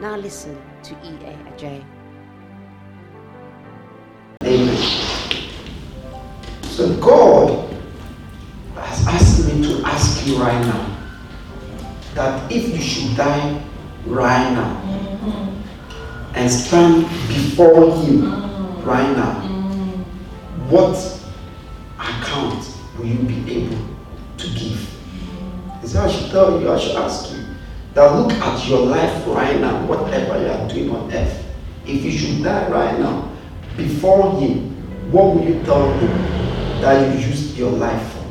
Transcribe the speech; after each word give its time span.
Now 0.00 0.16
listen 0.16 0.60
to 0.82 0.94
E.A. 1.04 1.36
Adjei. 1.52 1.84
Amen. 4.42 4.76
So 6.64 6.96
God 6.96 7.70
has 8.74 9.06
asked 9.06 9.46
me 9.46 9.62
to 9.62 9.86
ask 9.86 10.26
you 10.26 10.36
right 10.38 10.60
now 10.66 10.96
that 12.14 12.50
if 12.50 12.68
you 12.70 12.80
should 12.80 13.16
die 13.16 13.62
right 14.04 14.50
now 14.52 14.80
and 16.34 16.50
stand 16.50 17.02
before 17.28 17.96
Him 17.98 18.24
right 18.84 19.16
now, 19.16 19.42
what 20.68 20.96
account 22.00 22.66
will 22.98 23.06
you 23.06 23.18
be 23.18 23.64
able 23.64 23.78
to 24.38 24.46
give? 24.48 24.90
Is 25.84 25.92
that 25.92 26.08
I 26.08 26.12
should 26.12 26.32
tell 26.32 26.60
you, 26.60 26.72
I 26.72 26.78
should 26.80 26.96
ask 26.96 27.30
you 27.32 27.43
that 27.94 28.12
look 28.16 28.32
at 28.32 28.68
your 28.68 28.80
life 28.86 29.26
right 29.28 29.60
now, 29.60 29.86
whatever 29.86 30.40
you 30.40 30.48
are 30.48 30.68
doing 30.68 30.90
on 30.90 31.12
earth. 31.12 31.44
If 31.86 32.04
you 32.04 32.10
should 32.10 32.42
die 32.42 32.68
right 32.68 32.98
now 32.98 33.30
before 33.76 34.40
Him, 34.40 34.70
what 35.12 35.34
will 35.34 35.44
you 35.44 35.62
tell 35.64 35.92
Him 35.92 36.08
that 36.80 37.14
you 37.14 37.26
used 37.26 37.56
your 37.56 37.70
life 37.70 38.12
for? 38.12 38.24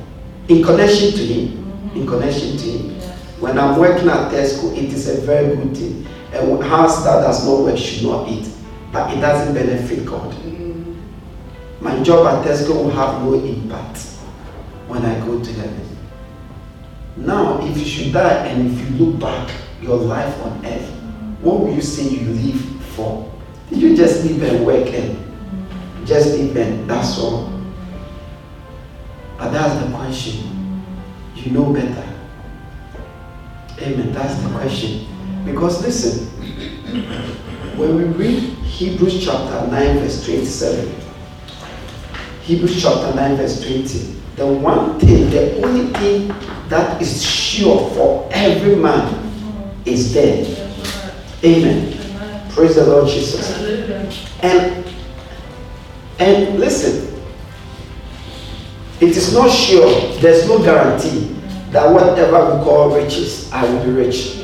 In 0.53 0.63
connection 0.63 1.11
to 1.11 1.25
Him. 1.25 1.47
Mm-hmm. 1.47 1.97
In 2.01 2.07
connection 2.07 2.57
to 2.57 2.63
Him. 2.63 3.01
When 3.39 3.57
I'm 3.57 3.79
working 3.79 4.09
at 4.09 4.31
Tesco, 4.31 4.75
it 4.77 4.91
is 4.91 5.07
a 5.07 5.21
very 5.21 5.55
good 5.55 5.75
thing. 5.75 6.05
A 6.33 6.63
house 6.63 7.03
that 7.03 7.21
does 7.21 7.45
not 7.45 7.59
work 7.63 7.77
should 7.77 8.03
not 8.03 8.27
eat, 8.27 8.49
but 8.91 9.15
it 9.15 9.21
doesn't 9.21 9.53
benefit 9.53 10.05
God. 10.05 10.33
Mm-hmm. 10.33 11.83
My 11.83 12.01
job 12.03 12.25
at 12.27 12.45
Tesco 12.45 12.69
will 12.75 12.89
have 12.91 13.21
no 13.21 13.33
impact 13.35 13.97
when 14.87 15.05
I 15.05 15.19
go 15.25 15.41
to 15.41 15.53
heaven. 15.53 15.92
Now, 17.15 17.63
if 17.65 17.77
you 17.77 17.85
should 17.85 18.13
die 18.13 18.47
and 18.47 18.71
if 18.71 18.89
you 18.89 19.05
look 19.05 19.19
back 19.19 19.51
your 19.81 19.97
life 19.97 20.35
on 20.41 20.65
earth, 20.65 20.89
what 21.41 21.59
will 21.59 21.73
you 21.73 21.81
say 21.81 22.03
you 22.07 22.29
live 22.33 22.61
for? 22.95 23.31
Did 23.69 23.81
you 23.81 23.95
just 23.95 24.23
live 24.25 24.41
and 24.43 24.65
work 24.65 24.87
and 24.87 25.17
just 26.07 26.37
live 26.37 26.55
and 26.57 26.89
that's 26.89 27.19
all? 27.19 27.51
But 29.37 29.51
that's 29.51 29.85
the 29.85 29.91
question. 29.95 30.83
You 31.35 31.51
know 31.51 31.73
better. 31.73 32.09
Amen. 33.81 34.13
That's 34.13 34.41
the 34.41 34.49
question. 34.49 35.05
Because 35.45 35.83
listen, 35.83 36.27
when 37.77 37.97
we 37.97 38.03
read 38.05 38.43
Hebrews 38.63 39.23
chapter 39.25 39.67
9, 39.69 39.99
verse 39.99 40.23
27, 40.25 40.95
Hebrews 42.43 42.81
chapter 42.81 43.13
9, 43.15 43.35
verse 43.35 43.61
20, 43.61 44.22
the 44.35 44.47
one 44.47 44.99
thing, 44.99 45.29
the 45.29 45.63
only 45.63 45.93
thing 45.93 46.27
that 46.69 47.01
is 47.01 47.23
sure 47.23 47.89
for 47.91 48.29
every 48.31 48.75
man 48.75 49.31
is 49.85 50.13
death. 50.13 51.43
Amen. 51.43 52.49
Praise 52.51 52.75
the 52.75 52.85
Lord 52.85 53.07
Jesus. 53.07 53.61
And 54.41 54.83
and 56.19 56.59
listen, 56.59 57.21
it 59.01 59.17
is 59.17 59.33
not 59.33 59.51
sure, 59.51 59.89
there's 60.19 60.47
no 60.47 60.59
guarantee 60.59 61.35
that 61.71 61.91
whatever 61.91 62.55
we 62.55 62.63
call 62.63 62.95
riches, 62.95 63.51
I 63.51 63.65
will 63.65 63.83
be 63.83 63.91
rich. 63.91 64.39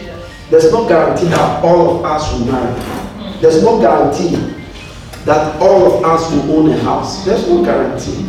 There's 0.50 0.72
no 0.72 0.88
guarantee 0.88 1.28
that 1.28 1.64
all 1.64 1.98
of 1.98 2.06
us 2.06 2.34
will 2.34 2.46
marry. 2.52 3.40
There's 3.40 3.64
no 3.64 3.80
guarantee 3.80 4.36
that 5.26 5.62
all 5.62 5.94
of 5.94 6.04
us 6.04 6.32
will 6.32 6.58
own 6.58 6.72
a 6.72 6.78
house. 6.80 7.24
There's 7.24 7.48
no 7.48 7.64
guarantee. 7.64 8.29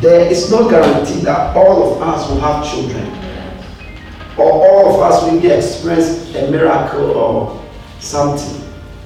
There 0.00 0.30
is 0.30 0.50
no 0.50 0.68
guarantee 0.68 1.20
that 1.20 1.56
all 1.56 1.94
of 1.94 2.02
us 2.02 2.28
will 2.28 2.40
have 2.40 2.68
children. 2.68 3.06
Or 4.36 4.52
all 4.52 4.94
of 4.94 5.00
us 5.00 5.22
will 5.24 5.42
experience 5.50 6.34
a 6.34 6.50
miracle 6.50 7.12
or 7.12 7.64
something. 7.98 8.62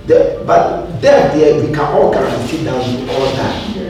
The, 0.06 0.42
but 0.46 1.00
death 1.00 1.34
there, 1.34 1.60
we 1.60 1.68
can 1.72 1.80
all 1.80 2.12
guarantee 2.12 2.64
that 2.64 2.74
we 2.84 3.04
will 3.04 3.10
all 3.10 3.32
die. 3.36 3.80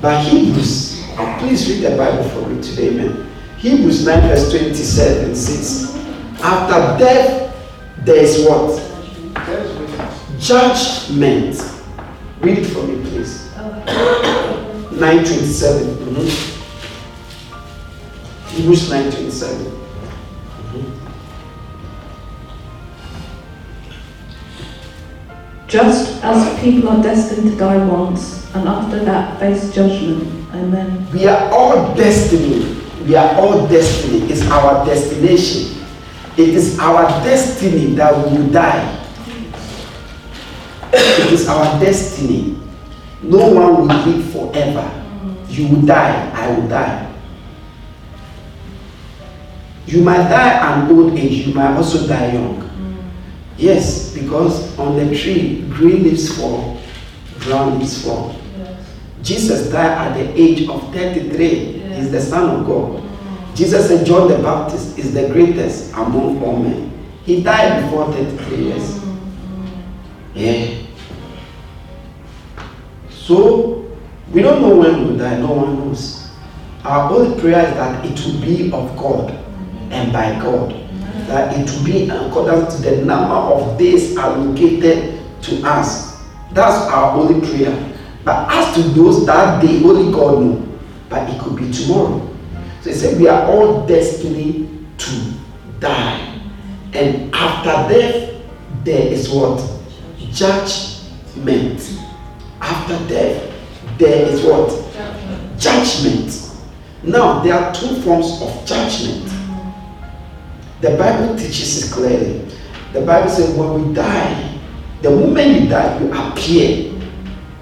But 0.00 0.24
Hebrews, 0.24 1.04
please 1.38 1.68
read 1.68 1.92
the 1.92 1.96
Bible 1.96 2.28
for 2.30 2.48
me 2.48 2.60
today, 2.60 2.90
man. 2.90 3.28
Hebrews 3.58 4.04
9 4.04 4.20
verse 4.22 4.50
27 4.50 5.36
says, 5.36 5.96
After 6.42 6.98
death, 6.98 7.54
there 7.98 8.16
is 8.24 8.44
what? 8.44 8.80
Judgment. 10.40 11.54
Read 12.40 12.58
it 12.58 12.66
for 12.66 12.82
me, 12.82 13.08
please. 13.08 13.52
927. 14.98 15.96
Mhm. 15.96 16.28
Hebrews 18.54 18.90
927. 18.90 19.72
Just 25.68 26.22
as 26.22 26.60
people 26.60 26.90
are 26.90 27.02
destined 27.02 27.50
to 27.50 27.56
die 27.56 27.78
once, 27.86 28.42
and 28.54 28.68
after 28.68 29.02
that 29.04 29.40
face 29.40 29.72
judgment. 29.74 30.28
Amen. 30.54 31.06
We 31.14 31.26
are 31.26 31.48
all 31.50 31.94
destiny. 31.94 32.76
We 33.06 33.14
are 33.16 33.34
all 33.40 33.66
destiny. 33.66 34.30
It's 34.30 34.42
our 34.50 34.84
destination. 34.84 35.82
It 36.36 36.50
is 36.50 36.78
our 36.78 37.08
destiny 37.24 37.94
that 37.94 38.12
we 38.16 38.36
will 38.36 38.50
die. 38.52 38.98
It 40.92 41.32
is 41.32 41.48
our 41.48 41.80
destiny. 41.80 42.58
No 43.22 43.48
one 43.50 43.76
will 43.76 43.86
live 43.86 44.32
forever. 44.32 45.04
You 45.48 45.68
will 45.68 45.82
die. 45.82 46.30
I 46.34 46.58
will 46.58 46.68
die. 46.68 47.08
You 49.86 50.02
might 50.02 50.28
die 50.28 50.54
at 50.54 50.90
old 50.90 51.16
age. 51.18 51.46
You 51.46 51.54
might 51.54 51.76
also 51.76 52.06
die 52.06 52.32
young. 52.32 52.62
Yes, 53.56 54.14
because 54.14 54.76
on 54.78 54.96
the 54.96 55.14
tree, 55.16 55.62
green 55.68 56.04
leaves 56.04 56.36
fall, 56.36 56.80
brown 57.40 57.78
leaves 57.78 58.02
fall. 58.02 58.34
Jesus 59.22 59.70
died 59.70 60.08
at 60.08 60.14
the 60.16 60.40
age 60.40 60.68
of 60.68 60.92
33. 60.92 61.78
He's 61.94 62.10
the 62.10 62.20
Son 62.20 62.60
of 62.60 62.66
God. 62.66 63.02
Jesus 63.54 63.86
said 63.88 64.06
John 64.06 64.28
the 64.28 64.38
Baptist 64.38 64.98
is 64.98 65.12
the 65.12 65.28
greatest 65.28 65.92
among 65.92 66.42
all 66.42 66.56
men. 66.56 66.90
He 67.24 67.42
died 67.42 67.84
before 67.84 68.10
33 68.12 68.56
years. 68.56 68.82
Mm-hmm. 68.82 70.38
Yeah. 70.38 70.81
So, 73.22 73.88
we 74.32 74.42
don't 74.42 74.60
know 74.62 74.76
when 74.76 74.98
we 74.98 75.04
will 75.12 75.18
die. 75.18 75.38
No 75.38 75.52
one 75.52 75.76
knows. 75.78 76.28
Our 76.84 77.12
only 77.12 77.40
prayer 77.40 77.68
is 77.68 77.74
that 77.74 78.04
it 78.04 78.18
will 78.26 78.40
be 78.40 78.72
of 78.72 78.96
God 78.96 79.30
and 79.92 80.12
by 80.12 80.32
God. 80.42 80.72
That 81.28 81.56
it 81.56 81.70
will 81.70 81.84
be 81.84 82.10
according 82.10 82.66
to 82.66 82.82
the 82.82 83.04
number 83.04 83.34
of 83.34 83.78
days 83.78 84.16
allocated 84.16 85.20
to 85.42 85.62
us. 85.62 86.20
That's 86.50 86.90
our 86.90 87.16
only 87.16 87.46
prayer. 87.46 87.94
But 88.24 88.52
as 88.52 88.74
to 88.74 88.82
those 88.90 89.24
that 89.26 89.62
day, 89.62 89.84
only 89.84 90.10
God 90.12 90.42
knows. 90.42 90.68
But 91.08 91.30
it 91.30 91.40
could 91.40 91.56
be 91.56 91.70
tomorrow. 91.70 92.28
So 92.80 92.90
he 92.90 92.96
said, 92.96 93.20
We 93.20 93.28
are 93.28 93.46
all 93.52 93.86
destined 93.86 94.98
to 94.98 95.32
die. 95.78 96.40
And 96.92 97.32
after 97.32 97.94
death, 97.94 98.42
there 98.82 99.06
is 99.12 99.28
what? 99.28 99.62
Judgment. 100.32 101.91
After 102.72 103.06
death, 103.06 103.52
there 103.98 104.26
is 104.28 104.42
what? 104.44 104.70
Judgment. 105.58 106.56
Now, 107.02 107.42
there 107.42 107.52
are 107.52 107.74
two 107.74 108.00
forms 108.00 108.40
of 108.40 108.64
judgment. 108.64 109.30
The 110.80 110.96
Bible 110.96 111.36
teaches 111.36 111.84
it 111.84 111.92
clearly. 111.92 112.48
The 112.94 113.02
Bible 113.02 113.28
says, 113.28 113.54
when 113.58 113.88
we 113.88 113.94
die, 113.94 114.58
the 115.02 115.10
moment 115.10 115.60
you 115.60 115.68
die, 115.68 116.00
you 116.00 116.10
appear 116.14 116.98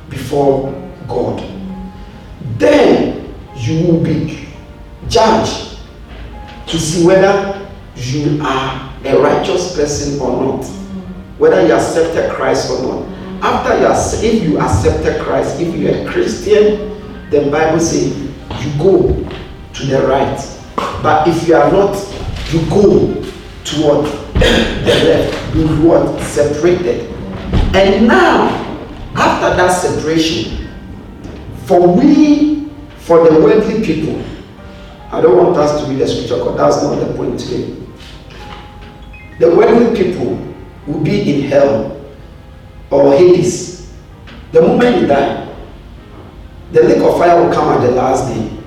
before 0.08 0.70
God. 1.08 1.42
Then 2.56 3.34
you 3.56 3.86
will 3.88 4.04
be 4.04 4.46
judged 5.08 5.76
to 6.68 6.78
see 6.78 7.04
whether 7.04 7.68
you 7.96 8.40
are 8.44 8.94
a 9.04 9.18
righteous 9.18 9.74
person 9.74 10.20
or 10.20 10.40
not, 10.40 10.64
whether 11.38 11.66
you 11.66 11.72
accepted 11.72 12.30
Christ 12.30 12.70
or 12.70 12.82
not. 12.82 13.19
After 13.42 13.78
you 13.78 13.86
are, 13.86 14.24
if 14.24 14.42
you 14.42 14.60
accepted 14.60 15.22
Christ, 15.22 15.60
if 15.60 15.74
you 15.74 15.88
are 15.88 16.10
Christian, 16.10 16.90
the 17.30 17.50
Bible 17.50 17.80
says 17.80 18.16
you 18.18 18.78
go 18.78 19.14
to 19.72 19.86
the 19.86 20.06
right. 20.06 20.38
But 21.02 21.26
if 21.26 21.48
you 21.48 21.54
are 21.54 21.70
not, 21.70 21.96
you 22.52 22.60
go 22.68 23.14
to 23.64 23.76
what? 23.82 24.30
the 24.34 25.04
left. 25.04 25.54
We 25.54 25.64
what? 25.86 26.20
Separated. 26.22 27.10
And 27.74 28.06
now, 28.08 28.48
after 29.14 29.56
that 29.56 29.70
separation, 29.70 30.68
for 31.64 31.94
we, 31.94 32.68
for 32.98 33.28
the 33.28 33.40
worldly 33.40 33.84
people, 33.84 34.22
I 35.12 35.20
don't 35.20 35.36
want 35.36 35.56
us 35.56 35.82
to 35.82 35.90
read 35.90 35.98
the 35.98 36.06
scripture 36.06 36.36
because 36.36 36.56
that's 36.56 36.82
not 36.82 36.96
the 36.96 37.14
point 37.14 37.38
today. 37.38 37.76
The 39.38 39.54
worldly 39.54 39.96
people 40.02 40.36
will 40.86 41.00
be 41.00 41.42
in 41.42 41.48
hell 41.48 41.99
or 42.90 43.12
Hades. 43.16 43.92
The 44.52 44.62
moment 44.62 45.00
you 45.00 45.06
die, 45.06 45.46
the 46.72 46.82
lake 46.82 47.02
of 47.02 47.18
fire 47.18 47.42
will 47.42 47.52
come 47.52 47.68
at 47.68 47.86
the 47.86 47.92
last 47.92 48.32
day. 48.32 48.58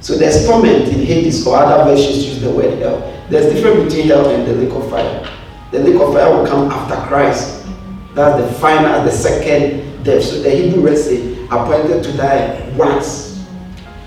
So 0.00 0.16
there's 0.16 0.46
torment 0.46 0.88
in 0.88 1.04
Hades, 1.04 1.46
or 1.46 1.56
other 1.56 1.84
versions 1.90 2.24
use 2.24 2.40
the 2.40 2.50
word 2.50 2.78
hell. 2.78 3.00
There's 3.28 3.52
difference 3.52 3.84
between 3.84 4.08
hell 4.08 4.28
and 4.30 4.46
the 4.46 4.54
lake 4.54 4.72
of 4.72 4.88
fire. 4.90 5.28
The 5.70 5.80
lake 5.80 6.00
of 6.00 6.12
fire 6.12 6.34
will 6.34 6.46
come 6.46 6.70
after 6.70 6.96
Christ. 7.08 7.66
That's 8.14 8.40
the 8.40 8.58
final, 8.58 9.04
the 9.04 9.10
second 9.10 10.04
death. 10.04 10.22
So 10.24 10.40
the 10.40 10.50
Hebrew 10.50 10.82
words 10.82 11.04
say, 11.04 11.44
appointed 11.46 12.02
to 12.04 12.16
die 12.16 12.72
once. 12.76 13.44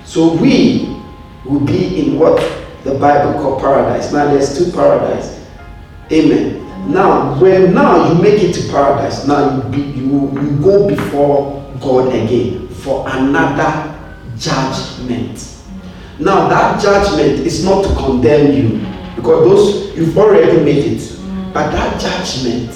So 0.05 0.33
we 0.33 0.97
will 1.45 1.59
be 1.59 2.07
in 2.07 2.19
what 2.19 2.37
the 2.83 2.95
Bible 2.95 3.39
called 3.39 3.61
paradise. 3.61 4.11
Now 4.11 4.25
there's 4.25 4.57
two 4.57 4.71
paradise. 4.71 5.45
Amen. 6.11 6.67
Now, 6.87 7.39
when 7.39 7.73
now 7.73 8.11
you 8.11 8.21
make 8.21 8.41
it 8.41 8.53
to 8.53 8.69
paradise, 8.69 9.25
now 9.27 9.55
you, 9.55 9.63
be, 9.69 9.81
you, 9.81 10.31
you 10.41 10.57
go 10.61 10.87
before 10.87 11.61
God 11.79 12.07
again 12.13 12.67
for 12.67 13.07
another 13.07 13.97
judgment. 14.37 15.47
Now 16.19 16.47
that 16.49 16.81
judgment 16.81 17.39
is 17.45 17.63
not 17.63 17.83
to 17.83 17.95
condemn 17.95 18.53
you 18.53 18.79
because 19.15 19.43
those 19.47 19.95
you've 19.97 20.17
already 20.17 20.63
made 20.63 20.85
it, 20.93 21.19
but 21.53 21.71
that 21.71 21.99
judgment 21.99 22.69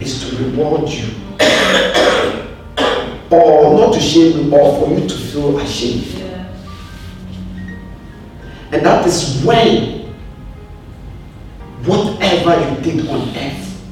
is 0.00 0.28
to 0.30 0.36
reward 0.44 0.88
you 0.88 1.08
or 3.30 3.74
not 3.78 3.94
to 3.94 4.00
shame 4.00 4.38
you 4.46 4.54
or 4.54 4.86
for 4.86 4.94
you 4.94 5.08
to 5.08 5.14
feel 5.14 5.58
ashamed. 5.58 6.04
Yeah. 6.18 6.54
And 8.72 8.84
that 8.84 9.06
is 9.06 9.42
when 9.44 9.97
whatever 11.84 12.58
you 12.70 12.80
did 12.82 13.08
on 13.08 13.28
earth, 13.36 13.82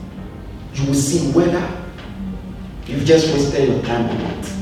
you 0.74 0.86
will 0.86 0.94
see 0.94 1.30
whether 1.32 1.66
you've 2.86 3.04
just 3.04 3.32
wasted 3.32 3.68
your 3.68 3.82
time 3.82 4.08
or 4.10 4.22
not. 4.22 4.52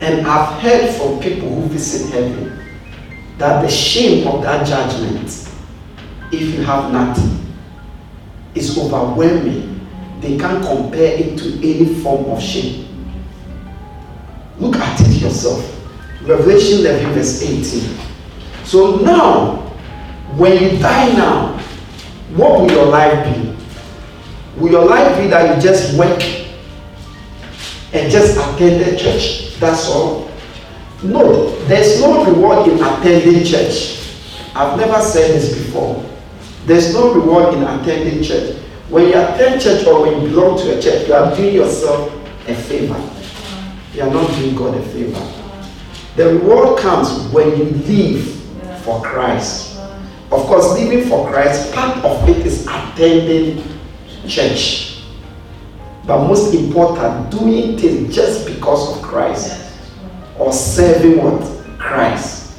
And 0.00 0.26
I've 0.26 0.60
heard 0.60 0.94
from 0.94 1.20
people 1.20 1.48
who 1.48 1.68
visit 1.68 2.12
heaven 2.12 2.58
that 3.38 3.62
the 3.62 3.70
shame 3.70 4.26
of 4.28 4.42
that 4.42 4.66
judgment, 4.66 5.48
if 6.32 6.54
you 6.54 6.62
have 6.62 6.92
nothing, 6.92 7.54
is 8.54 8.78
overwhelming. 8.78 9.72
They 10.20 10.38
can't 10.38 10.64
compare 10.64 11.18
it 11.18 11.38
to 11.38 11.56
any 11.58 11.94
form 12.02 12.26
of 12.26 12.42
shame. 12.42 12.86
Look 14.58 14.76
at 14.76 15.00
it 15.00 15.20
yourself. 15.20 15.72
Revelation 16.22 16.80
11, 16.80 17.12
verse 17.12 17.42
18. 17.42 17.98
So 18.64 18.96
now, 18.96 19.65
when 20.34 20.62
you 20.62 20.78
die 20.78 21.12
now, 21.12 21.58
what 22.34 22.60
will 22.60 22.70
your 22.70 22.86
life 22.86 23.34
be? 23.34 23.56
Will 24.60 24.72
your 24.72 24.84
life 24.86 25.16
be 25.18 25.28
that 25.28 25.56
you 25.56 25.62
just 25.62 25.96
work 25.98 26.20
and 27.92 28.10
just 28.10 28.36
attend 28.36 28.84
the 28.84 28.96
church? 28.98 29.56
That's 29.60 29.88
all. 29.88 30.30
No, 31.02 31.54
there's 31.66 32.00
no 32.00 32.24
reward 32.24 32.68
in 32.68 32.82
attending 32.82 33.44
church. 33.44 34.02
I've 34.54 34.78
never 34.78 35.00
said 35.02 35.30
this 35.34 35.54
before. 35.56 36.04
There's 36.64 36.92
no 36.94 37.14
reward 37.14 37.54
in 37.54 37.62
attending 37.62 38.22
church. 38.22 38.56
When 38.88 39.04
you 39.08 39.14
attend 39.14 39.60
church 39.60 39.86
or 39.86 40.02
when 40.02 40.22
you 40.22 40.28
belong 40.28 40.58
to 40.58 40.78
a 40.78 40.82
church, 40.82 41.06
you 41.06 41.14
are 41.14 41.34
doing 41.36 41.54
yourself 41.54 42.12
a 42.48 42.54
favor. 42.54 42.98
You 43.94 44.02
are 44.02 44.10
not 44.10 44.30
doing 44.36 44.56
God 44.56 44.76
a 44.76 44.82
favor. 44.82 45.32
The 46.16 46.34
reward 46.38 46.78
comes 46.78 47.30
when 47.32 47.56
you 47.56 47.64
live 47.64 48.82
for 48.82 49.02
Christ. 49.02 49.75
Of 50.36 50.44
course, 50.48 50.78
living 50.78 51.08
for 51.08 51.26
Christ, 51.30 51.72
part 51.72 52.04
of 52.04 52.28
it 52.28 52.44
is 52.46 52.66
attending 52.66 53.64
church. 54.28 55.00
But 56.04 56.26
most 56.28 56.52
important, 56.54 57.30
doing 57.30 57.78
things 57.78 58.14
just 58.14 58.44
because 58.46 58.94
of 58.94 59.02
Christ 59.02 59.72
or 60.38 60.52
serving 60.52 61.16
what? 61.24 61.40
Christ. 61.78 62.58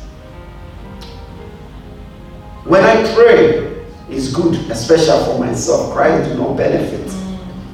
When 2.63 2.83
I 2.83 3.13
pray, 3.13 3.85
it's 4.09 4.33
good, 4.33 4.55
especially 4.71 5.23
for 5.25 5.39
myself. 5.39 5.93
Christ 5.93 6.31
do 6.31 6.35
not 6.35 6.57
benefit. 6.57 7.05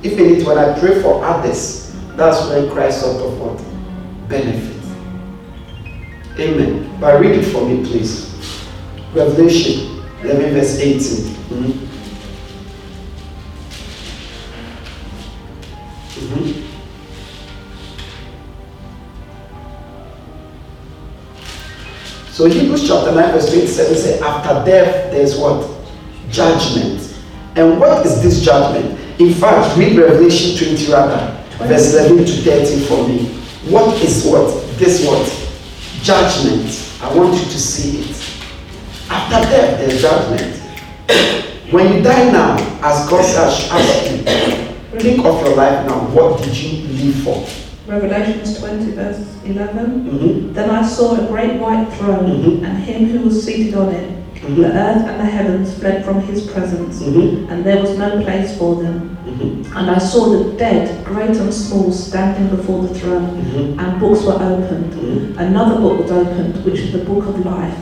If 0.04 0.20
anything, 0.20 0.46
when 0.46 0.58
I 0.58 0.78
pray 0.78 1.02
for 1.02 1.24
others, 1.24 1.96
that's 2.18 2.46
when 2.50 2.70
Christ 2.72 3.00
sort 3.00 3.26
of 3.26 3.40
what? 3.40 4.28
Benefit. 4.28 4.84
Amen. 6.38 7.00
But 7.00 7.22
read 7.22 7.40
it 7.40 7.46
for 7.46 7.66
me, 7.66 7.86
please. 7.86 8.30
Revelation 9.14 9.93
11, 10.24 10.54
verse 10.54 10.80
18. 10.80 11.00
Mm-hmm. 11.00 11.94
So 22.32 22.46
Hebrews 22.46 22.88
chapter 22.88 23.14
9 23.14 23.32
verse 23.32 23.50
27 23.50 23.96
says, 23.96 24.22
after 24.22 24.66
death 24.66 25.12
there's 25.12 25.38
what? 25.38 25.70
Judgment. 26.30 27.16
And 27.56 27.80
what 27.80 28.04
is 28.06 28.24
this 28.24 28.44
judgment? 28.44 29.00
In 29.20 29.34
fact, 29.34 29.78
read 29.78 29.96
Revelation 29.98 30.58
20 30.58 30.92
rather, 30.92 31.44
verse 31.60 31.94
11 31.94 32.26
to 32.26 32.32
13 32.32 32.80
for 32.88 33.08
me. 33.08 33.26
What 33.70 34.02
is 34.02 34.26
what? 34.26 34.50
This 34.80 35.06
what? 35.06 35.30
Judgment. 36.02 36.90
I 37.02 37.14
want 37.16 37.36
you 37.36 37.46
to 37.46 37.60
see 37.60 38.00
it. 38.02 38.33
After 39.14 39.48
death 39.48 39.80
there's 39.80 40.02
judgment. 40.02 40.58
when 41.72 41.94
you 41.94 42.02
die 42.02 42.32
now, 42.32 42.58
as 42.82 43.08
God 43.08 43.24
has 43.24 43.70
asked 43.70 44.12
you, 44.12 44.18
think 45.00 45.24
of 45.24 45.40
your 45.46 45.56
life 45.56 45.86
now. 45.86 46.00
What 46.10 46.44
did 46.44 46.58
you 46.58 46.88
live 46.88 47.24
for? 47.24 47.46
Revelations 47.86 48.58
20, 48.58 48.92
verse 48.94 49.38
11. 49.46 50.10
Mm-hmm. 50.10 50.54
Then 50.54 50.70
I 50.72 50.82
saw 50.88 51.14
a 51.14 51.28
great 51.28 51.60
white 51.60 51.94
throne, 51.94 52.26
mm-hmm. 52.26 52.66
and 52.66 52.84
him 52.84 53.06
who 53.10 53.26
was 53.26 53.46
seated 53.46 53.76
on 53.76 53.90
it. 53.90 54.23
Mm-hmm. 54.44 54.62
The 54.62 54.68
earth 54.74 55.08
and 55.08 55.20
the 55.22 55.26
heavens 55.26 55.74
fled 55.80 56.04
from 56.04 56.22
his 56.22 56.46
presence, 56.52 57.02
mm-hmm. 57.02 57.50
and 57.50 57.64
there 57.64 57.80
was 57.80 57.98
no 57.98 58.22
place 58.24 58.58
for 58.58 58.76
them. 58.84 59.16
Mm-hmm. 59.26 59.78
And 59.78 59.90
I 59.90 59.98
saw 59.98 60.38
the 60.38 60.58
dead, 60.58 61.06
great 61.06 61.38
and 61.38 61.54
small, 61.54 61.94
standing 61.94 62.54
before 62.54 62.86
the 62.86 62.94
throne, 62.94 63.42
mm-hmm. 63.42 63.80
and 63.80 64.00
books 64.02 64.24
were 64.24 64.34
opened. 64.34 64.94
Another 65.38 65.80
book 65.80 66.02
was 66.02 66.12
opened, 66.12 66.66
which 66.66 66.80
is 66.80 66.92
the 66.92 67.06
book 67.06 67.26
of 67.26 67.46
life. 67.46 67.78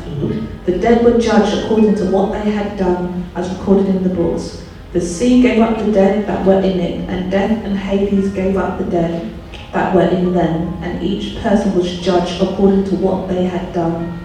The 0.67 0.77
dead 0.77 1.03
were 1.03 1.17
judged 1.19 1.65
according 1.65 1.95
to 1.95 2.11
what 2.11 2.31
they 2.31 2.51
had 2.51 2.77
done, 2.77 3.25
as 3.35 3.49
recorded 3.57 3.87
in 3.87 4.03
the 4.03 4.13
books. 4.13 4.63
The 4.93 5.01
sea 5.01 5.41
gave 5.41 5.61
up 5.61 5.79
the 5.83 5.91
dead 5.91 6.27
that 6.27 6.45
were 6.45 6.59
in 6.59 6.79
it, 6.79 7.09
and 7.09 7.31
death 7.31 7.65
and 7.65 7.75
Hades 7.75 8.31
gave 8.33 8.55
up 8.55 8.77
the 8.77 8.85
dead 8.85 9.33
that 9.73 9.95
were 9.95 10.07
in 10.07 10.33
them, 10.33 10.83
and 10.83 11.01
each 11.01 11.41
person 11.41 11.73
was 11.75 11.99
judged 12.01 12.39
according 12.39 12.83
to 12.85 12.95
what 12.97 13.27
they 13.27 13.45
had 13.45 13.73
done. 13.73 14.19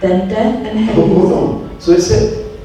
Then 0.00 0.28
death 0.28 0.66
and 0.66 0.78
Hades. 0.78 0.94
Hold 0.94 1.32
on. 1.32 1.80
So 1.80 1.94
he 1.94 2.00
said, 2.00 2.60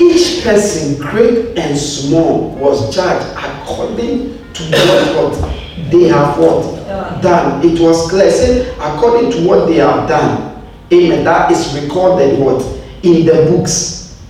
each 0.00 0.42
person, 0.42 1.00
great 1.00 1.56
and 1.58 1.76
small, 1.76 2.50
was 2.56 2.94
judged 2.94 3.26
according 3.36 4.38
to 4.52 4.62
what, 4.64 5.32
what 5.32 5.90
they 5.90 6.08
have 6.08 6.38
what 6.38 7.22
done. 7.22 7.64
It 7.64 7.80
was 7.80 8.08
clear. 8.10 8.30
Say, 8.30 8.70
according 8.78 9.30
to 9.32 9.46
what 9.46 9.66
they 9.66 9.76
have 9.76 10.08
done. 10.08 10.64
Amen. 10.92 11.24
That 11.24 11.52
is 11.52 11.80
recorded 11.80 12.38
what 12.38 12.62
in 13.02 13.24
the 13.24 13.46
books. 13.50 14.20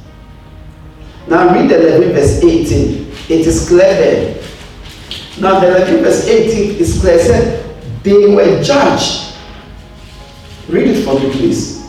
Now 1.27 1.55
read 1.55 1.71
the 1.71 1.97
11 1.97 2.13
verse 2.13 2.45
18. 2.45 3.11
It 3.29 3.47
is 3.47 3.69
clear 3.69 3.95
there 3.95 4.41
now, 5.41 5.59
the 5.59 5.69
11 5.69 6.05
verse 6.05 6.27
18 6.27 6.77
is 6.77 7.01
clear. 7.01 7.19
Said, 7.19 7.65
they 8.03 8.35
were 8.35 8.63
judged. 8.63 9.35
Read 10.69 10.89
it 10.89 11.03
for 11.03 11.19
me, 11.19 11.31
please. 11.33 11.80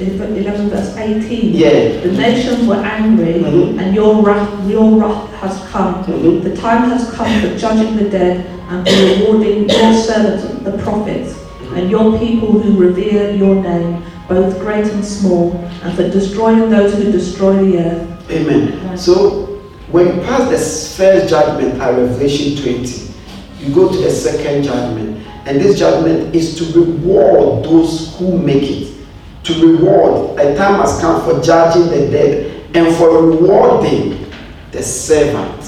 11 0.00 0.70
verse 0.70 0.96
18. 0.96 1.52
Yeah. 1.54 2.00
The 2.00 2.12
nations 2.12 2.66
were 2.66 2.76
angry, 2.76 3.34
mm-hmm. 3.34 3.78
and 3.78 3.94
your 3.94 4.22
wrath, 4.22 4.68
your 4.68 4.98
wrath 4.98 5.30
has 5.40 5.68
come. 5.70 6.04
Mm-hmm. 6.04 6.48
The 6.48 6.56
time 6.56 6.90
has 6.90 7.10
come 7.12 7.40
for 7.40 7.56
judging 7.56 7.96
the 7.96 8.08
dead 8.08 8.46
and 8.70 8.88
for 8.88 8.94
rewarding 8.94 9.68
your 9.68 9.94
servants, 9.94 10.44
the 10.64 10.78
prophets, 10.78 11.38
and 11.74 11.90
your 11.90 12.18
people 12.18 12.58
who 12.58 12.78
revere 12.78 13.34
your 13.34 13.56
name, 13.56 14.02
both 14.28 14.58
great 14.60 14.86
and 14.86 15.04
small, 15.04 15.56
and 15.82 15.94
for 15.96 16.08
destroying 16.08 16.70
those 16.70 16.94
who 16.94 17.10
destroy 17.10 17.64
the 17.64 17.78
earth. 17.78 18.30
Amen. 18.30 18.96
So 18.96 19.46
when 19.90 20.06
you 20.06 20.22
pass 20.22 20.48
the 20.48 20.96
first 20.96 21.28
judgment 21.28 21.80
at 21.80 21.90
Revelation 21.90 22.62
20, 22.62 23.10
you 23.58 23.74
go 23.74 23.90
to 23.90 23.98
the 23.98 24.10
second 24.10 24.62
judgment. 24.64 25.26
And 25.46 25.60
this 25.60 25.78
judgment 25.78 26.34
is 26.34 26.56
to 26.58 26.80
reward 26.80 27.64
those 27.64 28.16
who 28.18 28.38
make 28.38 28.62
it. 28.62 28.99
To 29.44 29.66
reward. 29.66 30.38
A 30.38 30.54
time 30.56 30.80
has 30.80 31.00
come 31.00 31.24
for 31.24 31.40
judging 31.42 31.88
the 31.88 32.10
dead 32.10 32.76
and 32.76 32.94
for 32.96 33.26
rewarding 33.26 34.30
the 34.70 34.82
servant, 34.82 35.60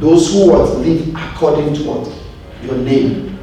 those 0.00 0.32
who 0.32 0.50
what 0.50 0.78
live 0.78 1.14
according 1.14 1.74
to 1.74 1.82
what 1.84 2.12
your 2.62 2.76
name. 2.76 3.38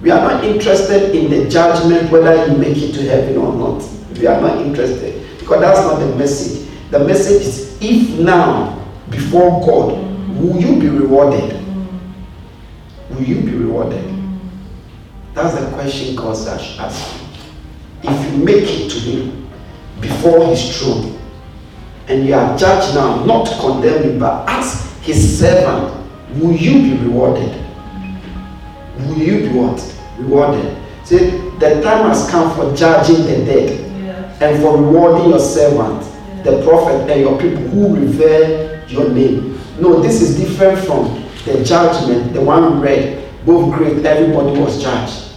We 0.00 0.10
are 0.10 0.20
not 0.20 0.44
interested 0.44 1.14
in 1.14 1.30
the 1.30 1.48
judgment 1.48 2.10
whether 2.10 2.46
you 2.46 2.56
make 2.56 2.76
it 2.76 2.92
to 2.94 3.02
heaven 3.02 3.36
or 3.36 3.52
not. 3.52 3.82
We 4.18 4.26
are 4.26 4.40
not 4.40 4.60
interested 4.62 5.38
because 5.38 5.60
that's 5.60 5.80
not 5.80 5.98
the 5.98 6.14
message. 6.16 6.68
The 6.90 7.00
message 7.00 7.42
is 7.42 7.78
if 7.80 8.18
now 8.18 8.82
before 9.10 9.60
God 9.60 9.98
will 10.40 10.60
you 10.60 10.80
be 10.80 10.88
rewarded? 10.88 11.60
Will 13.10 13.22
you 13.22 13.40
be 13.40 13.52
rewarded? 13.54 14.04
That's 15.34 15.58
the 15.58 15.70
question 15.72 16.14
God 16.16 16.36
asks 16.36 17.23
If 18.06 18.32
you 18.32 18.44
make 18.44 18.64
it 18.68 18.90
to 18.90 18.98
Him 18.98 19.48
before 20.00 20.46
His 20.46 20.78
throne, 20.78 21.18
and 22.08 22.26
you 22.26 22.34
are 22.34 22.56
judged 22.58 22.94
now, 22.94 23.24
not 23.24 23.46
to 23.46 23.56
condemn 23.58 24.02
Him, 24.02 24.18
but 24.18 24.48
as 24.48 24.92
His 25.00 25.38
servant, 25.38 25.94
will 26.36 26.52
you 26.52 26.96
be 26.96 27.02
rewarded? 27.04 27.64
Will 28.98 29.18
you 29.18 29.40
be 29.40 29.48
what? 29.58 29.80
Rewarded. 30.18 30.76
See, 31.04 31.30
the 31.58 31.80
time 31.82 32.08
has 32.08 32.28
come 32.30 32.54
for 32.54 32.74
judging 32.76 33.24
the 33.24 33.44
dead 33.44 33.80
and 34.42 34.62
for 34.62 34.76
rewarding 34.76 35.30
your 35.30 35.38
servant, 35.38 36.02
the 36.44 36.62
prophet, 36.64 37.10
and 37.10 37.20
your 37.20 37.38
people 37.40 37.62
who 37.68 37.96
revere 37.96 38.84
your 38.88 39.08
name. 39.10 39.58
No, 39.80 40.00
this 40.00 40.20
is 40.20 40.36
different 40.36 40.78
from 40.84 41.24
the 41.44 41.64
judgment, 41.64 42.32
the 42.32 42.40
one 42.40 42.80
we 42.80 42.86
read. 42.86 43.20
Both 43.44 43.74
great, 43.74 44.04
everybody 44.04 44.58
was 44.58 44.82
judged. 44.82 45.32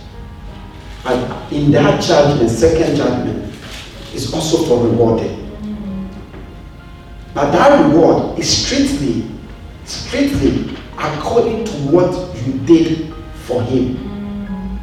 But 1.04 1.37
in 1.52 1.72
that 1.72 2.02
judgment, 2.02 2.50
second 2.50 2.96
judgment, 2.96 3.54
is 4.14 4.34
also 4.34 4.66
for 4.66 4.88
rewarding. 4.88 5.48
But 7.34 7.52
that 7.52 7.86
reward 7.86 8.40
is 8.40 8.66
strictly, 8.66 9.30
strictly 9.86 10.76
according 10.98 11.66
to 11.66 11.74
what 11.92 12.36
you 12.46 12.54
did 12.66 13.14
for 13.46 13.62
him. 13.62 14.80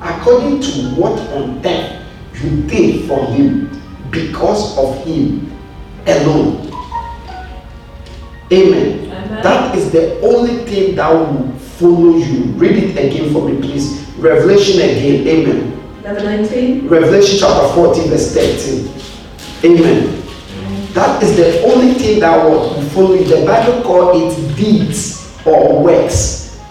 According 0.00 0.60
to 0.60 0.70
what 1.00 1.18
on 1.30 1.64
earth 1.64 2.02
you 2.42 2.62
did 2.62 3.06
for 3.06 3.24
him 3.26 3.70
because 4.10 4.76
of 4.76 5.04
him 5.04 5.52
alone. 6.06 6.66
Amen. 8.52 9.10
Amen. 9.10 9.42
That 9.42 9.76
is 9.76 9.90
the 9.90 10.20
only 10.20 10.64
thing 10.64 10.96
that 10.96 11.10
will 11.10 11.52
follow 11.78 12.16
you. 12.16 12.44
Read 12.54 12.76
it 12.82 12.90
again 12.92 13.32
for 13.32 13.48
me, 13.48 13.60
please. 13.60 14.06
Revelation 14.18 14.80
again. 14.80 15.26
Amen. 15.26 15.75
19. 16.14 16.88
Revelation 16.88 17.38
chapter 17.40 17.74
14, 17.74 18.08
verse 18.08 18.32
13. 18.32 19.72
Amen. 19.72 20.22
That 20.92 21.22
is 21.22 21.36
the 21.36 21.62
only 21.64 21.94
thing 21.94 22.20
that 22.20 22.44
will 22.44 22.80
follow 22.90 23.14
you. 23.14 23.24
The 23.24 23.44
Bible 23.44 23.82
calls 23.82 24.38
it 24.38 24.56
deeds 24.56 25.36
or 25.44 25.82
works. 25.82 26.62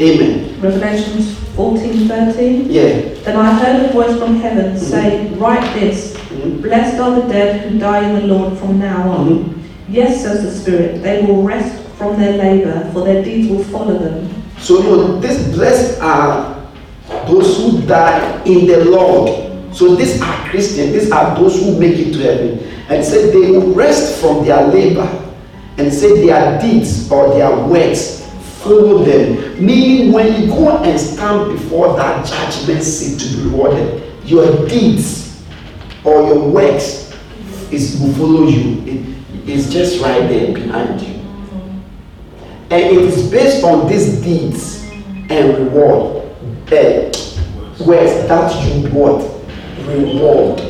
Amen. 0.00 0.60
Revelation 0.60 1.22
14, 1.54 2.08
13. 2.08 2.70
Yeah. 2.70 3.14
Then 3.22 3.36
I 3.36 3.52
heard 3.54 3.90
a 3.90 3.92
voice 3.92 4.18
from 4.18 4.36
heaven 4.36 4.74
mm-hmm. 4.74 4.84
say, 4.84 5.32
Write 5.34 5.74
this 5.78 6.14
mm-hmm. 6.14 6.60
Blessed 6.60 7.00
are 7.00 7.20
the 7.20 7.28
dead 7.28 7.70
who 7.70 7.78
die 7.78 8.08
in 8.08 8.16
the 8.16 8.34
Lord 8.34 8.58
from 8.58 8.78
now 8.78 9.10
on. 9.10 9.28
Mm-hmm. 9.28 9.92
Yes, 9.92 10.22
says 10.22 10.42
the 10.42 10.50
Spirit, 10.50 11.02
they 11.02 11.22
will 11.24 11.42
rest 11.42 11.86
from 11.96 12.18
their 12.18 12.36
labor, 12.36 12.90
for 12.92 13.04
their 13.04 13.22
deeds 13.22 13.48
will 13.48 13.64
follow 13.64 13.98
them. 13.98 14.42
So, 14.58 14.78
you 14.78 14.84
know, 14.84 15.20
this 15.20 15.54
blessed 15.54 16.00
are 16.00 16.59
those 17.26 17.56
who 17.56 17.82
die 17.86 18.42
in 18.44 18.66
the 18.66 18.84
Lord. 18.84 19.74
So, 19.74 19.94
these 19.94 20.20
are 20.20 20.48
Christians, 20.48 20.92
these 20.92 21.10
are 21.10 21.34
those 21.36 21.60
who 21.60 21.78
make 21.78 21.98
it 21.98 22.12
to 22.14 22.18
heaven. 22.18 22.58
And 22.88 23.04
said 23.04 23.32
they 23.32 23.50
will 23.50 23.72
rest 23.72 24.20
from 24.20 24.44
their 24.44 24.66
labor 24.66 25.08
and 25.78 25.92
say 25.92 26.26
their 26.26 26.60
deeds 26.60 27.10
or 27.10 27.34
their 27.34 27.56
works 27.66 28.20
follow 28.62 29.04
them. 29.04 29.64
Meaning, 29.64 30.12
when 30.12 30.40
you 30.40 30.48
go 30.48 30.78
and 30.78 31.00
stand 31.00 31.52
before 31.52 31.96
that 31.96 32.26
judgment 32.26 32.82
seat 32.82 33.18
to 33.20 33.36
be 33.36 33.44
rewarded, 33.44 34.02
your 34.24 34.68
deeds 34.68 35.42
or 36.04 36.22
your 36.26 36.48
works 36.48 37.16
is 37.70 38.00
will 38.00 38.12
follow 38.14 38.48
you. 38.48 38.82
It 39.44 39.48
is 39.48 39.72
just 39.72 40.02
right 40.02 40.28
there 40.28 40.52
behind 40.52 41.00
you. 41.00 41.14
And 42.70 42.82
it 42.82 42.92
is 42.92 43.30
based 43.30 43.64
on 43.64 43.88
these 43.88 44.20
deeds 44.22 44.84
and 45.30 45.58
reward. 45.58 46.29
Uh, 46.72 47.10
works 47.84 48.28
that 48.28 48.64
you 48.64 48.88
what? 48.90 49.22
Reward. 49.88 50.60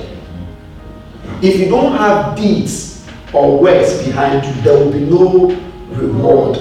If 1.43 1.59
you 1.61 1.69
don't 1.69 1.93
have 1.97 2.37
deeds 2.37 3.07
or 3.35 3.61
works 3.61 4.03
behind 4.05 4.45
you, 4.47 4.63
there 4.63 4.79
will 4.79 4.93
be 4.93 5.01
no 5.01 5.51
reward. 5.91 6.59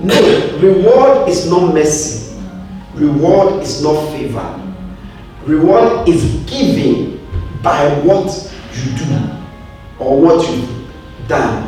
No, 0.00 0.58
reward 0.60 1.28
is 1.28 1.50
not 1.50 1.74
mercy. 1.74 2.34
Reward 2.94 3.62
is 3.62 3.82
not 3.82 4.00
favor. 4.12 4.56
Reward 5.44 6.08
is 6.08 6.24
given 6.48 7.20
by 7.62 7.86
what 8.00 8.32
you 8.74 8.96
do 8.96 9.38
or 9.98 10.20
what 10.20 10.48
you've 10.50 11.28
done. 11.28 11.66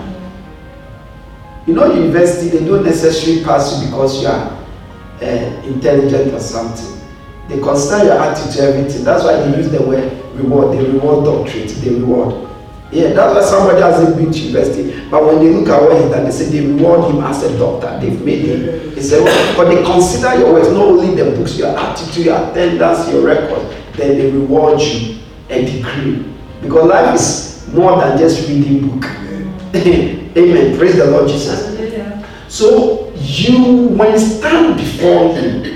You 1.67 1.75
know, 1.75 1.93
university, 1.93 2.59
they 2.59 2.65
don't 2.65 2.85
necessarily 2.85 3.45
pass 3.45 3.81
you 3.81 3.87
because 3.91 4.23
you 4.23 4.29
are 4.29 4.59
uh, 5.21 5.63
intelligent 5.67 6.33
or 6.33 6.41
something. 6.41 7.02
They 7.49 7.61
consider 7.61 8.05
your 8.05 8.19
attitude 8.19 8.53
to 8.55 8.63
everything. 8.63 9.05
That's 9.05 9.25
why 9.25 9.37
they 9.37 9.57
use 9.57 9.71
the 9.71 9.83
word 9.83 10.13
reward. 10.35 10.77
They 10.79 10.85
reward 10.85 11.25
doctorate. 11.25 11.69
They 11.69 11.91
reward. 11.91 12.49
Yeah, 12.93 13.15
that's 13.15 13.35
why 13.35 13.43
somebody 13.43 13.81
hasn't 13.81 14.17
been 14.19 14.31
to 14.31 14.39
university. 14.39 15.09
But 15.09 15.25
when 15.25 15.39
they 15.39 15.51
look 15.51 15.69
at 15.69 15.81
what 15.81 16.01
he's 16.01 16.11
done, 16.11 16.25
they 16.25 16.31
say 16.31 16.45
they 16.51 16.67
reward 16.67 17.11
him 17.11 17.25
as 17.25 17.43
a 17.43 17.59
doctor. 17.59 17.99
They've 17.99 18.23
made 18.23 18.45
him. 18.45 18.95
They 18.95 19.03
say, 19.03 19.23
well, 19.23 19.57
but 19.57 19.75
they 19.75 19.83
consider 19.83 20.39
your 20.39 20.53
works, 20.53 20.69
not 20.69 20.85
only 20.89 21.15
the 21.15 21.37
books, 21.37 21.57
your 21.57 21.77
attitude, 21.77 22.27
your 22.27 22.37
attendance, 22.37 23.09
your 23.11 23.25
record. 23.25 23.77
Then 23.95 24.19
they 24.19 24.31
reward 24.31 24.81
you 24.81 25.19
a 25.49 25.65
degree. 25.65 26.31
Because 26.61 26.87
life 26.87 27.15
is 27.15 27.67
more 27.73 27.99
than 27.99 28.19
just 28.19 28.47
reading 28.47 28.89
book. 28.89 29.05
Amen. 29.75 30.77
Praise 30.77 30.97
the 30.97 31.07
Lord 31.07 31.29
Jesus. 31.29 31.73
So 32.55 33.11
you, 33.17 33.89
when 33.89 34.19
stand 34.19 34.77
before 34.77 35.35
him, 35.35 35.72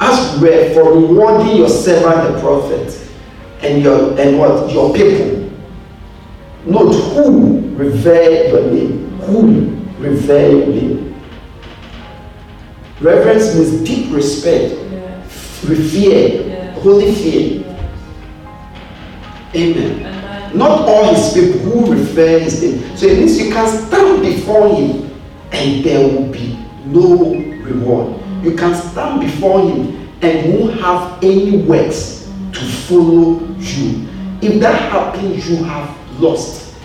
ask 0.00 0.38
for 0.74 0.92
rewarding 0.92 1.56
your 1.56 1.68
servant, 1.68 2.34
the 2.34 2.40
prophet, 2.40 3.08
and 3.62 3.82
your 3.82 4.18
and 4.20 4.38
what 4.38 4.70
your 4.72 4.94
people 4.94 5.46
Note 6.66 6.92
who 7.14 7.60
revere 7.76 8.48
your 8.48 8.72
name. 8.72 9.08
Who 9.20 9.70
revere 9.98 10.50
your 10.50 10.66
name. 10.66 11.14
Reverence 13.00 13.54
means 13.54 13.88
deep 13.88 14.12
respect, 14.12 14.74
yeah. 14.90 15.22
fear, 15.28 16.42
yeah. 16.42 16.72
holy 16.80 17.14
fear. 17.14 17.60
Yeah. 17.60 17.92
Amen. 19.54 20.00
Amen. 20.00 20.58
Not 20.58 20.88
all 20.88 21.14
his 21.14 21.34
people 21.34 21.60
who 21.60 21.92
revere 21.92 22.40
his 22.40 22.62
name. 22.62 22.96
So 22.96 23.06
it 23.06 23.18
means 23.18 23.38
you 23.38 23.52
can 23.52 23.86
stand 23.86 24.22
before 24.22 24.74
him 24.74 25.08
and 25.52 25.84
there 25.84 26.08
will 26.08 26.32
be 26.32 26.58
no 26.86 27.34
reward. 27.62 28.20
You 28.46 28.54
can 28.54 28.76
stand 28.76 29.22
before 29.22 29.60
him 29.60 30.08
and 30.22 30.54
won't 30.54 30.78
have 30.80 31.18
any 31.20 31.56
works 31.56 32.30
to 32.52 32.60
follow 32.60 33.40
you. 33.58 34.06
If 34.40 34.60
that 34.60 34.92
happens, 34.92 35.50
you 35.50 35.64
have 35.64 36.20
lost. 36.20 36.76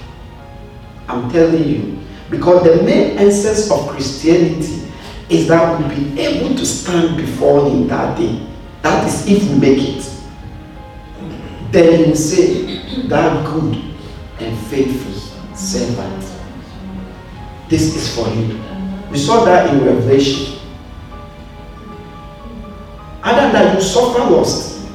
I'm 1.08 1.30
telling 1.32 1.64
you. 1.64 2.00
Because 2.32 2.64
the 2.64 2.82
main 2.82 3.16
essence 3.20 3.70
of 3.70 3.90
Christianity 3.90 4.92
is 5.30 5.48
that 5.50 5.78
we'll 5.80 5.90
be 5.90 6.20
able 6.20 6.56
to 6.56 6.66
stand 6.66 7.16
before 7.16 7.70
Him 7.70 7.88
that 7.90 8.18
day. 8.18 8.44
That 8.82 9.08
is 9.08 9.28
if 9.28 9.48
we 9.48 9.60
make 9.60 9.98
it. 9.98 10.12
Then 11.72 12.00
He 12.00 12.06
will 12.06 12.16
say, 12.16 13.04
That 13.08 13.46
good 13.46 13.76
and 14.40 14.58
faithful 14.66 15.14
servant. 15.56 16.26
This 17.70 17.96
is 17.96 18.16
for 18.16 18.28
you. 18.34 18.60
We 19.12 19.20
saw 19.20 19.46
that 19.46 19.72
in 19.72 19.86
Revelation. 19.86 20.58
Other 23.24 23.52
than 23.52 23.76
you 23.76 23.82
suffer 23.82 24.20
lost. 24.32 24.88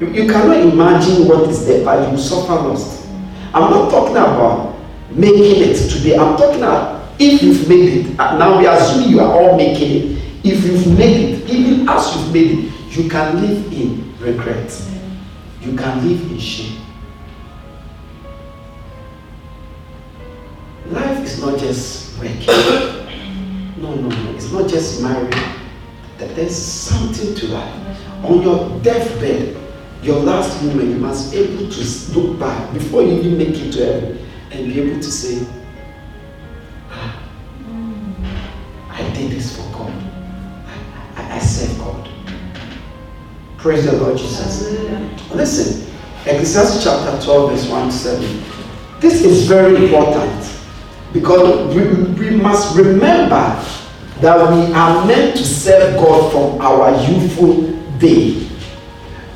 You, 0.00 0.08
you 0.10 0.30
cannot 0.30 0.58
imagine 0.58 1.26
what 1.26 1.48
is 1.50 1.66
there, 1.66 1.84
but 1.84 2.10
you 2.10 2.18
suffer 2.18 2.54
lost. 2.54 3.06
I'm 3.52 3.70
not 3.70 3.90
talking 3.90 4.16
about 4.16 4.76
making 5.10 5.62
it 5.70 5.90
today. 5.90 6.16
I'm 6.16 6.36
talking 6.36 6.58
about 6.62 7.10
if 7.18 7.42
you've 7.42 7.68
made 7.68 8.06
it. 8.06 8.20
Uh, 8.20 8.38
now 8.38 8.58
we 8.58 8.66
assume 8.66 9.10
you 9.10 9.20
are 9.20 9.32
all 9.32 9.56
making 9.56 9.90
it. 9.90 10.24
If 10.44 10.64
you've 10.64 10.96
made 10.96 11.34
it, 11.40 11.50
even 11.50 11.88
as 11.88 12.14
you've 12.14 12.32
made 12.32 12.50
it, 12.64 12.96
you 12.96 13.08
can 13.10 13.40
live 13.40 13.72
in 13.72 14.16
regret. 14.20 14.70
You 15.62 15.74
can 15.76 16.08
live 16.08 16.30
in 16.30 16.38
shame. 16.38 16.80
Life 20.86 21.24
is 21.24 21.40
not 21.40 21.58
just 21.58 22.18
working. 22.18 22.44
No, 23.78 23.94
no, 23.94 24.08
no. 24.08 24.30
It's 24.34 24.50
not 24.50 24.68
just 24.68 25.00
marriage. 25.04 25.57
That 26.18 26.34
there's 26.34 26.56
something 26.56 27.34
to 27.34 27.46
life. 27.48 28.24
On 28.24 28.42
your 28.42 28.80
deathbed, 28.80 29.56
your 30.02 30.20
last 30.20 30.62
moment, 30.62 30.88
you 30.88 30.96
must 30.96 31.32
be 31.32 31.38
able 31.38 31.70
to 31.70 32.18
look 32.18 32.38
back 32.38 32.72
before 32.72 33.02
you 33.02 33.12
even 33.12 33.38
make 33.38 33.56
it 33.56 33.72
to 33.72 33.84
heaven 33.84 34.26
and 34.50 34.66
be 34.66 34.80
able 34.80 35.00
to 35.00 35.10
say, 35.10 35.46
ah, 36.90 37.22
I 38.90 39.02
did 39.14 39.30
this 39.30 39.56
for 39.56 39.62
God. 39.72 39.92
I, 41.16 41.36
I 41.36 41.38
serve 41.38 41.78
God. 41.78 42.08
Praise 43.56 43.84
the 43.84 43.92
Lord 43.92 44.18
Jesus. 44.18 44.70
Listen, 45.32 45.94
Ecclesiastes 46.26 46.84
chapter 46.84 47.22
12, 47.24 47.50
verse 47.52 47.68
1 47.68 47.86
to 47.88 47.92
7. 47.94 48.44
This 49.00 49.22
is 49.24 49.46
very 49.46 49.76
important 49.84 50.52
because 51.12 51.74
we, 51.74 51.84
we 52.14 52.36
must 52.36 52.76
remember 52.76 53.64
that 54.20 54.50
we 54.50 54.72
are 54.72 55.06
meant 55.06 55.36
to 55.36 55.44
serve 55.44 55.96
God 55.96 56.32
from 56.32 56.60
our 56.60 56.90
youthful 57.08 57.70
day. 57.98 58.48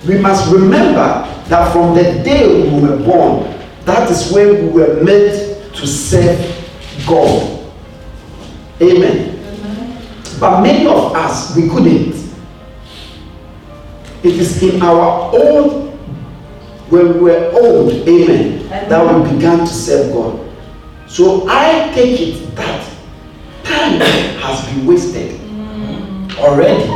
We 0.06 0.18
must 0.18 0.52
remember 0.52 1.28
that 1.48 1.72
from 1.72 1.94
the 1.94 2.02
day 2.24 2.70
we 2.70 2.80
were 2.80 2.96
born, 2.96 3.44
that 3.84 4.10
is 4.10 4.32
when 4.32 4.72
we 4.72 4.82
were 4.82 5.02
meant 5.02 5.74
to 5.74 5.86
serve 5.86 6.38
God. 7.06 7.72
Amen. 8.80 9.38
But 10.40 10.60
many 10.60 10.86
of 10.86 11.14
us, 11.14 11.54
we 11.56 11.68
couldn't. 11.68 12.14
It 14.24 14.34
is 14.38 14.62
in 14.62 14.82
our 14.82 15.32
old, 15.34 15.90
when 16.90 17.14
we 17.14 17.20
were 17.20 17.50
old, 17.52 17.92
amen, 18.08 18.68
that 18.68 19.22
we 19.24 19.30
began 19.32 19.60
to 19.60 19.66
serve 19.66 20.12
God. 20.12 20.48
So 21.08 21.46
I 21.48 21.92
take 21.94 22.20
it 22.20 22.56
that 22.56 22.81
time 23.98 24.38
has 24.40 24.66
been 24.66 24.86
wasted 24.86 25.40
already. 26.38 26.90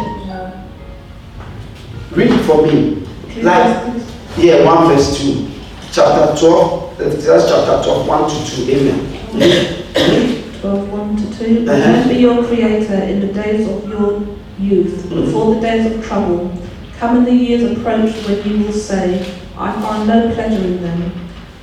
Read 2.13 2.31
it 2.31 2.43
for 2.45 2.67
me. 2.67 3.07
Like, 3.43 3.95
yeah, 4.39 4.65
1 4.65 4.89
verse 4.89 5.19
2. 5.19 5.51
Chapter 5.93 6.39
12, 6.39 7.01
uh, 7.01 7.05
that's 7.05 7.25
chapter 7.27 7.83
12, 7.85 8.09
1 8.09 8.31
to 8.31 8.67
2. 8.67 8.73
Amen. 8.73 10.61
12, 10.61 10.93
1 10.93 11.17
to 11.17 11.39
2. 11.39 11.71
Uh-huh. 11.71 11.73
Remember 11.73 12.13
your 12.15 12.47
Creator 12.47 13.03
in 13.05 13.21
the 13.21 13.33
days 13.33 13.69
of 13.69 13.89
your 13.89 14.27
youth, 14.59 15.05
mm. 15.05 15.27
before 15.27 15.55
the 15.55 15.61
days 15.61 15.95
of 15.95 16.05
trouble. 16.07 16.53
Come 16.99 17.19
in 17.19 17.25
the 17.25 17.33
years 17.33 17.79
approach 17.79 18.15
when 18.27 18.49
you 18.49 18.65
will 18.65 18.73
say, 18.73 19.21
I 19.59 19.73
find 19.83 20.09
no 20.09 20.33
pleasure 20.35 20.65
in 20.65 20.83
them. 20.83 21.13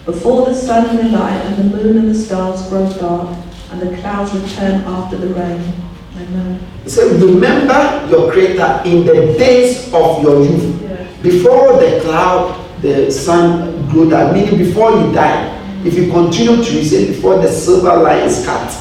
Before 0.06 0.46
the 0.46 0.54
sun 0.54 0.90
and 0.90 1.00
the 1.00 1.18
light 1.18 1.42
and 1.46 1.58
the 1.58 1.78
moon 1.78 1.98
and 1.98 2.10
the 2.10 2.16
stars 2.16 2.68
grow 2.70 2.92
dark, 2.94 3.43
and 3.74 3.82
the 3.82 3.98
clouds 3.98 4.34
return 4.34 4.82
after 4.82 5.18
the 5.18 5.34
rain. 5.34 5.74
Amen. 6.16 6.60
So 6.86 7.10
remember 7.18 8.08
your 8.10 8.32
Creator 8.32 8.84
in 8.86 9.04
the 9.06 9.36
days 9.38 9.92
of 9.92 10.22
your 10.22 10.46
youth. 10.46 11.24
Before 11.24 11.80
the 11.80 12.02
cloud, 12.04 12.60
the 12.82 13.10
sun 13.12 13.90
grew 13.90 14.10
dark, 14.10 14.34
meaning 14.34 14.58
before 14.58 14.92
you 14.92 15.12
die. 15.12 15.60
If 15.84 15.96
you 15.96 16.12
continue 16.12 16.64
to 16.64 16.72
read, 16.72 17.08
before 17.08 17.40
the 17.40 17.52
silver 17.52 17.98
line 17.98 18.24
is 18.24 18.46
cut. 18.46 18.80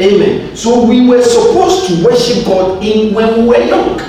Amen. 0.00 0.56
So 0.56 0.84
we 0.84 1.08
were 1.08 1.22
supposed 1.22 1.86
to 1.86 2.04
worship 2.04 2.44
God 2.46 2.82
in 2.84 3.14
when 3.14 3.42
we 3.42 3.48
were 3.48 3.60
young, 3.64 4.00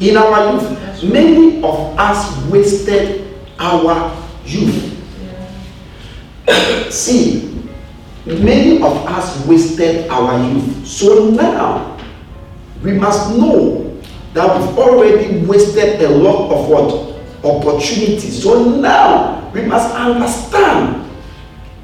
in 0.00 0.16
our 0.16 0.54
youth. 0.54 1.04
Many 1.04 1.58
of 1.62 1.98
us 1.98 2.42
wasted 2.46 3.36
our 3.58 4.16
youth. 4.46 4.92
See, 6.90 7.53
many 8.26 8.76
of 8.82 9.06
us 9.06 9.46
wasted 9.46 10.08
our 10.08 10.42
youth. 10.48 10.86
So 10.86 11.30
now 11.30 11.98
we 12.82 12.92
must 12.92 13.36
know 13.36 14.00
that 14.32 14.58
we've 14.58 14.78
already 14.78 15.44
wasted 15.46 16.00
a 16.02 16.08
lot 16.08 16.50
of 16.50 16.68
what 16.68 17.14
opportunities. 17.44 18.42
So 18.42 18.76
now 18.76 19.50
we 19.50 19.62
must 19.62 19.94
understand 19.94 21.10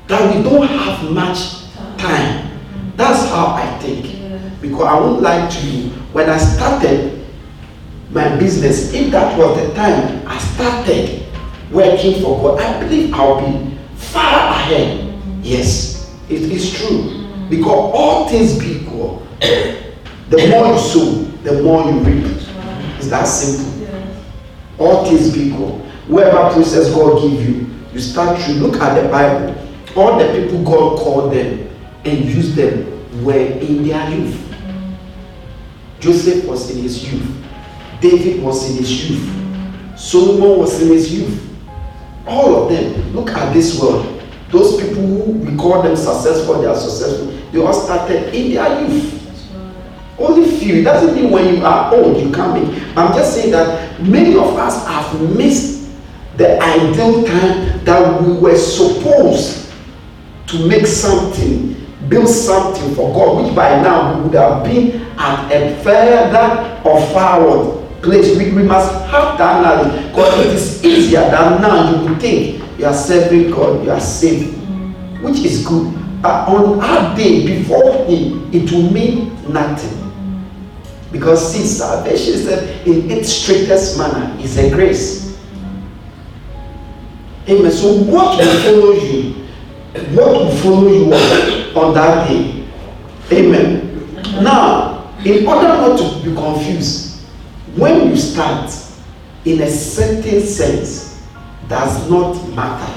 that 0.09 0.35
we 0.35 0.42
don't 0.42 0.66
have 0.66 1.11
much 1.11 1.64
time. 1.99 2.50
That's 2.97 3.28
how 3.30 3.54
I 3.54 3.78
think. 3.78 4.19
Because 4.60 4.82
I 4.82 4.99
won't 5.00 5.23
lie 5.23 5.49
to 5.49 5.67
you. 5.67 5.91
When 6.12 6.28
I 6.28 6.38
started 6.38 7.25
my 8.10 8.36
business, 8.36 8.93
if 8.93 9.10
that 9.12 9.38
was 9.38 9.56
the 9.60 9.73
time 9.75 10.26
I 10.26 10.38
started 10.38 11.23
working 11.71 12.21
for 12.23 12.43
God, 12.43 12.60
I 12.60 12.80
believe 12.80 13.14
I'll 13.14 13.41
be 13.41 13.76
far 13.95 14.50
ahead. 14.50 15.14
Yes, 15.43 16.00
it 16.30 16.43
is 16.52 16.73
true. 16.73 17.26
Because 17.49 17.93
all 17.95 18.28
things 18.28 18.58
be 18.58 18.82
equal. 18.82 19.26
The 19.40 20.49
more 20.49 20.73
you 20.73 20.78
sow, 20.78 21.10
the 21.43 21.62
more 21.62 21.90
you 21.90 21.99
reap. 21.99 22.25
It's 22.97 23.08
that 23.08 23.25
simple. 23.25 23.88
All 24.78 25.04
things 25.04 25.32
be 25.34 25.49
equal. 25.49 25.78
Whoever 26.06 26.52
process 26.54 26.95
God 26.95 27.23
give 27.23 27.43
you, 27.49 27.66
you 27.93 28.00
start 28.00 28.40
to 28.40 28.52
look 28.54 28.76
at 28.80 29.02
the 29.02 29.08
Bible. 29.08 29.56
All 29.97 30.19
the 30.19 30.26
people 30.40 30.62
God 30.62 30.99
called 30.99 31.32
them 31.32 31.69
and 32.04 32.25
used 32.25 32.54
them 32.54 33.25
were 33.25 33.34
in 33.34 33.86
their 33.86 34.08
youth. 34.10 34.54
Joseph 35.99 36.47
was 36.47 36.71
in 36.71 36.82
his 36.82 37.12
youth. 37.12 37.45
David 38.00 38.43
was 38.43 38.71
in 38.71 38.76
his 38.76 39.10
youth. 39.10 39.99
Solomon 39.99 40.58
was 40.58 40.80
in 40.80 40.88
his 40.88 41.12
youth. 41.12 41.47
All 42.26 42.62
of 42.62 42.71
them. 42.71 43.12
Look 43.12 43.30
at 43.30 43.52
this 43.52 43.80
world. 43.80 44.20
Those 44.50 44.80
people 44.80 45.06
who 45.06 45.32
we 45.32 45.56
call 45.56 45.82
them 45.82 45.97
successful, 45.97 46.60
they 46.60 46.67
are 46.67 46.76
successful. 46.76 47.26
They 47.52 47.60
all 47.60 47.73
started 47.73 48.34
in 48.34 48.54
their 48.54 48.80
youth. 48.82 49.17
Only 50.19 50.50
few. 50.58 50.76
It 50.76 50.84
doesn't 50.84 51.15
mean 51.15 51.30
when 51.30 51.54
you 51.56 51.65
are 51.65 51.95
old 51.95 52.21
you 52.21 52.30
can't 52.32 52.54
be. 52.54 52.82
I'm 52.97 53.15
just 53.15 53.34
saying 53.34 53.52
that 53.52 54.00
many 54.02 54.34
of 54.34 54.56
us 54.58 54.86
have 54.86 55.36
missed 55.36 55.89
the 56.36 56.60
ideal 56.60 57.25
time 57.25 57.84
that 57.84 58.23
we 58.23 58.34
were 58.34 58.56
supposed 58.58 59.73
to 60.49 60.67
make 60.67 60.86
something, 60.86 61.76
build 62.08 62.28
something 62.28 62.95
for 62.95 63.15
God, 63.15 63.45
which 63.45 63.54
by 63.54 63.80
now 63.82 64.17
we 64.17 64.25
would 64.25 64.34
have 64.34 64.65
been 64.65 65.02
at 65.17 65.50
a 65.52 65.82
further 65.82 66.80
or 66.84 67.00
forward 67.13 68.02
place. 68.02 68.36
We, 68.36 68.52
we 68.52 68.63
must 68.63 68.93
have 69.10 69.39
that 69.39 69.63
knowledge 69.63 70.06
because 70.08 70.39
it 70.41 70.47
is 70.49 70.84
easier 70.84 71.21
than 71.21 71.63
now 71.63 71.91
you 72.02 72.08
would 72.08 72.21
think 72.21 72.59
you 72.80 72.86
are 72.86 72.95
serving 72.95 73.50
God, 73.50 73.84
you 73.84 73.90
are 73.90 74.00
saved, 74.00 74.56
which 75.23 75.40
is 75.40 75.66
good. 75.66 75.93
But 76.23 76.49
on 76.49 76.80
our 76.80 77.14
day 77.14 77.47
before 77.47 78.06
Him, 78.06 78.49
it 78.54 78.73
will 78.73 78.90
mean 78.90 79.52
nothing. 79.52 79.99
Because 81.12 81.52
see, 81.52 81.62
salvation 81.66 82.34
is 82.34 82.47
in 82.86 83.10
its 83.10 83.30
strictest 83.30 83.99
manner 83.99 84.34
is 84.40 84.56
a 84.56 84.71
grace. 84.71 85.38
Amen. 87.47 87.71
So 87.71 88.02
what 88.04 88.38
will 88.38 88.62
follow 88.62 88.93
you? 88.93 89.32
What 90.14 90.32
will 90.32 90.56
follow 90.56 90.88
you 90.88 91.12
on, 91.12 91.76
on 91.76 91.95
that 91.95 92.28
day? 92.28 92.66
Amen. 93.30 94.43
Now, 94.43 95.12
in 95.23 95.47
order 95.47 95.69
not 95.69 95.99
to 95.99 96.25
be 96.25 96.34
confused, 96.34 97.26
when 97.76 98.08
you 98.08 98.16
start 98.16 98.73
in 99.45 99.60
a 99.60 99.71
certain 99.71 100.40
sense 100.40 101.09
does 101.71 102.11
not 102.11 102.35
matter. 102.54 102.93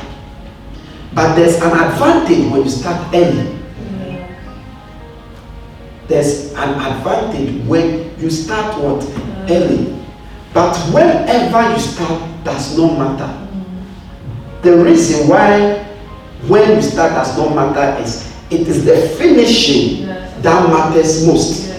But 1.13 1.35
there's 1.35 1.61
an 1.61 1.71
advantage 1.71 2.51
when 2.51 2.63
you 2.63 2.69
start 2.69 3.13
early. 3.13 3.55
There's 6.07 6.51
an 6.53 6.69
advantage 6.81 7.65
when 7.67 8.19
you 8.19 8.29
start 8.29 8.75
what? 8.81 9.05
Early. 9.49 9.95
But 10.53 10.75
whenever 10.91 11.71
you 11.71 11.79
start 11.79 12.43
does 12.43 12.77
not 12.77 12.97
matter. 12.97 13.39
The 14.63 14.75
reason 14.83 15.27
why 15.29 15.83
when 16.47 16.75
you 16.75 16.81
start 16.81 17.13
does 17.13 17.37
not 17.37 17.55
matter 17.55 18.01
is 18.01 18.33
it 18.49 18.67
is 18.67 18.83
the 18.85 19.07
finishing 19.17 20.07
that 20.07 20.69
matters 20.69 21.25
most. 21.27 21.71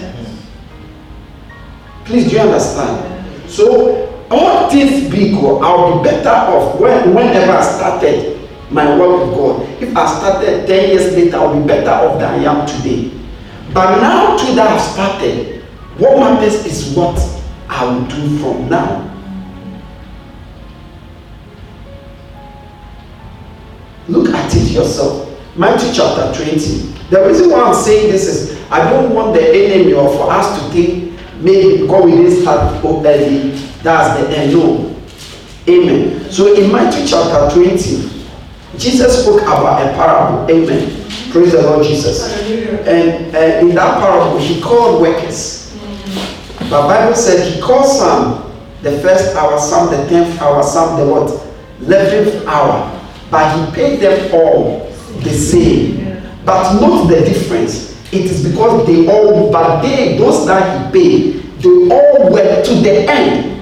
Please, 2.05 2.29
do 2.29 2.35
you 2.35 2.39
understand? 2.41 3.49
So, 3.49 4.04
all 4.31 4.69
things 4.69 5.09
be 5.11 5.29
equal, 5.31 5.63
I'll 5.63 6.01
be 6.01 6.09
better 6.09 6.29
off 6.29 6.79
when, 6.79 7.13
whenever 7.13 7.51
I 7.51 7.61
started 7.61 8.35
my 8.71 8.97
work 8.97 9.27
with 9.27 9.37
God. 9.37 9.81
If 9.81 9.95
I 9.95 10.19
started 10.19 10.67
10 10.67 10.89
years 10.89 11.15
later, 11.15 11.37
I'll 11.37 11.59
be 11.59 11.67
better 11.67 11.91
off 11.91 12.19
than 12.19 12.39
I 12.39 12.43
am 12.43 12.65
today. 12.67 13.11
But 13.73 13.99
now 14.01 14.37
to 14.37 14.55
that 14.55 14.71
I've 14.71 14.81
started, 14.81 15.63
what 15.97 16.17
matters 16.19 16.65
is 16.65 16.95
what 16.95 17.17
I 17.69 17.85
will 17.85 18.05
do 18.05 18.37
from 18.39 18.69
now. 18.69 19.11
Look 24.07 24.29
at 24.33 24.55
it 24.55 24.71
yourself. 24.71 25.31
Matthew 25.57 25.93
chapter 25.93 26.43
20. 26.43 26.59
The 27.09 27.25
reason 27.27 27.49
why 27.49 27.61
I'm 27.63 27.73
saying 27.75 28.11
this 28.11 28.27
is 28.27 28.61
I 28.69 28.89
don't 28.89 29.13
want 29.13 29.33
the 29.33 29.41
enemy 29.41 29.93
or 29.93 30.09
for 30.09 30.31
us 30.31 30.59
to 30.61 30.69
think 30.71 31.19
maybe 31.39 31.81
because 31.81 32.05
we 32.05 32.11
didn't 32.11 32.41
start 32.41 32.83
early, 32.83 33.51
that's 33.85 34.19
the 34.19 34.37
end. 34.37 34.53
No. 34.53 34.95
Amen. 35.67 36.31
So 36.31 36.53
in 36.55 36.71
Matthew 36.71 37.07
chapter 37.07 37.53
20, 37.55 38.25
Jesus 38.77 39.23
spoke 39.23 39.41
about 39.43 39.81
a 39.81 39.93
parable. 39.93 40.49
Amen. 40.51 41.05
Praise 41.31 41.51
the 41.53 41.61
Lord 41.61 41.85
Jesus. 41.85 42.41
And 42.87 43.35
uh, 43.35 43.39
in 43.65 43.75
that 43.75 43.99
parable, 43.99 44.39
he 44.39 44.61
called 44.61 45.01
workers. 45.01 45.75
But 46.69 46.87
Bible 46.87 47.15
said 47.15 47.53
he 47.53 47.61
called 47.61 47.87
some 47.87 48.53
the 48.81 48.99
first 49.01 49.35
hour, 49.35 49.59
some 49.59 49.89
the 49.89 50.07
tenth 50.07 50.39
hour, 50.41 50.63
some 50.63 50.99
the 50.99 51.05
what? 51.05 51.41
Eleventh 51.81 52.45
hour. 52.47 52.91
but 53.29 53.51
he 53.53 53.75
paid 53.75 53.99
them 53.99 54.33
all 54.33 54.87
the 55.21 55.29
same. 55.31 56.21
But 56.45 56.79
note 56.79 57.07
the 57.07 57.21
difference. 57.21 57.95
It 58.13 58.25
is 58.25 58.47
because 58.47 58.85
they 58.87 59.07
all, 59.11 59.51
but 59.51 59.81
they, 59.81 60.17
those 60.17 60.45
that 60.45 60.63
he 60.85 60.91
paid, 60.93 61.41
they 61.59 61.69
all 61.93 62.31
work 62.31 62.63
to 62.65 62.75
the 62.75 63.09
end. 63.09 63.54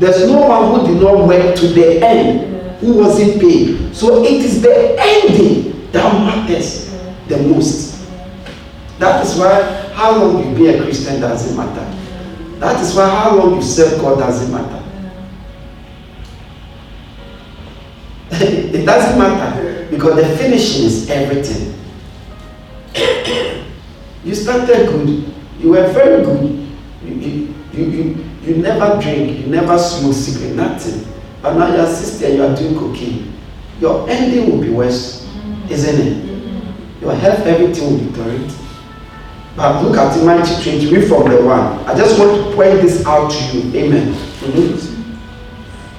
There's 0.00 0.26
no 0.26 0.40
one 0.48 0.80
who 0.80 0.86
did 0.94 1.02
not 1.02 1.28
work 1.28 1.54
to 1.56 1.68
the 1.68 2.02
end 2.02 2.78
who 2.80 2.94
wasn't 2.94 3.38
paid. 3.38 3.94
So 3.94 4.24
it 4.24 4.32
is 4.32 4.62
the 4.62 4.96
ending 4.98 5.92
that 5.92 6.10
matters 6.14 6.90
the 7.28 7.36
most. 7.36 8.00
That 8.98 9.26
is 9.26 9.36
why 9.36 9.60
how 9.92 10.16
long 10.16 10.48
you 10.48 10.56
be 10.56 10.68
a 10.68 10.82
Christian 10.82 11.20
doesn't 11.20 11.54
matter. 11.54 11.84
That 12.60 12.80
is 12.80 12.96
why 12.96 13.10
how 13.10 13.36
long 13.36 13.56
you 13.56 13.62
serve 13.62 14.00
God 14.00 14.20
doesn't 14.20 14.50
matter. 14.50 14.82
it 18.40 18.86
doesn't 18.86 19.18
matter 19.18 19.86
because 19.90 20.16
the 20.16 20.36
finishing 20.38 20.86
is 20.86 21.10
everything. 21.10 21.74
you 24.24 24.34
started 24.34 24.88
good, 24.88 25.30
you 25.58 25.70
were 25.72 25.92
very 25.92 26.24
good. 26.24 26.68
You, 27.04 27.14
you, 27.14 27.54
you, 27.74 27.84
you, 27.84 28.29
you 28.42 28.56
never 28.56 29.00
drink, 29.00 29.40
you 29.40 29.46
never 29.46 29.78
smoke 29.78 30.14
cigarette, 30.14 30.56
nothing. 30.56 31.06
But 31.42 31.56
now 31.56 31.74
you're 31.74 31.86
sister, 31.86 32.28
you 32.28 32.44
are 32.44 32.54
doing 32.56 32.78
cocaine. 32.78 33.32
Your 33.80 34.08
ending 34.08 34.50
will 34.50 34.60
be 34.60 34.70
worse, 34.70 35.28
isn't 35.70 36.06
it? 36.06 37.00
Your 37.00 37.14
health, 37.14 37.40
everything 37.46 37.84
will 37.84 38.12
deteriorate. 38.12 38.52
But 39.56 39.82
look 39.82 39.96
at 39.96 40.24
Matthew 40.24 40.72
20, 40.88 40.94
read 40.94 41.08
from 41.08 41.28
the 41.30 41.42
one. 41.42 41.84
I 41.86 41.96
just 41.96 42.18
want 42.18 42.36
to 42.36 42.54
point 42.54 42.80
this 42.82 43.04
out 43.06 43.30
to 43.30 43.58
you. 43.58 43.78
Amen. 43.84 44.12
Mm-hmm. 44.14 45.10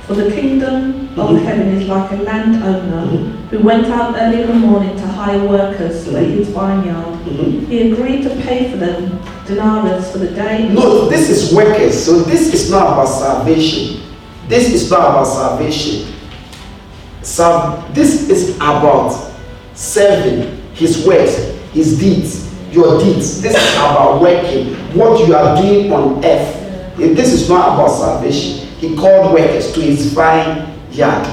For 0.08 0.14
the 0.16 0.32
kingdom 0.32 1.10
of 1.20 1.30
mm-hmm. 1.30 1.46
heaven 1.46 1.68
is 1.70 1.88
like 1.88 2.12
a 2.12 2.16
landowner 2.16 3.06
mm-hmm. 3.06 3.48
who 3.48 3.60
went 3.60 3.88
out 3.88 4.16
early 4.18 4.42
in 4.42 4.48
the 4.48 4.54
morning 4.56 4.96
to 4.96 5.08
hire 5.08 5.48
workers 5.48 6.06
for 6.06 6.18
his 6.20 6.50
vineyard. 6.50 7.11
Mm-hmm. 7.24 7.66
He 7.66 7.92
agreed 7.92 8.24
to 8.24 8.30
pay 8.42 8.72
for 8.72 8.78
them 8.78 9.20
denarius 9.46 10.12
for 10.12 10.20
the 10.20 10.32
day. 10.32 10.70
No, 10.70 11.10
this 11.10 11.30
is 11.30 11.54
workers. 11.54 12.04
So 12.04 12.20
this 12.22 12.54
is 12.54 12.70
not 12.70 12.94
about 12.94 13.08
salvation. 13.08 14.02
This 14.48 14.74
is 14.74 14.90
not 14.90 15.12
about 15.12 15.26
salvation. 15.26 16.14
So 17.22 17.84
this 17.92 18.30
is 18.30 18.56
about 18.56 19.32
serving 19.74 20.62
his 20.74 21.06
works, 21.06 21.38
his 21.74 22.00
deeds, 22.00 22.52
your 22.74 23.00
deeds. 23.00 23.42
This 23.42 23.56
is 23.56 23.76
about 23.76 24.22
working, 24.22 24.76
what 24.98 25.26
you 25.28 25.36
are 25.36 25.62
doing 25.62 25.92
on 25.94 26.24
earth. 26.26 26.58
This 26.98 27.34
is 27.34 27.50
not 27.50 27.76
about 27.76 27.90
salvation 27.90 28.62
he 28.82 28.96
called 28.96 29.32
workers 29.32 29.72
to 29.74 29.80
his 29.80 30.12
vine 30.12 30.76
yard. 30.92 31.28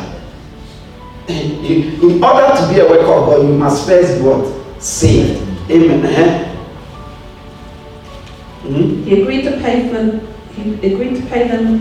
In 1.29 2.23
order 2.23 2.61
to 2.61 2.69
be 2.69 2.81
a 2.81 2.87
worker 2.89 3.11
of 3.11 3.27
God, 3.27 3.43
you 3.43 3.55
must 3.55 3.87
first 3.87 4.19
be 4.19 4.23
what? 4.23 4.83
Saved. 4.83 5.48
Amen. 5.71 6.05
Uh-huh. 6.05 6.45
Mm-hmm. 8.63 9.05
He 9.05 9.23
agreed 9.23 9.43
to 9.45 9.53
pay 9.59 9.89
for 9.89 10.21
he 10.61 10.93
agreed 10.93 11.15
to 11.17 11.23
pay 11.29 11.47
them 11.47 11.81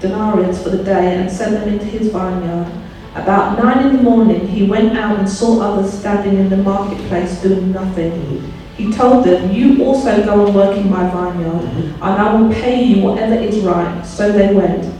denarius 0.00 0.62
for 0.62 0.70
the 0.70 0.82
day 0.82 1.16
and 1.16 1.30
send 1.30 1.54
them 1.54 1.68
into 1.68 1.84
his 1.84 2.10
vineyard. 2.10 2.66
About 3.14 3.62
nine 3.62 3.86
in 3.86 3.96
the 3.96 4.02
morning, 4.02 4.48
he 4.48 4.66
went 4.66 4.98
out 4.98 5.18
and 5.18 5.28
saw 5.28 5.60
others 5.60 5.92
standing 5.96 6.36
in 6.36 6.48
the 6.50 6.56
marketplace 6.56 7.40
doing 7.40 7.70
nothing. 7.70 8.10
Mm-hmm. 8.10 8.50
He 8.76 8.92
told 8.92 9.24
them, 9.24 9.52
You 9.52 9.84
also 9.84 10.24
go 10.24 10.46
and 10.46 10.54
work 10.54 10.76
in 10.76 10.90
my 10.90 11.08
vineyard, 11.08 11.64
and 11.64 12.02
I 12.02 12.34
will 12.34 12.52
pay 12.52 12.82
you 12.82 13.02
whatever 13.02 13.34
is 13.34 13.60
right. 13.60 14.02
So 14.04 14.32
they 14.32 14.52
went. 14.52 14.92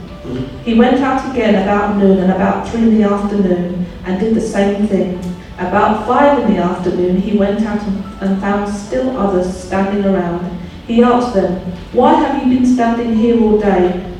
He 0.63 0.75
went 0.75 1.01
out 1.01 1.29
again 1.31 1.61
about 1.61 1.97
noon 1.97 2.19
and 2.19 2.31
about 2.31 2.67
three 2.69 2.83
in 2.83 2.97
the 2.97 3.03
afternoon 3.03 3.85
and 4.05 4.19
did 4.19 4.33
the 4.33 4.41
same 4.41 4.87
thing. 4.87 5.34
About 5.57 6.05
five 6.05 6.39
in 6.39 6.53
the 6.53 6.61
afternoon 6.61 7.21
he 7.21 7.37
went 7.37 7.61
out 7.65 7.81
and 8.21 8.41
found 8.41 8.73
still 8.73 9.17
others 9.17 9.55
standing 9.55 10.03
around. 10.03 10.59
He 10.85 11.01
asked 11.01 11.33
them, 11.33 11.61
Why 11.93 12.13
have 12.13 12.45
you 12.45 12.57
been 12.57 12.65
standing 12.65 13.15
here 13.15 13.41
all 13.41 13.57
day, 13.57 14.13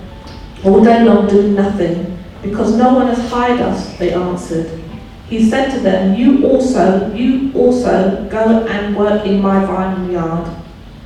all 0.64 0.82
day 0.82 1.04
long 1.04 1.28
doing 1.28 1.54
nothing? 1.54 2.18
Because 2.42 2.78
no 2.78 2.94
one 2.94 3.08
has 3.08 3.30
hired 3.30 3.60
us, 3.60 3.98
they 3.98 4.14
answered. 4.14 4.82
He 5.28 5.50
said 5.50 5.72
to 5.72 5.80
them, 5.82 6.16
You 6.16 6.48
also, 6.48 7.14
you 7.14 7.52
also 7.54 8.28
go 8.30 8.66
and 8.68 8.96
work 8.96 9.26
in 9.26 9.42
my 9.42 9.60
vineyard. 9.66 10.46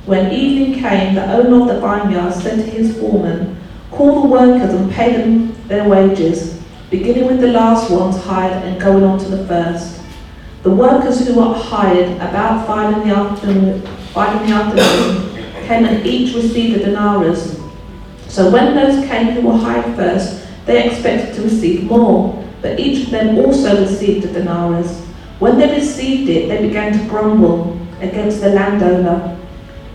When 0.06 0.32
evening 0.32 0.80
came, 0.80 1.16
the 1.16 1.24
owner 1.32 1.62
of 1.62 1.68
the 1.68 1.80
vineyard 1.80 2.34
said 2.34 2.56
to 2.56 2.70
his 2.70 2.96
foreman, 2.98 3.60
Call 3.90 4.22
the 4.22 4.28
workers 4.28 4.74
and 4.74 4.92
pay 4.92 5.16
them 5.16 5.56
their 5.66 5.88
wages, 5.88 6.62
beginning 6.88 7.26
with 7.26 7.40
the 7.40 7.48
last 7.48 7.90
ones 7.90 8.16
hired 8.22 8.62
and 8.64 8.80
going 8.80 9.02
on 9.02 9.18
to 9.18 9.28
the 9.28 9.46
first. 9.48 9.99
The 10.62 10.70
workers 10.70 11.26
who 11.26 11.34
were 11.34 11.54
hired 11.54 12.16
about 12.16 12.66
five 12.66 12.96
in 12.96 13.08
the 13.08 13.14
afternoon, 13.14 13.82
five 14.12 14.42
in 14.42 14.50
the 14.50 14.56
afternoon 14.56 15.66
came 15.66 15.84
and 15.84 16.06
each 16.06 16.34
received 16.34 16.80
a 16.80 16.84
denarius. 16.84 17.58
So 18.28 18.50
when 18.50 18.74
those 18.74 19.06
came 19.06 19.28
who 19.28 19.48
were 19.48 19.56
hired 19.56 19.96
first, 19.96 20.46
they 20.66 20.88
expected 20.90 21.34
to 21.36 21.42
receive 21.42 21.84
more 21.84 22.40
but 22.62 22.78
each 22.78 23.04
of 23.04 23.10
them 23.10 23.38
also 23.38 23.80
received 23.80 24.24
a 24.26 24.32
denarius. 24.32 25.00
When 25.38 25.58
they 25.58 25.74
received 25.74 26.28
it, 26.28 26.48
they 26.48 26.66
began 26.66 26.92
to 26.92 27.08
grumble 27.08 27.78
against 28.00 28.40
the 28.40 28.50
landowner. 28.50 29.38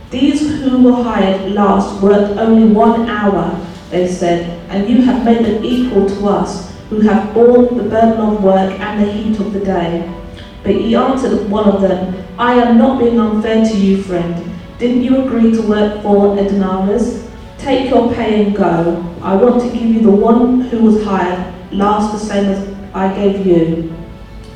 These 0.09 0.63
who 0.63 0.81
were 0.83 1.03
hired 1.03 1.51
last 1.51 2.01
worked 2.01 2.37
only 2.39 2.71
one 2.73 3.07
hour, 3.07 3.59
they 3.91 4.07
said, 4.07 4.59
and 4.69 4.89
you 4.89 5.01
have 5.03 5.23
made 5.23 5.45
them 5.45 5.63
equal 5.63 6.07
to 6.07 6.27
us, 6.27 6.73
who 6.89 7.01
have 7.01 7.33
borne 7.33 7.77
the 7.77 7.83
burden 7.83 8.19
of 8.19 8.43
work 8.43 8.79
and 8.79 9.03
the 9.03 9.11
heat 9.11 9.39
of 9.39 9.53
the 9.53 9.59
day. 9.59 10.24
But 10.65 10.75
he 10.75 10.95
answered 10.95 11.47
one 11.47 11.69
of 11.69 11.81
them, 11.81 12.25
I 12.39 12.55
am 12.55 12.79
not 12.79 12.99
being 12.99 13.19
unfair 13.19 13.63
to 13.63 13.77
you, 13.77 14.01
friend. 14.01 14.51
Didn't 14.79 15.03
you 15.03 15.23
agree 15.23 15.51
to 15.53 15.61
work 15.61 16.01
for 16.01 16.35
a 16.37 16.43
denarius? 16.43 17.29
Take 17.59 17.91
your 17.91 18.11
pay 18.15 18.45
and 18.45 18.55
go. 18.55 19.15
I 19.21 19.35
want 19.35 19.61
to 19.61 19.69
give 19.69 19.85
you 19.85 20.01
the 20.01 20.09
one 20.09 20.61
who 20.61 20.79
was 20.81 21.05
hired 21.05 21.53
last 21.71 22.13
the 22.13 22.19
same 22.19 22.49
as 22.49 22.75
I 22.95 23.13
gave 23.13 23.45
you? 23.45 23.93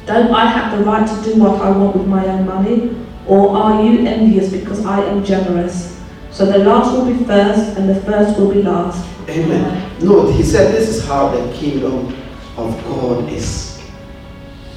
Don't 0.08 0.34
I 0.34 0.48
have 0.48 0.76
the 0.76 0.84
right 0.84 1.08
to 1.08 1.24
do 1.24 1.40
what 1.40 1.62
I 1.62 1.70
want 1.70 1.96
with 1.96 2.08
my 2.08 2.26
own 2.26 2.46
money? 2.46 2.96
Or 3.28 3.56
are 3.56 3.84
you 3.84 4.08
envious 4.08 4.52
because 4.52 4.84
I 4.86 5.04
am 5.04 5.24
generous? 5.24 6.02
So 6.32 6.46
the 6.46 6.58
last 6.60 6.92
will 6.92 7.06
be 7.06 7.24
first, 7.26 7.78
and 7.78 7.88
the 7.88 8.02
first 8.02 8.40
will 8.40 8.52
be 8.52 8.64
last. 8.64 9.08
Amen. 9.30 9.92
No, 10.02 10.32
he 10.32 10.42
said 10.42 10.74
this 10.74 10.90
is 10.90 11.06
how 11.06 11.30
the 11.30 11.54
kingdom 11.54 12.16
of 12.58 12.84
God 12.86 13.30
is. 13.32 13.69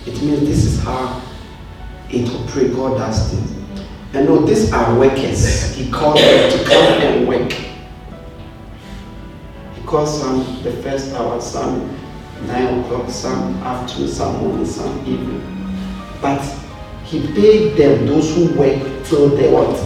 It 0.07 0.21
means 0.23 0.41
this 0.41 0.65
is 0.65 0.83
how 0.83 1.23
it 2.11 2.29
operates. 2.29 2.75
God 2.75 2.99
does 2.99 3.31
things. 3.31 3.53
And 4.15 4.27
no, 4.27 4.45
these 4.45 4.73
are 4.73 4.99
workers. 4.99 5.75
He 5.75 5.91
called 5.91 6.19
them 6.19 6.51
to 6.59 6.65
come 6.65 7.03
and 7.03 7.29
work. 7.29 7.53
He 9.75 9.83
calls 9.87 10.21
some 10.21 10.63
the 10.63 10.73
first 10.83 11.15
hour, 11.15 11.41
some 11.41 11.99
9 12.47 12.81
o'clock, 12.81 13.09
some 13.09 13.55
afternoon, 13.63 14.09
some 14.09 14.37
morning, 14.39 14.67
some 14.67 14.99
evening. 15.07 15.41
But 16.21 16.43
he 17.05 17.21
paid 17.33 17.77
them, 17.77 18.07
those 18.07 18.35
who 18.35 18.53
work 18.59 19.05
till 19.05 19.29
they 19.31 19.51
what? 19.51 19.79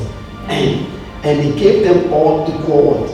End. 0.51 0.93
And 1.23 1.41
he 1.41 1.59
gave 1.59 1.85
them 1.85 2.13
all 2.13 2.49
equal? 2.49 3.07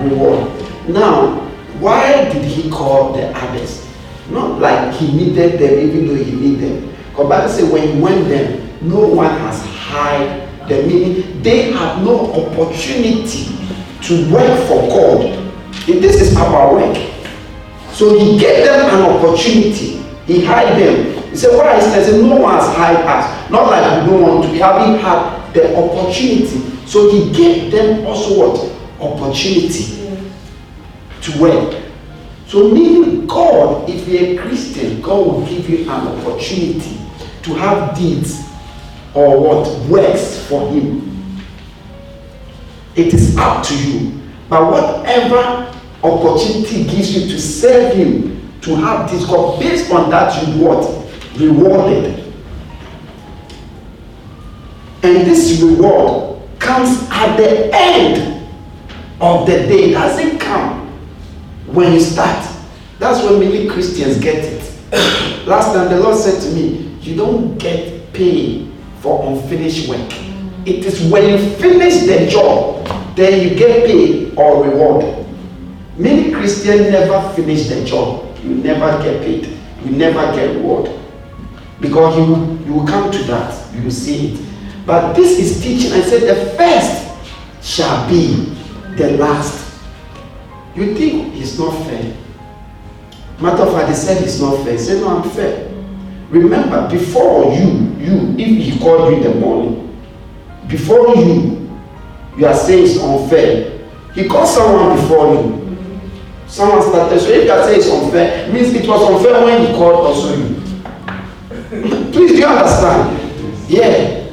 Reward. 0.00 0.50
Now, 0.88 1.40
why 1.78 2.32
did 2.32 2.44
he 2.44 2.70
call 2.70 3.12
the 3.12 3.36
others? 3.36 3.83
Not 4.30 4.58
like 4.60 4.94
he 4.94 5.12
needed 5.12 5.58
them, 5.58 5.78
even 5.78 6.08
though 6.08 6.22
he 6.22 6.32
needed 6.32 6.60
them. 6.82 6.94
Because 7.10 7.28
Bible 7.28 7.48
says 7.48 7.70
when 7.70 7.88
he 7.94 8.00
went 8.00 8.28
there, 8.28 8.60
no 8.80 9.06
one 9.06 9.30
has 9.30 9.64
hired 9.66 10.48
them. 10.68 10.88
Meaning 10.88 11.42
they 11.42 11.72
have 11.72 12.02
no 12.02 12.32
opportunity 12.32 13.54
to 14.02 14.32
work 14.32 14.68
for 14.68 14.88
God. 14.88 15.40
This 15.86 16.20
is 16.20 16.36
our 16.36 16.74
work. 16.74 16.96
So 17.92 18.18
he 18.18 18.38
gave 18.38 18.64
them 18.64 18.86
an 18.86 19.16
opportunity. 19.16 20.02
He 20.26 20.44
hired 20.44 20.78
them. 20.80 21.30
He 21.30 21.36
said, 21.36 21.56
Why 21.56 21.76
is 21.76 21.84
there? 22.08 22.22
No 22.22 22.36
one 22.36 22.54
has 22.54 22.74
hired 22.76 23.06
us. 23.06 23.50
Not 23.50 23.70
like 23.70 24.02
we 24.02 24.10
don't 24.10 24.22
want 24.22 24.44
to. 24.44 24.50
We 24.50 24.58
haven't 24.58 24.98
had 25.00 25.52
the 25.52 25.76
opportunity. 25.76 26.60
So 26.86 27.10
he 27.10 27.32
gave 27.32 27.70
them 27.70 28.06
also 28.06 28.38
what? 28.38 28.70
Opportunity 29.00 30.18
to 31.22 31.40
work. 31.40 31.83
So 32.54 32.70
meaning 32.70 33.26
God, 33.26 33.90
if 33.90 34.06
you're 34.06 34.40
a 34.40 34.46
Christian, 34.46 35.02
God 35.02 35.26
will 35.26 35.44
give 35.44 35.68
you 35.68 35.90
an 35.90 36.06
opportunity 36.06 37.00
to 37.42 37.54
have 37.54 37.98
deeds 37.98 38.44
or 39.12 39.40
what 39.40 39.66
works 39.88 40.46
for 40.46 40.70
him. 40.70 41.36
It 42.94 43.12
is 43.12 43.36
up 43.36 43.66
to 43.66 43.76
you. 43.76 44.20
But 44.48 44.70
whatever 44.70 45.80
opportunity 46.04 46.84
gives 46.84 47.16
you 47.16 47.28
to 47.28 47.40
serve 47.40 47.96
him, 47.96 48.52
to 48.60 48.76
have 48.76 49.10
this 49.10 49.26
God, 49.26 49.58
based 49.58 49.90
on 49.90 50.08
that 50.10 50.46
you 50.46 50.64
what? 50.64 50.84
Rewarded. 51.36 52.32
And 55.02 55.26
this 55.26 55.60
reward 55.60 56.40
comes 56.60 57.04
at 57.10 57.36
the 57.36 57.70
end 57.74 58.48
of 59.20 59.44
the 59.44 59.54
day. 59.54 59.90
It 59.90 59.94
doesn't 59.94 60.38
come 60.38 60.86
when 61.66 61.94
you 61.94 62.00
start. 62.00 62.43
That's 63.04 63.22
when 63.22 63.38
many 63.38 63.68
Christians 63.68 64.16
get 64.18 64.42
it. 64.42 64.62
Last 65.46 65.74
time 65.74 65.90
the 65.90 66.00
Lord 66.00 66.16
said 66.16 66.40
to 66.40 66.48
me, 66.54 66.96
You 67.02 67.14
don't 67.14 67.58
get 67.58 68.10
paid 68.14 68.72
for 69.00 69.30
unfinished 69.30 69.90
work. 69.90 70.10
It 70.64 70.86
is 70.86 71.02
when 71.12 71.28
you 71.28 71.50
finish 71.56 72.06
the 72.06 72.26
job, 72.30 72.86
then 73.14 73.46
you 73.46 73.54
get 73.58 73.84
paid 73.84 74.34
or 74.38 74.64
reward. 74.64 75.26
Many 75.98 76.32
Christians 76.32 76.90
never 76.90 77.28
finish 77.34 77.68
the 77.68 77.84
job. 77.84 78.24
You 78.42 78.54
never 78.54 78.96
get 79.02 79.20
paid. 79.20 79.48
You 79.84 79.90
never 79.90 80.34
get 80.34 80.56
reward. 80.56 80.90
Because 81.82 82.16
you, 82.16 82.58
you 82.64 82.72
will 82.72 82.86
come 82.86 83.12
to 83.12 83.22
that. 83.24 83.74
You 83.74 83.82
will 83.82 83.90
see 83.90 84.32
it. 84.32 84.40
But 84.86 85.12
this 85.12 85.38
is 85.38 85.62
teaching. 85.62 85.92
I 85.92 86.00
said 86.00 86.22
the 86.22 86.56
first 86.56 87.36
shall 87.62 88.08
be 88.08 88.46
the 88.96 89.18
last. 89.18 89.78
You 90.74 90.94
think 90.94 91.36
it's 91.36 91.58
not 91.58 91.72
fair. 91.84 92.23
Matter 93.44 93.64
of 93.64 93.74
fact, 93.74 93.90
he 93.90 93.94
said 93.94 94.22
it's 94.22 94.40
not 94.40 94.64
fair. 94.64 94.72
He 94.72 94.78
said, 94.78 95.02
No, 95.02 95.18
I'm 95.18 95.30
fair. 95.30 95.68
Remember, 96.30 96.88
before 96.88 97.52
you, 97.52 97.94
you, 98.00 98.34
if 98.38 98.72
he 98.72 98.78
called 98.78 99.10
you 99.12 99.18
in 99.18 99.22
the 99.22 99.34
morning, 99.38 100.02
before 100.66 101.14
you, 101.14 101.70
you 102.38 102.46
are 102.46 102.54
saying 102.54 102.84
it's 102.86 102.98
unfair. 102.98 103.86
He 104.14 104.26
called 104.26 104.48
someone 104.48 104.96
before 104.96 105.34
you. 105.34 105.76
Someone 106.46 106.80
started. 106.88 107.20
So 107.20 107.28
if 107.28 107.44
you 107.44 107.50
are 107.52 107.62
saying 107.64 107.80
it's 107.80 107.90
unfair, 107.90 108.50
means 108.50 108.72
it 108.72 108.88
was 108.88 109.02
unfair 109.10 109.44
when 109.44 109.60
he 109.66 109.72
called 109.74 110.06
also 110.06 110.34
you. 110.38 110.54
Please, 112.12 112.30
do 112.32 112.38
you 112.38 112.46
understand? 112.46 113.68
Yeah. 113.68 114.24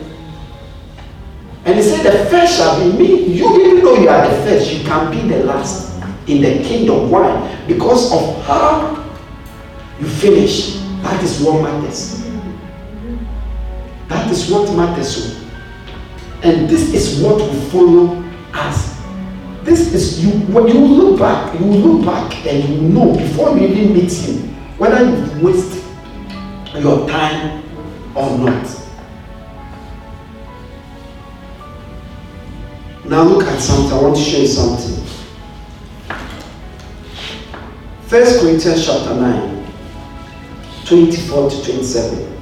And 1.65 1.76
he 1.76 1.82
said, 1.84 2.04
The 2.10 2.30
first 2.30 2.56
shall 2.56 2.80
be 2.80 2.97
me. 2.97 3.26
You, 3.26 3.62
even 3.62 3.84
though 3.84 3.95
you 3.95 4.08
are 4.08 4.26
the 4.26 4.36
first, 4.43 4.71
you 4.71 4.86
can 4.86 5.12
be 5.12 5.28
the 5.28 5.43
last 5.43 6.02
in 6.28 6.41
the 6.41 6.63
kingdom. 6.63 7.12
Why? 7.12 7.65
Because 7.67 8.13
of 8.13 8.41
how 8.45 9.01
you 10.02 10.08
finish. 10.08 10.78
That 11.04 11.24
is 11.24 11.40
what 11.42 11.62
matters. 11.62 12.24
That 14.08 14.32
is 14.32 14.50
what 14.52 14.76
matters. 14.76 15.40
And 16.44 16.68
this 16.68 16.94
is 16.94 17.22
what 17.22 17.38
will 17.38 17.62
follow 17.70 18.24
us. 18.54 19.00
This 19.64 19.94
is 19.94 20.26
you 20.26 20.32
when 20.48 20.68
you 20.68 20.80
look 20.80 21.20
back, 21.20 21.60
you 21.60 21.66
look 21.66 22.06
back 22.06 22.46
and 22.48 22.68
you 22.68 22.82
know 22.90 23.16
before 23.16 23.56
you 23.58 23.68
even 23.68 23.94
meet 23.94 24.12
him 24.12 24.52
whether 24.80 25.04
you 25.08 25.46
waste 25.46 25.86
your 26.74 27.08
time 27.08 27.64
or 28.16 28.40
not. 28.40 28.82
Now 33.06 33.24
look 33.24 33.44
at 33.44 33.60
something. 33.60 33.94
I 33.98 34.02
want 34.02 34.16
to 34.16 34.22
show 34.22 34.38
you 34.40 34.48
something. 34.48 35.06
First 38.08 38.42
Corinthians 38.42 38.86
chapter 38.86 39.14
9, 39.16 39.61
24 40.86 41.50
to 41.50 41.63
27. 41.63 42.41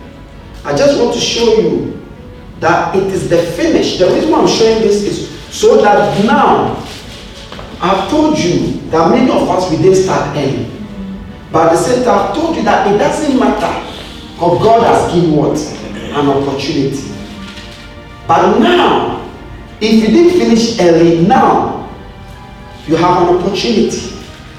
I 0.65 0.75
just 0.75 0.99
want 0.99 1.13
to 1.13 1.19
show 1.19 1.59
you 1.59 2.05
that 2.59 2.95
it 2.95 3.03
is 3.03 3.29
the 3.29 3.37
finish. 3.37 3.97
The 3.97 4.07
reason 4.07 4.31
why 4.31 4.41
I'm 4.41 4.47
showing 4.47 4.81
this 4.81 5.03
is 5.03 5.29
so 5.53 5.81
that 5.81 6.25
now 6.25 6.75
I've 7.81 8.09
told 8.09 8.37
you 8.37 8.81
that 8.91 9.09
many 9.09 9.31
of 9.31 9.49
us 9.49 9.69
we 9.71 9.77
didn't 9.77 10.03
start 10.03 10.35
early. 10.35 10.69
But 11.51 11.67
at 11.67 11.71
the 11.73 11.77
same 11.77 12.03
time, 12.03 12.29
I've 12.29 12.35
told 12.35 12.55
you 12.55 12.63
that 12.63 12.93
it 12.93 12.97
doesn't 12.97 13.39
matter. 13.39 13.85
Because 14.33 14.61
God 14.61 14.83
has 14.83 15.13
given 15.13 15.35
what? 15.35 15.57
An 16.11 16.27
opportunity. 16.27 17.01
But 18.27 18.59
now, 18.59 19.27
if 19.81 19.93
you 19.93 20.07
didn't 20.07 20.39
finish 20.39 20.79
early, 20.79 21.25
now 21.25 21.89
you 22.85 22.95
have 22.95 23.21
an 23.27 23.37
opportunity 23.37 24.13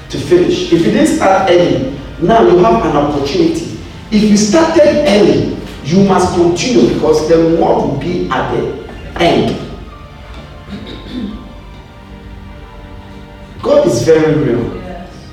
to 0.09 0.17
finish. 0.17 0.73
If 0.73 0.85
you 0.85 0.91
didn't 0.91 1.15
start 1.15 1.49
early, 1.49 1.97
now 2.21 2.41
you 2.41 2.57
have 2.57 2.85
an 2.85 2.97
opportunity. 2.97 3.70
If 4.11 4.23
you 4.29 4.35
started 4.35 5.07
early, 5.07 5.57
you 5.85 6.03
must 6.03 6.35
continue 6.35 6.93
because 6.93 7.29
the 7.29 7.37
reward 7.37 7.77
will 7.77 7.97
be 7.97 8.29
at 8.29 8.51
the 8.51 9.21
end. 9.21 9.57
God 13.61 13.87
is 13.87 14.03
very 14.03 14.35
real. 14.35 14.81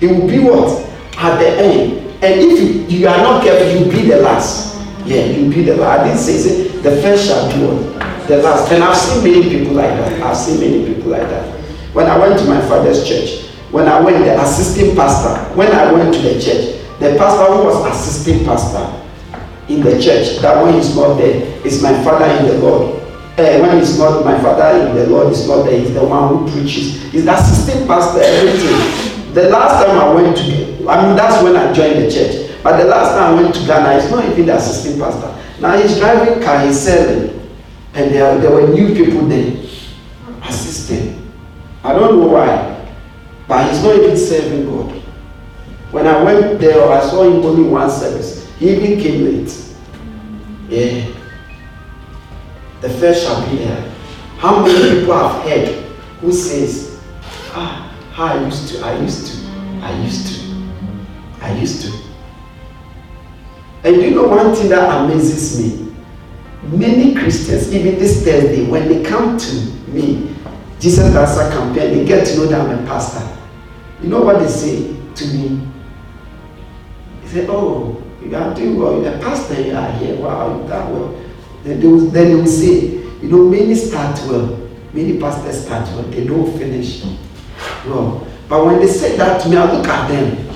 It 0.01 0.07
will 0.07 0.29
be 0.29 0.39
what? 0.39 0.89
At 1.19 1.39
the 1.41 1.49
end. 1.49 2.23
And 2.23 2.41
if 2.41 2.61
you, 2.61 2.99
you 2.99 3.09
are 3.09 3.17
not 3.17 3.43
careful, 3.43 3.69
you'll 3.69 3.91
be 3.91 4.09
the 4.09 4.19
last. 4.19 4.77
Yeah, 5.05 5.25
you'll 5.25 5.53
be 5.53 5.63
the 5.63 5.77
last. 5.77 6.01
I 6.01 6.05
didn't 6.05 6.21
say, 6.21 6.37
say 6.39 6.69
the 6.79 7.03
first 7.03 7.27
shall 7.27 7.51
be 7.51 7.67
what? 7.67 8.29
The 8.29 8.43
last. 8.43 8.71
And 8.71 8.85
I've 8.85 8.97
seen 8.97 9.25
many 9.25 9.59
people 9.59 9.75
like 9.75 9.91
that. 9.91 10.23
I've 10.23 10.37
seen 10.37 10.61
many 10.61 10.95
people 10.95 11.11
like 11.11 11.23
that. 11.23 11.53
When 11.95 12.07
I 12.07 12.17
went 12.17 12.39
to 12.39 12.45
my 12.47 12.61
father's 12.69 13.09
church, 13.09 13.51
when 13.73 13.89
I 13.89 14.01
went, 14.01 14.25
the 14.25 14.41
assistant 14.41 14.97
pastor, 14.97 15.35
when 15.57 15.73
I 15.73 15.91
went 15.91 16.15
to 16.15 16.21
the 16.21 16.41
church, 16.41 16.78
the 16.99 17.17
pastor 17.17 17.53
who 17.55 17.65
was 17.65 17.87
assistant 17.87 18.45
pastor 18.45 19.05
in 19.69 19.81
the 19.83 20.01
church, 20.03 20.39
that 20.39 20.63
when 20.63 20.75
he's 20.75 20.97
not 20.97 21.15
there, 21.17 21.67
is 21.67 21.83
my 21.83 21.93
father 22.03 22.25
in 22.25 22.47
the 22.47 22.59
Lord. 22.59 22.97
Uh, 23.39 23.61
when 23.61 23.79
he's 23.79 23.99
not, 23.99 24.25
my 24.25 24.41
father 24.41 24.89
in 24.89 24.97
the 24.97 25.07
Lord 25.07 25.33
is 25.33 25.47
not 25.47 25.63
there, 25.63 25.79
he's 25.79 25.95
the 25.95 26.05
one 26.05 26.29
who 26.29 26.51
preaches. 26.51 27.01
He's 27.13 27.25
the 27.25 27.35
assistant 27.35 27.87
pastor, 27.87 28.21
everything. 28.21 29.33
The 29.35 29.49
last 29.51 29.85
time 29.85 29.97
I 29.97 30.13
went 30.13 30.37
to, 30.39 30.89
I 30.89 31.07
mean, 31.07 31.17
that's 31.17 31.43
when 31.45 31.55
I 31.55 31.73
joined 31.73 32.03
the 32.03 32.11
church. 32.11 32.49
But 32.63 32.79
the 32.79 32.87
last 32.87 33.13
time 33.13 33.39
I 33.39 33.43
went 33.43 33.55
to 33.55 33.67
Ghana, 33.67 34.01
he's 34.01 34.11
not 34.11 34.25
even 34.25 34.47
the 34.47 34.57
assistant 34.57 35.01
pastor. 35.01 35.61
Now 35.61 35.81
he's 35.81 35.99
driving 35.99 36.43
car, 36.43 36.67
he's 36.67 36.81
selling. 36.81 37.39
And 37.95 38.11
there, 38.13 38.39
there 38.39 38.51
were 38.51 38.67
new 38.69 38.95
people 38.95 39.27
there, 39.29 39.53
assisting. 40.43 41.31
I 41.85 41.93
don't 41.93 42.19
know 42.19 42.27
why, 42.27 42.93
but 43.47 43.71
he's 43.71 43.83
not 43.83 43.95
even 43.95 44.17
serving 44.17 44.67
God. 44.67 45.03
When 45.91 46.07
I 46.07 46.23
went 46.23 46.61
there, 46.61 46.91
I 46.91 47.01
saw 47.01 47.23
him 47.23 47.45
only 47.45 47.63
one 47.69 47.91
service. 47.91 48.47
He 48.59 48.71
even 48.71 49.01
came 49.01 49.25
late. 49.25 49.55
Yeah. 50.69 51.07
The 52.81 52.91
first 52.91 53.25
shall 53.25 53.49
be 53.51 53.59
there. 53.59 53.95
How 54.37 54.65
many 54.65 55.01
people 55.01 55.15
have 55.15 55.43
heard 55.45 55.85
who 56.21 56.33
says, 56.33 57.01
Ah, 57.53 57.93
how 58.13 58.27
I 58.27 58.45
used 58.45 58.69
to, 58.69 58.85
I 58.85 58.99
used 59.01 59.27
to, 59.27 59.49
I 59.83 60.03
used 60.03 60.27
to, 60.27 60.57
I 61.41 61.59
used 61.59 61.83
to. 61.83 61.99
And 63.85 63.97
you 64.03 64.11
know 64.11 64.29
one 64.29 64.55
thing 64.55 64.69
that 64.69 65.03
amazes 65.03 65.59
me? 65.61 65.95
Many 66.65 67.15
Christians, 67.15 67.73
even 67.73 67.99
this 67.99 68.25
Thursday, 68.25 68.67
when 68.69 68.89
they 68.89 69.03
come 69.03 69.39
to 69.39 69.55
me, 69.89 70.35
Jesus 70.79 71.15
Answer 71.15 71.51
campaign, 71.51 71.99
they 71.99 72.05
get 72.05 72.27
to 72.27 72.37
know 72.37 72.47
that 72.47 72.61
I'm 72.61 72.85
a 72.85 72.87
pastor. 72.87 73.27
You 74.03 74.09
know 74.09 74.21
what 74.21 74.39
they 74.41 74.49
say 74.49 74.95
to 75.15 75.27
me? 75.35 75.67
They 77.29 77.43
say, 77.43 77.47
Oh, 77.49 78.03
you 78.23 78.35
are 78.35 78.55
doing 78.55 78.79
well, 78.79 79.03
you're 79.03 79.15
a 79.15 79.19
pastor, 79.19 79.61
you 79.61 79.75
are 79.77 79.91
here, 79.93 80.17
wow, 80.17 80.61
you 80.61 80.69
done 80.69 80.93
well. 80.93 81.25
Then 81.63 81.81
they, 81.81 81.87
will, 81.87 82.07
then 82.11 82.29
they 82.29 82.35
will 82.35 82.47
say, 82.47 82.81
You 83.23 83.29
know, 83.29 83.45
many 83.49 83.75
start 83.75 84.19
well, 84.27 84.69
many 84.93 85.19
pastors 85.19 85.65
start 85.65 85.87
well, 85.89 86.03
they 86.05 86.25
don't 86.27 86.59
finish 86.59 87.05
well. 87.87 88.27
But 88.49 88.65
when 88.65 88.79
they 88.81 88.87
say 88.89 89.17
that 89.19 89.43
to 89.43 89.49
me, 89.49 89.57
I 89.57 89.71
look 89.71 89.87
at 89.87 90.09
them 90.09 90.49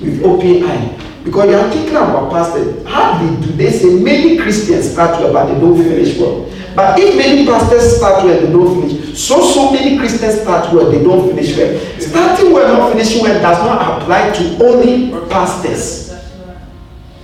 with 0.00 0.22
open 0.22 0.64
eye. 0.64 0.96
Because 1.24 1.50
you 1.50 1.56
are 1.56 1.70
thinking 1.70 1.96
about 1.96 2.30
pastors. 2.30 2.86
Hardly 2.86 3.46
do 3.46 3.52
they 3.52 3.70
say 3.70 3.94
many 4.00 4.36
Christians 4.38 4.90
start 4.92 5.20
well, 5.20 5.32
but 5.32 5.52
they 5.52 5.58
don't 5.60 5.76
finish 5.76 6.18
well. 6.18 6.50
But 6.74 6.98
if 6.98 7.16
many 7.16 7.46
pastors 7.46 7.96
start 7.96 8.24
well, 8.24 8.40
they 8.40 8.50
don't 8.52 8.80
finish. 8.80 9.18
So, 9.18 9.42
so 9.42 9.72
many 9.72 9.98
Christians 9.98 10.40
start 10.42 10.72
well, 10.72 10.90
they 10.90 11.02
don't 11.02 11.28
finish 11.28 11.56
well. 11.56 11.78
Starting 11.98 12.52
well, 12.52 12.76
not 12.76 12.92
finishing 12.92 13.22
well 13.22 13.40
does 13.40 13.58
not 13.58 14.02
apply 14.02 14.30
to 14.32 14.64
only 14.64 15.10
pastors. 15.28 16.09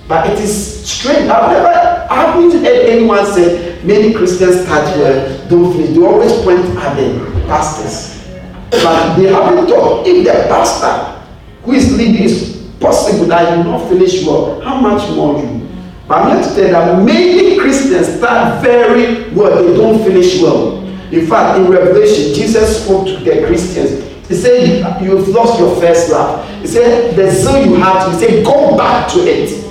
But 0.09 0.31
it 0.31 0.39
is 0.39 0.89
strange. 0.89 1.29
I've 1.29 1.51
never, 1.51 2.07
I 2.11 2.27
haven't 2.27 2.53
heard 2.53 2.87
anyone 2.87 3.27
say 3.27 3.83
many 3.83 4.15
Christians 4.15 4.63
start 4.65 4.85
well, 4.97 5.49
don't 5.49 5.73
finish. 5.73 5.91
They 5.97 6.03
always 6.05 6.33
point 6.45 6.61
at 6.79 6.95
the 6.97 7.43
pastors. 7.47 8.17
But 8.71 9.17
they 9.17 9.33
haven't 9.33 9.67
thought 9.69 10.07
if 10.07 10.25
the 10.25 10.33
pastor 10.49 11.23
who 11.65 11.73
is 11.73 11.97
leading 11.97 12.23
is 12.23 12.71
possible 12.81 13.27
that 13.27 13.57
you 13.57 13.65
not 13.65 13.89
finish 13.89 14.25
well, 14.25 14.61
how 14.61 14.81
much 14.81 15.11
more 15.11 15.41
you? 15.43 15.69
But 16.07 16.23
I'm 16.23 16.37
here 16.37 16.49
to 16.49 16.55
tell 16.55 16.97
that 16.97 17.05
many 17.05 17.59
Christians 17.59 18.19
start 18.19 18.63
very 18.63 19.29
well, 19.31 19.65
they 19.65 19.75
don't 19.77 20.05
finish 20.05 20.41
well. 20.41 20.85
In 21.13 21.27
fact, 21.27 21.59
in 21.59 21.69
Revelation, 21.69 22.35
Jesus 22.35 22.85
spoke 22.85 23.07
to 23.07 23.17
the 23.19 23.47
Christians. 23.47 24.05
He 24.29 24.35
said, 24.35 25.03
You've 25.03 25.29
lost 25.29 25.59
your 25.59 25.75
first 25.81 26.11
love. 26.11 26.49
He 26.61 26.67
said, 26.67 27.15
The 27.17 27.31
zeal 27.31 27.67
you 27.67 27.75
had, 27.77 28.13
he 28.13 28.19
said, 28.19 28.45
Go 28.45 28.77
back 28.77 29.09
to 29.13 29.21
it. 29.21 29.66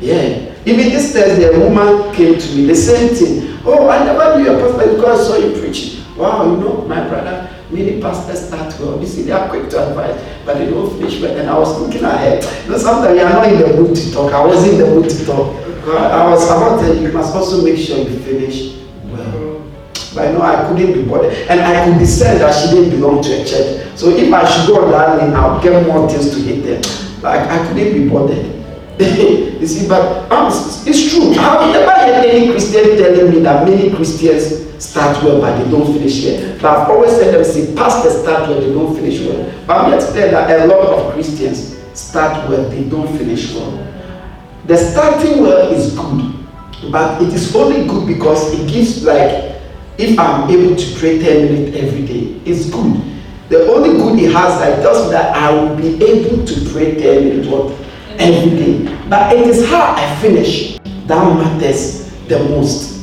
Yeah. 0.00 0.54
Even 0.64 0.88
this 0.88 1.12
Thursday, 1.12 1.44
a 1.44 1.58
woman 1.58 2.14
came 2.14 2.38
to 2.38 2.54
me, 2.54 2.66
the 2.66 2.74
same 2.74 3.14
thing. 3.14 3.58
Oh, 3.64 3.88
I 3.88 4.04
never 4.04 4.38
knew 4.38 4.44
your 4.44 4.60
pastor 4.60 4.94
because 4.94 5.20
I 5.20 5.24
saw 5.24 5.36
you 5.36 5.60
preaching. 5.60 6.04
Wow, 6.16 6.50
you 6.50 6.56
know, 6.56 6.84
my 6.86 7.06
brother, 7.08 7.50
many 7.70 8.00
pastors 8.00 8.46
start 8.46 8.78
well. 8.80 9.00
You 9.00 9.06
see, 9.06 9.22
they 9.22 9.32
are 9.32 9.48
quick 9.48 9.70
to 9.70 9.88
advise, 9.88 10.20
but 10.44 10.58
they 10.58 10.68
don't 10.68 10.90
finish 10.98 11.20
well. 11.20 11.36
And 11.36 11.48
I 11.48 11.58
was 11.58 11.80
looking 11.80 12.04
ahead. 12.04 12.44
You 12.64 12.72
know, 12.72 12.78
sometimes 12.78 13.18
you 13.18 13.24
are 13.24 13.32
not 13.32 13.52
in 13.52 13.58
the 13.58 13.76
mood 13.80 13.96
to 13.96 14.12
talk. 14.12 14.32
I 14.32 14.44
was 14.44 14.66
in 14.66 14.78
the 14.78 14.86
mood 14.86 15.08
to 15.08 15.26
talk. 15.26 15.56
I 15.88 16.30
was 16.30 16.44
about 16.44 16.80
to, 16.80 17.00
you 17.00 17.10
must 17.12 17.34
also 17.34 17.64
make 17.64 17.78
sure 17.78 17.98
you 17.98 18.18
finish 18.20 18.76
well. 19.04 19.62
But 20.14 20.28
I 20.28 20.32
know 20.32 20.42
I 20.42 20.68
couldn't 20.68 20.92
be 20.92 21.02
bothered. 21.08 21.32
And 21.48 21.60
I 21.60 21.86
could 21.86 21.98
discern 21.98 22.38
that 22.38 22.52
she 22.52 22.74
didn't 22.74 22.90
belong 22.90 23.22
to 23.22 23.32
a 23.32 23.44
church. 23.44 23.98
So 23.98 24.10
if 24.10 24.32
I 24.32 24.44
should 24.48 24.66
go 24.68 24.84
on 24.84 24.90
that 24.92 25.18
lane, 25.18 25.34
I'll 25.34 25.62
get 25.62 25.86
more 25.86 26.08
things 26.08 26.30
to 26.30 26.40
hit 26.40 26.64
them. 26.64 27.22
Like 27.22 27.48
I 27.48 27.66
couldn't 27.66 27.92
be 27.94 28.08
bothered. 28.08 28.59
you 29.60 29.66
see, 29.66 29.88
but 29.88 30.30
um, 30.30 30.48
it's 30.48 31.10
true. 31.10 31.30
I've 31.30 31.72
never 31.72 31.90
heard 31.90 32.26
any 32.26 32.50
Christian 32.50 32.98
telling 32.98 33.30
me 33.30 33.40
that 33.40 33.66
many 33.66 33.94
Christians 33.94 34.68
start 34.82 35.22
well 35.22 35.40
but 35.40 35.56
they 35.56 35.70
don't 35.70 35.90
finish 35.94 36.22
well. 36.24 36.58
But 36.60 36.64
I've 36.64 36.90
always 36.90 37.12
said 37.12 37.32
them 37.32 37.42
say 37.44 37.74
pastors 37.74 38.20
start 38.20 38.50
well, 38.50 38.60
they 38.60 38.70
don't 38.70 38.94
finish 38.94 39.20
well. 39.20 39.50
But 39.66 39.78
I'm 39.78 39.90
here 39.90 40.00
to 40.00 40.06
tell 40.12 40.30
that 40.32 40.60
a 40.60 40.66
lot 40.66 40.86
of 40.86 41.14
Christians 41.14 41.78
start 41.94 42.46
well, 42.50 42.68
they 42.68 42.84
don't 42.84 43.16
finish 43.16 43.54
well. 43.54 43.72
The 44.66 44.76
starting 44.76 45.40
well 45.40 45.72
is 45.72 45.96
good, 45.96 46.92
but 46.92 47.22
it 47.22 47.32
is 47.32 47.56
only 47.56 47.86
good 47.86 48.06
because 48.06 48.52
it 48.52 48.68
gives 48.68 49.02
like 49.02 49.56
if 49.96 50.18
I'm 50.18 50.50
able 50.50 50.76
to 50.76 50.98
pray 50.98 51.18
10 51.18 51.54
minutes 51.54 51.76
every 51.78 52.06
day, 52.06 52.40
it's 52.44 52.68
good. 52.68 53.02
The 53.48 53.66
only 53.72 53.96
good 53.96 54.18
it 54.18 54.32
has 54.32 54.60
that 54.60 54.82
does 54.82 55.10
that 55.10 55.34
I 55.34 55.52
will 55.52 55.74
be 55.74 56.04
able 56.04 56.44
to 56.46 56.70
pray 56.70 57.00
10 57.00 57.24
minutes 57.24 57.48
every 58.20 58.50
day. 58.56 58.98
But 59.08 59.32
it 59.34 59.46
is 59.48 59.66
how 59.68 59.94
I 59.96 60.16
finish 60.20 60.78
that 61.06 61.36
matters 61.36 62.10
the 62.28 62.38
most. 62.50 63.00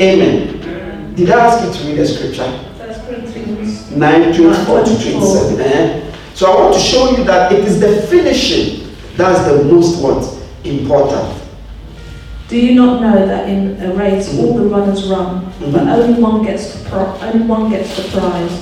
Amen. 0.00 1.14
Did 1.14 1.30
I 1.30 1.46
ask 1.46 1.64
you 1.66 1.72
to 1.72 1.88
read 1.88 1.98
the 1.98 2.06
scripture? 2.06 2.50
First 2.78 3.04
Corinthians 3.06 3.90
9 3.90 4.34
24 4.34 4.84
to 4.84 4.84
27. 4.84 5.60
Eh? 5.60 6.12
So 6.34 6.50
I 6.52 6.60
want 6.60 6.74
to 6.74 6.80
show 6.80 7.10
you 7.16 7.24
that 7.24 7.52
it 7.52 7.64
is 7.64 7.80
the 7.80 8.02
finishing 8.08 8.82
that's 9.16 9.44
the 9.46 9.64
most 9.64 10.00
what 10.02 10.24
important. 10.64 11.40
Do 12.48 12.58
you 12.58 12.74
not 12.74 13.00
know 13.02 13.26
that 13.26 13.48
in 13.48 13.78
a 13.82 13.92
race 13.94 14.28
Mhm. 14.28 14.38
all 14.44 14.54
the 14.54 14.64
runners 14.64 15.04
run, 15.04 15.52
but 15.60 15.82
Mhm. 15.82 15.92
only 15.92 16.22
one 16.22 16.44
gets 16.44 16.72
the 16.72 16.88
pro- 16.88 17.14
only 17.22 17.46
one 17.46 17.70
gets 17.70 17.94
the 17.96 18.02
prize? 18.18 18.52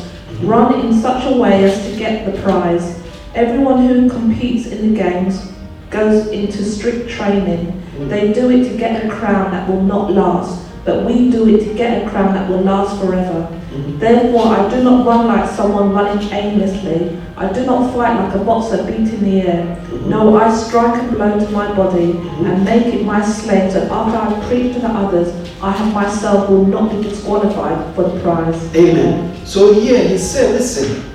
Mhm. 0.43 0.49
Run 0.49 0.81
in 0.81 1.01
such 1.03 1.25
a 1.27 1.37
way 1.37 1.65
as 1.65 1.79
to 1.87 1.97
get 1.97 2.25
the 2.27 2.33
prize. 2.43 2.95
Everyone 3.35 3.87
who 3.87 4.11
competes 4.11 4.67
in 4.67 4.93
the 4.93 4.99
games 4.99 5.53
goes 5.91 6.29
into 6.29 6.65
strict 6.65 7.11
training. 7.11 7.81
They 8.09 8.33
do 8.33 8.51
it 8.51 8.69
to 8.71 8.77
get 8.77 9.05
a 9.05 9.09
crown 9.09 9.53
that 9.53 9.69
will 9.69 9.83
not 9.83 10.13
last, 10.13 10.67
but 10.85 11.05
we 11.05 11.31
do 11.31 11.47
it 11.49 11.65
to 11.65 11.75
get 11.75 12.07
a 12.07 12.11
crown 12.11 12.35
that 12.35 12.49
will 12.49 12.63
last 12.63 13.01
forever. 13.01 13.47
Mhm. 13.73 14.01
Therefore, 14.01 14.47
I 14.47 14.69
do 14.69 14.83
not 14.83 15.07
run 15.07 15.27
like 15.29 15.49
someone 15.49 15.93
running 15.93 16.27
aimlessly. 16.33 17.19
I 17.37 17.47
do 17.53 17.65
not 17.65 17.95
fight 17.95 18.19
like 18.21 18.35
a 18.35 18.39
boxer 18.39 18.83
beating 18.83 19.21
the 19.21 19.43
air. 19.43 19.77
No, 20.09 20.37
I 20.37 20.53
strike 20.53 21.01
a 21.03 21.15
blow 21.15 21.39
to 21.39 21.49
my 21.53 21.73
body 21.75 22.19
and 22.45 22.65
make 22.65 22.87
it 22.87 23.05
my 23.05 23.23
slave, 23.23 23.71
so 23.73 23.87
after 23.91 24.19
I 24.19 24.41
preach 24.49 24.75
to 24.75 24.81
the 24.81 24.89
others, 24.89 25.29
I 25.63 25.71
have 25.71 25.95
myself 25.95 26.51
will 26.51 26.67
not 26.67 26.91
be 26.91 27.09
disqualified 27.09 27.79
for 27.95 28.05
the 28.05 28.19
prize. 28.21 28.57
Amen. 28.75 29.31
So 29.45 29.73
here 29.73 30.03
he 30.09 30.19
said, 30.19 30.53
listen, 30.53 31.10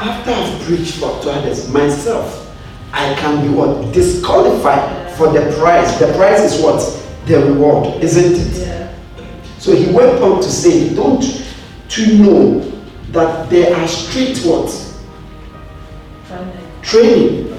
after 0.00 0.30
I've 0.30 0.62
preached 0.62 0.94
for 0.94 1.20
to 1.22 1.30
others, 1.30 1.68
myself, 1.70 2.56
I 2.92 3.14
can 3.14 3.46
be 3.46 3.54
what? 3.54 3.92
Disqualified 3.92 5.12
for 5.16 5.32
the 5.32 5.54
prize. 5.58 5.98
The 5.98 6.12
prize 6.14 6.52
is 6.52 6.62
what? 6.62 6.80
The 7.26 7.44
reward, 7.44 8.02
isn't 8.02 8.34
it? 8.34 8.66
Yeah. 8.66 8.94
So 9.58 9.74
he 9.74 9.92
went 9.92 10.22
on 10.22 10.40
to 10.40 10.50
say, 10.50 10.94
don't 10.94 11.22
to 11.88 12.18
know 12.18 12.60
that 13.10 13.50
there 13.50 13.76
are 13.76 13.88
strict 13.88 14.44
what? 14.44 14.68
Training. 16.82 17.56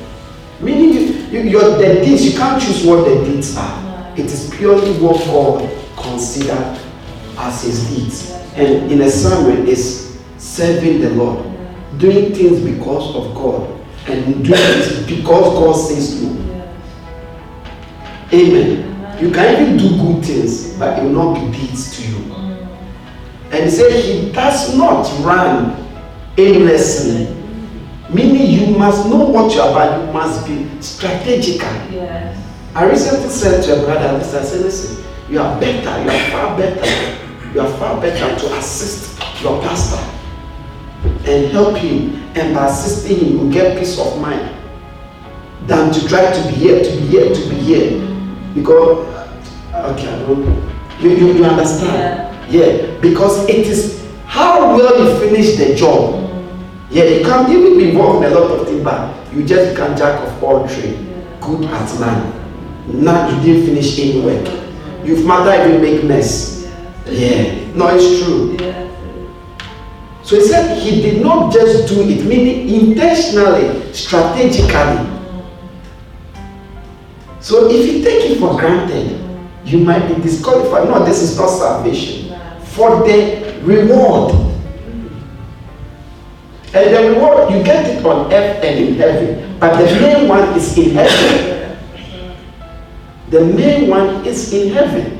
Meaning 0.61 0.93
you, 0.93 1.01
you, 1.29 1.49
your, 1.49 1.77
the 1.77 2.03
deeds, 2.05 2.25
you 2.25 2.37
can't 2.37 2.61
choose 2.61 2.85
what 2.85 3.05
the 3.05 3.23
deeds 3.25 3.55
are. 3.57 4.13
It 4.17 4.25
is 4.25 4.49
purely 4.55 4.93
what 4.99 5.17
God 5.25 5.69
considered 5.95 6.79
as 7.37 7.63
his 7.63 7.87
deeds. 7.89 8.31
And 8.55 8.91
in 8.91 9.01
a 9.01 9.09
summary, 9.09 9.69
is 9.69 10.19
serving 10.37 11.01
the 11.01 11.11
Lord, 11.11 11.45
doing 11.99 12.33
things 12.33 12.61
because 12.61 13.15
of 13.15 13.35
God, 13.35 13.69
and 14.07 14.43
doing 14.43 14.57
it 14.57 15.07
because 15.07 15.43
God 15.43 15.73
says 15.73 16.21
to. 16.21 16.39
Amen. 18.33 18.85
You 19.21 19.31
can 19.31 19.61
even 19.61 19.77
do 19.77 19.89
good 19.97 20.25
things, 20.25 20.77
but 20.79 20.97
it 20.97 21.03
will 21.03 21.11
not 21.11 21.33
be 21.33 21.57
deeds 21.57 21.97
to 21.97 22.07
you. 22.07 22.33
And 23.51 23.65
he 23.65 23.69
said 23.69 23.91
he 23.91 24.31
does 24.31 24.77
not 24.77 25.05
run 25.25 25.75
aimlessly. 26.37 27.35
Meaning 28.09 28.49
you 28.49 28.77
must 28.77 29.07
know 29.07 29.25
what 29.25 29.53
you 29.53 29.61
are 29.61 29.69
about, 29.69 30.07
you 30.07 30.13
must 30.13 30.47
be 30.47 30.81
strategical. 30.81 31.67
Yes. 31.91 32.37
I 32.73 32.85
recently 32.89 33.29
said 33.29 33.63
to 33.63 33.81
a 33.81 33.85
brother, 33.85 34.17
I 34.17 34.21
said, 34.21 34.61
listen, 34.61 35.03
you 35.29 35.41
are 35.41 35.59
better, 35.59 36.03
you 36.03 36.09
are 36.09 36.29
far 36.31 36.57
better, 36.57 37.53
you 37.53 37.61
are 37.61 37.77
far 37.77 37.99
better 37.99 38.39
to 38.39 38.57
assist 38.57 39.19
your 39.41 39.61
pastor 39.61 40.18
and 41.03 41.51
help 41.51 41.77
him, 41.77 42.15
and 42.35 42.53
by 42.55 42.67
assisting 42.67 43.17
him, 43.19 43.37
you 43.47 43.51
get 43.51 43.77
peace 43.77 43.99
of 43.99 44.19
mind 44.21 44.55
than 45.67 45.91
to 45.93 46.07
try 46.07 46.31
to 46.31 46.47
be 46.47 46.55
here, 46.55 46.83
to 46.83 46.89
be 46.91 47.05
here, 47.07 47.33
to 47.33 47.49
be 47.49 47.55
here. 47.55 47.89
Because, 48.55 49.07
okay, 49.73 50.07
I 50.07 50.19
don't, 50.25 50.45
you, 50.99 51.09
you, 51.11 51.33
you 51.33 51.45
understand? 51.45 52.25
Yeah. 52.51 52.97
because 52.99 53.47
it 53.47 53.67
is 53.67 54.07
how 54.25 54.75
well 54.75 54.97
you 54.97 55.19
finish 55.19 55.55
the 55.55 55.75
job. 55.75 56.25
Yeah, 56.89 57.03
you 57.03 57.23
can 57.23 57.51
even 57.51 57.77
be 57.77 57.89
involved 57.91 58.25
in 58.25 58.31
a 58.31 58.35
lot 58.39 58.49
of 58.49 58.67
things, 58.67 58.83
but 58.83 59.15
you 59.31 59.45
just 59.45 59.75
become 59.75 59.95
jack 59.95 60.19
of 60.27 60.43
all 60.43 60.67
trades, 60.67 60.97
good 61.39 61.65
at 61.65 61.99
none. 61.99 63.03
Now 63.03 63.29
you 63.29 63.43
didn't 63.43 63.67
finish 63.67 63.99
any 63.99 64.21
work. 64.21 64.47
You've 65.05 65.23
mother 65.25 65.53
even 65.53 65.81
make 65.81 66.03
mess. 66.03 66.67
Yeah, 67.05 67.71
no, 67.75 67.95
it's 67.95 68.23
true. 68.23 68.57
So 70.29 70.35
he 70.35 70.45
said 70.45 70.77
he 70.77 71.01
did 71.01 71.23
not 71.23 71.51
just 71.51 71.89
do 71.89 72.07
it, 72.07 72.23
meaning 72.23 72.69
intentionally, 72.69 73.91
strategically. 73.93 75.09
So 77.39 77.67
if 77.67 77.91
you 77.91 78.03
take 78.03 78.29
it 78.29 78.39
for 78.39 78.55
granted, 78.55 79.19
you 79.65 79.79
might 79.79 80.07
be 80.07 80.21
disqualified. 80.21 80.87
No, 80.87 81.03
this 81.03 81.23
is 81.23 81.35
not 81.35 81.47
salvation. 81.47 82.39
For 82.61 82.97
the 83.07 83.59
reward. 83.63 84.35
And 86.75 86.95
the 86.95 87.09
reward, 87.09 87.51
you 87.51 87.63
get 87.63 87.87
it 87.97 88.05
on 88.05 88.31
earth 88.31 88.63
and 88.63 88.85
in 88.85 88.93
heaven. 88.99 89.57
But 89.59 89.79
the 89.79 89.99
main 89.99 90.27
one 90.27 90.55
is 90.55 90.77
in 90.77 90.91
heaven. 90.91 91.75
The 93.31 93.45
main 93.45 93.89
one 93.89 94.23
is 94.27 94.53
in 94.53 94.73
heaven. 94.73 95.17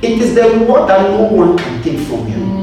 It 0.00 0.12
is 0.12 0.34
the 0.34 0.48
reward 0.48 0.88
that 0.88 1.10
no 1.10 1.24
one 1.24 1.58
can 1.58 1.82
take 1.82 1.98
from 1.98 2.26
you. 2.26 2.57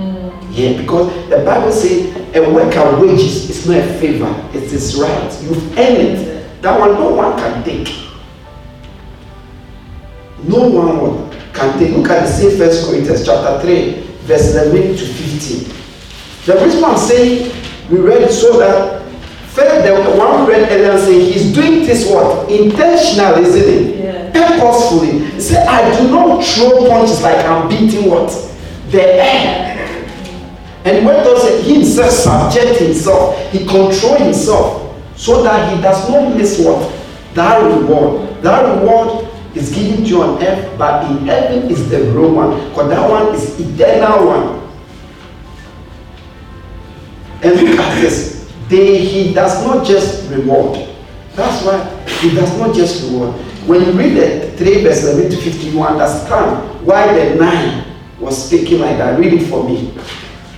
Yeah, 0.55 0.79
because 0.79 1.11
the 1.29 1.43
Bible 1.43 1.69
says 1.69 2.15
a 2.33 2.49
worker 2.49 3.01
wages 3.01 3.49
is 3.49 3.67
not 3.67 3.77
a 3.77 3.93
favor, 3.99 4.31
it 4.53 4.63
is 4.63 4.95
right. 4.95 5.41
You've 5.43 5.77
earned 5.77 5.97
it. 5.97 6.61
That 6.61 6.79
one 6.79 6.93
no 6.93 7.13
one 7.13 7.37
can 7.37 7.61
take. 7.65 7.93
No 10.47 10.69
one 10.69 11.29
can 11.51 11.77
take. 11.77 11.93
Look 11.93 12.09
at 12.09 12.21
the 12.21 12.27
same 12.27 12.57
First 12.57 12.89
Corinthians 12.89 13.25
chapter 13.25 13.59
3, 13.67 13.91
verse 14.23 14.55
11 14.55 14.95
to 14.95 15.05
15. 15.05 15.75
The 16.45 16.63
reason 16.63 16.85
I'm 16.85 16.97
saying 16.97 17.51
we 17.91 17.99
read 17.99 18.21
it 18.21 18.31
so 18.31 18.57
that 18.57 19.03
first 19.49 19.85
the 19.85 20.17
one 20.17 20.47
read 20.47 20.71
earlier 20.71 20.97
saying 20.97 21.33
he's 21.33 21.53
doing 21.53 21.85
this 21.85 22.09
what? 22.09 22.49
Intentional, 22.49 23.43
isn't 23.43 23.61
it? 23.61 24.05
Yeah. 24.05 24.31
Purposefully. 24.31 25.19
He 25.31 25.41
said, 25.41 25.67
I 25.67 25.99
do 25.99 26.09
not 26.09 26.45
throw 26.45 26.87
punches 26.87 27.21
like 27.21 27.45
I'm 27.45 27.67
beating 27.67 28.09
what? 28.09 28.31
The 28.91 29.03
air. 29.03 29.74
And 30.85 31.03
when 31.03 31.15
does? 31.23 31.65
He 31.65 31.75
himself 31.75 32.11
subject 32.11 32.79
himself, 32.79 33.51
he 33.51 33.59
control 33.65 34.17
himself 34.17 34.95
so 35.17 35.41
that 35.41 35.75
he 35.75 35.81
does 35.81 36.09
not 36.09 36.37
miss 36.37 36.59
what? 36.59 36.93
That 37.33 37.57
reward. 37.63 38.43
That 38.43 38.61
reward 38.77 39.27
is 39.55 39.73
given 39.73 40.03
to 40.03 40.09
you 40.09 40.21
on 40.21 40.43
earth, 40.43 40.77
but 40.77 41.09
in 41.09 41.25
heaven 41.25 41.71
is 41.71 41.89
the 41.89 42.01
real 42.11 42.33
one. 42.33 42.69
Because 42.69 42.89
that 42.89 43.09
one 43.09 43.33
is 43.33 43.59
eternal 43.59 44.27
one. 44.27 44.65
And 47.41 47.61
look 47.61 47.79
at 47.79 48.01
this. 48.01 48.53
They, 48.69 48.99
he 48.99 49.33
does 49.33 49.65
not 49.65 49.85
just 49.85 50.29
reward. 50.29 50.87
That's 51.33 51.65
why 51.65 51.83
he 52.19 52.33
does 52.35 52.57
not 52.59 52.75
just 52.75 53.09
reward. 53.09 53.33
When 53.65 53.81
you 53.81 53.91
read 53.93 54.15
the 54.17 54.57
3 54.57 54.83
verse 54.83 55.03
11 55.03 55.31
to 55.31 55.37
15, 55.37 55.73
you 55.73 55.81
understand 55.81 56.85
why 56.85 57.11
the 57.11 57.35
9 57.35 57.95
was 58.19 58.47
speaking 58.47 58.79
like 58.79 58.97
that. 58.97 59.19
Read 59.19 59.33
it 59.33 59.47
for 59.47 59.67
me. 59.67 59.91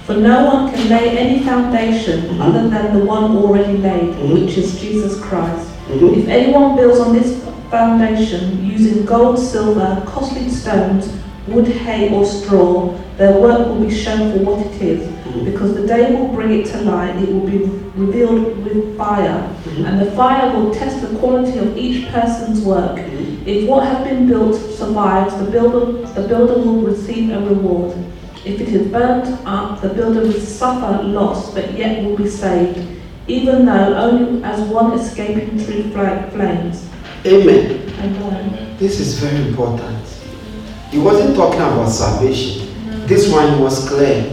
For 0.08 0.16
no 0.16 0.46
one 0.46 0.72
can 0.72 0.88
lay 0.88 1.18
any 1.18 1.40
foundation 1.40 2.22
Mhm. 2.30 2.42
other 2.42 2.70
than 2.70 2.98
the 2.98 3.06
one 3.06 3.36
already 3.36 3.78
laid, 3.78 4.16
Mhm. 4.16 4.36
which 4.36 4.58
is 4.58 4.80
Jesus 4.80 5.20
Christ. 5.20 5.68
Mhm. 5.92 6.20
If 6.20 6.30
anyone 6.30 6.78
builds 6.78 7.02
on 7.02 7.12
this 7.12 7.36
foundation 7.70 8.42
using 8.64 9.04
gold, 9.04 9.38
silver, 9.38 10.02
costly 10.06 10.48
stones, 10.48 11.10
wood, 11.50 11.68
hay, 11.68 12.10
or 12.16 12.24
straw, 12.24 12.92
their 13.18 13.34
work 13.34 13.68
will 13.68 13.82
be 13.86 13.94
shown 13.94 14.32
for 14.32 14.40
what 14.48 14.60
it 14.68 14.82
is, 14.82 15.02
Mhm. 15.02 15.44
because 15.44 15.74
the 15.74 15.86
day 15.86 16.16
will 16.16 16.32
bring 16.38 16.52
it 16.54 16.66
to 16.72 16.78
light. 16.90 17.16
It 17.22 17.30
will 17.34 17.48
be 17.54 17.60
revealed 17.98 18.46
with 18.64 18.98
fire, 18.98 19.42
Mhm. 19.66 19.86
and 19.88 20.00
the 20.00 20.12
fire 20.20 20.54
will 20.56 20.72
test 20.72 21.02
the 21.02 21.12
quality 21.20 21.60
of 21.60 21.78
each 21.78 22.00
person's 22.14 22.64
work. 22.64 22.96
Mhm. 22.96 23.46
If 23.46 23.68
what 23.68 23.84
has 23.84 24.00
been 24.08 24.26
built 24.26 24.56
survives, 24.56 25.34
the 25.42 25.52
builder, 25.52 25.86
the 26.16 26.22
builder 26.22 26.58
will 26.66 26.82
receive 26.94 27.30
a 27.30 27.40
reward. 27.54 27.92
If 28.48 28.62
it 28.62 28.70
is 28.70 28.88
burnt 28.88 29.28
up, 29.46 29.82
the 29.82 29.90
builder 29.90 30.22
will 30.22 30.32
suffer 30.32 31.04
loss, 31.04 31.54
but 31.54 31.74
yet 31.74 32.06
will 32.06 32.16
be 32.16 32.30
saved, 32.30 32.80
even 33.28 33.66
though 33.66 33.94
only 33.94 34.42
as 34.42 34.62
one 34.70 34.94
escaping 34.94 35.60
through 35.60 35.92
flames. 35.92 36.88
Amen. 37.26 37.82
Amen. 38.00 38.78
This 38.80 39.02
is 39.02 39.20
very 39.20 39.50
important. 39.50 40.02
He 40.92 40.98
wasn't 40.98 41.36
talking 41.36 41.60
about 41.60 41.90
salvation. 41.90 42.70
This 43.06 43.30
one 43.30 43.60
was 43.60 43.90
clear. 43.90 44.24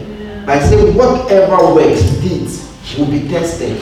By 0.47 0.61
saying 0.61 0.95
whatever 0.95 1.75
works 1.75 2.03
deeds 2.23 2.71
will 2.97 3.11
be 3.11 3.27
tested. 3.29 3.81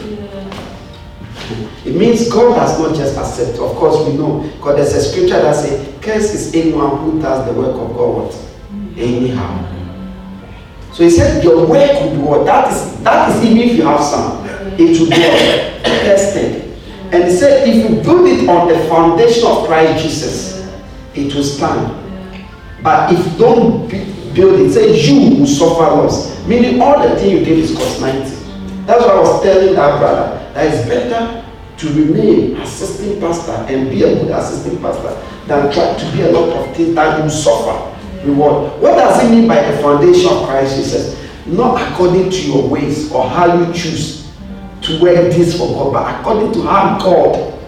It 1.85 1.95
means 1.95 2.31
God 2.31 2.57
has 2.57 2.79
not 2.79 2.97
just 2.97 3.19
accepted. 3.19 3.61
Of 3.61 3.77
course, 3.77 4.09
we 4.09 4.17
know 4.17 4.49
because 4.57 4.77
there's 4.77 4.95
a 4.95 5.11
scripture 5.11 5.43
that 5.43 5.57
says, 5.57 5.95
"Curse 6.01 6.33
is 6.33 6.55
anyone 6.55 6.97
who 6.99 7.21
does 7.21 7.45
the 7.45 7.53
work 7.53 7.77
of 7.77 7.95
God 7.95 8.35
anyhow." 8.97 9.72
So 10.93 11.05
he 11.05 11.11
said, 11.11 11.43
"Your 11.43 11.67
work 11.67 12.01
will 12.03 12.11
be 12.11 12.19
what? 12.19 12.45
That 12.45 12.71
is 12.73 13.03
that 13.03 13.31
is 13.31 13.45
even 13.45 13.69
if 13.69 13.77
you 13.77 13.85
have 13.85 14.03
some, 14.05 14.45
it 14.79 14.99
will 15.01 15.09
be 15.09 15.17
tested." 16.05 16.63
And 17.13 17.25
he 17.25 17.31
said, 17.31 17.69
"If 17.69 17.77
you 17.77 17.97
build 18.03 18.29
it 18.29 18.49
on 18.49 18.69
the 18.69 18.79
foundation 18.89 19.47
of 19.47 19.67
Christ 19.67 20.03
Jesus, 20.03 20.65
it 21.15 21.35
will 21.35 21.45
stand." 21.45 21.91
But 22.83 23.13
if 23.13 23.19
you 23.19 23.39
don't 23.39 23.89
build 24.35 24.61
it, 24.61 24.73
say 24.73 24.99
you 24.99 25.39
will 25.39 25.47
suffer 25.47 25.83
loss. 25.83 26.33
Meaning 26.47 26.81
all 26.83 27.01
the 27.01 27.17
thing 27.17 27.31
you 27.31 27.45
did 27.45 27.59
is 27.59 27.77
cosmetic. 27.77 28.33
That's 28.87 29.01
what 29.01 29.17
I 29.17 29.21
was 29.21 29.43
telling 29.43 29.75
that 29.75 29.99
brother. 29.99 30.41
That 30.55 30.75
it's 30.75 30.89
better 30.89 31.43
to 31.79 31.89
remain 31.89 32.57
assistant 32.61 33.21
pastor 33.21 33.65
and 33.69 33.89
be 33.91 34.03
a 34.03 34.15
good 34.15 34.31
assistant 34.31 34.83
pastor 34.83 35.17
than 35.47 35.73
try 35.73 35.95
to 35.95 36.07
be 36.17 36.23
a 36.23 36.31
lot 36.33 36.49
of 36.51 36.77
things 36.77 36.95
that 36.95 37.23
you 37.23 37.31
suffer 37.31 37.92
reward. 38.25 38.81
What 38.81 38.97
does 38.97 39.25
it 39.25 39.31
mean 39.31 39.49
by 39.49 39.71
the 39.71 39.83
foundation 39.83 40.31
of 40.31 40.47
Christ 40.47 40.77
Jesus? 40.77 41.19
Not 41.47 41.81
according 41.91 42.31
to 42.31 42.47
your 42.47 42.69
ways 42.69 43.11
or 43.13 43.29
how 43.29 43.59
you 43.59 43.73
choose 43.75 44.31
to 44.83 45.01
wear 45.01 45.29
this 45.31 45.59
for 45.59 45.69
God, 45.69 45.93
but 45.93 46.21
according 46.21 46.53
to 46.55 46.63
how 46.63 46.99
God 46.99 47.59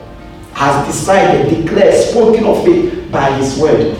has 0.54 0.86
decided, 0.86 1.64
declared, 1.64 1.94
spoken 1.94 2.44
of 2.44 2.66
it 2.66 3.10
by 3.10 3.32
His 3.32 3.58
word. 3.58 3.96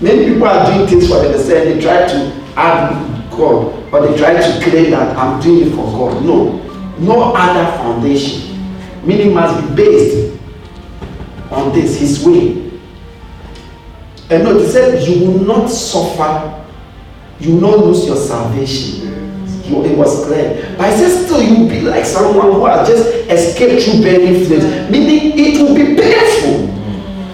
Many 0.00 0.32
people 0.32 0.46
are 0.46 0.72
doing 0.72 0.86
things 0.88 1.08
for 1.08 1.20
themselves. 1.20 1.48
They 1.48 1.80
try 1.80 2.06
to 2.06 2.32
add 2.56 3.30
God, 3.30 3.92
or 3.92 4.06
they 4.06 4.16
try 4.16 4.34
to 4.34 4.64
claim 4.64 4.90
that 4.90 5.16
I'm 5.16 5.40
doing 5.40 5.68
it 5.68 5.70
for 5.70 5.84
God. 5.84 6.24
No, 6.24 6.58
no 6.98 7.32
other 7.34 7.76
foundation. 7.78 8.42
Meaning 9.04 9.34
must 9.34 9.68
be 9.68 9.74
based 9.76 10.40
on 11.50 11.72
this, 11.72 11.98
His 11.98 12.24
way. 12.24 12.65
And 14.30 14.44
note, 14.44 14.60
He 14.60 14.68
said, 14.68 15.06
You 15.06 15.26
will 15.28 15.40
not 15.40 15.68
suffer, 15.68 16.64
you 17.40 17.54
will 17.54 17.60
not 17.60 17.78
lose 17.84 18.06
your 18.06 18.16
salvation. 18.16 19.14
It 19.68 19.98
was 19.98 20.24
clear. 20.26 20.74
But 20.78 20.86
I 20.86 20.96
said, 20.96 21.24
Still, 21.24 21.42
you 21.42 21.60
will 21.62 21.68
be 21.68 21.80
like 21.80 22.04
someone 22.04 22.52
who 22.52 22.66
has 22.66 22.88
just 22.88 23.08
escaped 23.30 23.82
through 23.82 24.02
burning 24.02 24.44
flames, 24.44 24.90
meaning 24.90 25.32
it 25.36 25.60
will 25.60 25.74
be 25.74 26.00
painful. 26.00 26.76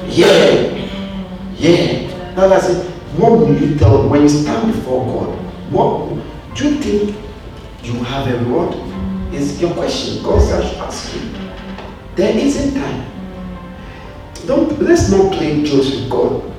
Yeah, 0.08 0.72
yeah. 1.56 2.34
Now 2.36 2.52
I 2.52 2.58
said, 2.60 2.86
what 3.18 3.32
will 3.32 3.54
you 3.60 3.78
tell 3.78 4.08
when 4.08 4.22
you 4.22 4.28
stand 4.28 4.72
before 4.72 5.04
God? 5.04 5.38
What 5.70 6.56
do 6.56 6.68
you 6.68 6.80
think 6.80 7.16
you 7.82 7.94
have 8.04 8.26
a 8.28 8.38
reward? 8.38 8.74
Is 9.34 9.60
your 9.60 9.72
question. 9.72 10.22
God 10.22 10.40
says 10.42 10.76
ask 10.78 11.14
you. 11.14 11.30
There 12.16 12.36
isn't 12.36 12.74
time. 12.74 13.10
Don't 14.46 14.78
let's 14.80 15.10
not 15.10 15.32
play 15.32 15.62
jokes 15.62 15.90
with 15.90 16.10
God. 16.10 16.51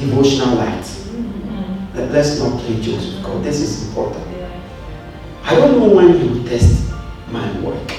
Devotional 0.00 0.56
lights. 0.56 0.98
Mm-hmm. 1.06 2.12
Let's 2.12 2.38
not 2.38 2.58
play 2.60 2.80
jokes 2.80 3.06
because 3.06 3.44
This 3.44 3.60
is 3.60 3.88
important. 3.88 4.26
I 5.44 5.54
don't 5.54 5.78
know 5.78 5.94
when 5.94 6.18
He 6.18 6.28
will 6.28 6.44
test 6.44 6.90
my 7.28 7.60
work. 7.60 7.90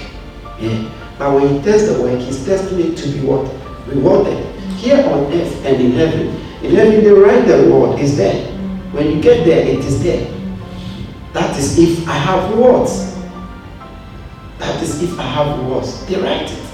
Yeah. 0.60 0.89
But 1.18 1.36
when 1.36 1.56
He 1.56 1.62
tests 1.62 1.91
the 1.91 2.02
work, 2.02 2.20
He's 2.20 2.43
testing 2.45 2.80
it 2.80 2.97
to 2.97 3.08
be 3.10 3.20
what? 3.22 3.45
Rewarded. 3.88 4.34
Mm-hmm. 4.34 4.72
Here 4.78 5.06
on 5.06 5.32
earth 5.32 5.66
and 5.66 5.82
in 5.82 5.91
heaven 5.91 6.41
in 6.64 6.76
heaven, 6.76 7.04
they 7.04 7.12
write 7.12 7.47
the 7.47 7.58
reward 7.64 7.99
is 7.99 8.18
there. 8.18 8.34
Mm-hmm. 8.36 8.95
When 8.95 9.12
you 9.12 9.22
get 9.22 9.45
there, 9.45 9.66
it 9.66 9.80
is 9.80 10.04
there. 10.04 10.28
That 11.34 11.58
is 11.58 11.80
if 11.80 12.08
I 12.08 12.14
have 12.14 12.52
rewards. 12.54 13.16
That 14.60 14.82
is 14.84 15.02
if 15.02 15.18
I 15.20 15.24
have 15.24 15.58
rewards. 15.60 16.06
They 16.06 16.18
write 16.18 16.52
it. 16.52 16.68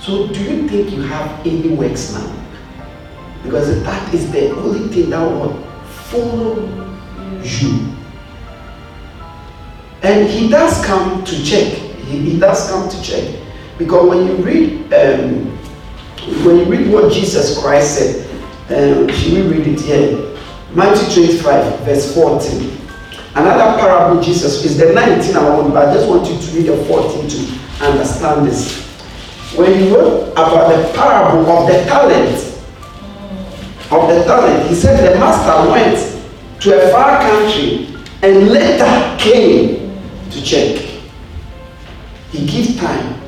So 0.00 0.26
do 0.28 0.42
you 0.42 0.68
think 0.68 0.90
you 0.90 1.02
have 1.02 1.46
any 1.46 1.68
works 1.68 2.12
now? 2.12 2.41
Because 3.42 3.82
that 3.82 4.14
is 4.14 4.30
the 4.30 4.50
only 4.50 4.88
thing 4.88 5.10
that 5.10 5.20
will 5.20 5.60
follow 6.10 6.56
you. 7.42 7.92
And 10.02 10.28
he 10.28 10.48
does 10.48 10.84
come 10.84 11.24
to 11.24 11.44
check. 11.44 11.72
He, 11.72 12.30
he 12.30 12.38
does 12.38 12.70
come 12.70 12.88
to 12.88 13.02
check. 13.02 13.38
Because 13.78 14.08
when 14.08 14.26
you 14.26 14.36
read 14.36 14.92
um, 14.92 15.52
when 16.44 16.58
you 16.58 16.64
read 16.66 16.92
what 16.92 17.12
Jesus 17.12 17.58
Christ 17.58 17.98
said, 17.98 18.26
um, 18.70 19.08
should 19.08 19.32
we 19.32 19.42
read 19.42 19.66
it 19.66 19.80
here? 19.80 20.36
Matthew 20.72 21.26
25, 21.26 21.80
verse 21.80 22.14
14. 22.14 22.78
Another 23.34 23.78
parable 23.80 24.22
Jesus 24.22 24.64
is 24.64 24.78
the 24.78 24.92
19 24.92 25.36
I 25.36 25.48
want, 25.48 25.72
but 25.72 25.88
I 25.88 25.94
just 25.94 26.08
want 26.08 26.28
you 26.28 26.38
to 26.38 26.56
read 26.56 26.66
the 26.66 26.84
14 26.84 27.28
to 27.28 27.84
understand 27.84 28.46
this. 28.46 28.82
When 29.56 29.82
you 29.82 29.96
wrote 29.96 30.32
about 30.32 30.68
the 30.68 30.92
parable 30.94 31.50
of 31.50 31.66
the 31.66 31.84
talent, 31.84 32.51
of 33.92 34.08
the 34.08 34.24
talent, 34.24 34.68
he 34.68 34.74
said 34.74 35.12
the 35.12 35.18
master 35.18 35.70
went 35.70 36.60
to 36.60 36.88
a 36.88 36.90
far 36.90 37.20
country 37.20 37.88
and 38.22 38.48
later 38.48 39.16
came 39.18 40.00
to 40.30 40.42
check. 40.42 40.78
He 42.30 42.46
gives 42.46 42.76
time 42.78 43.22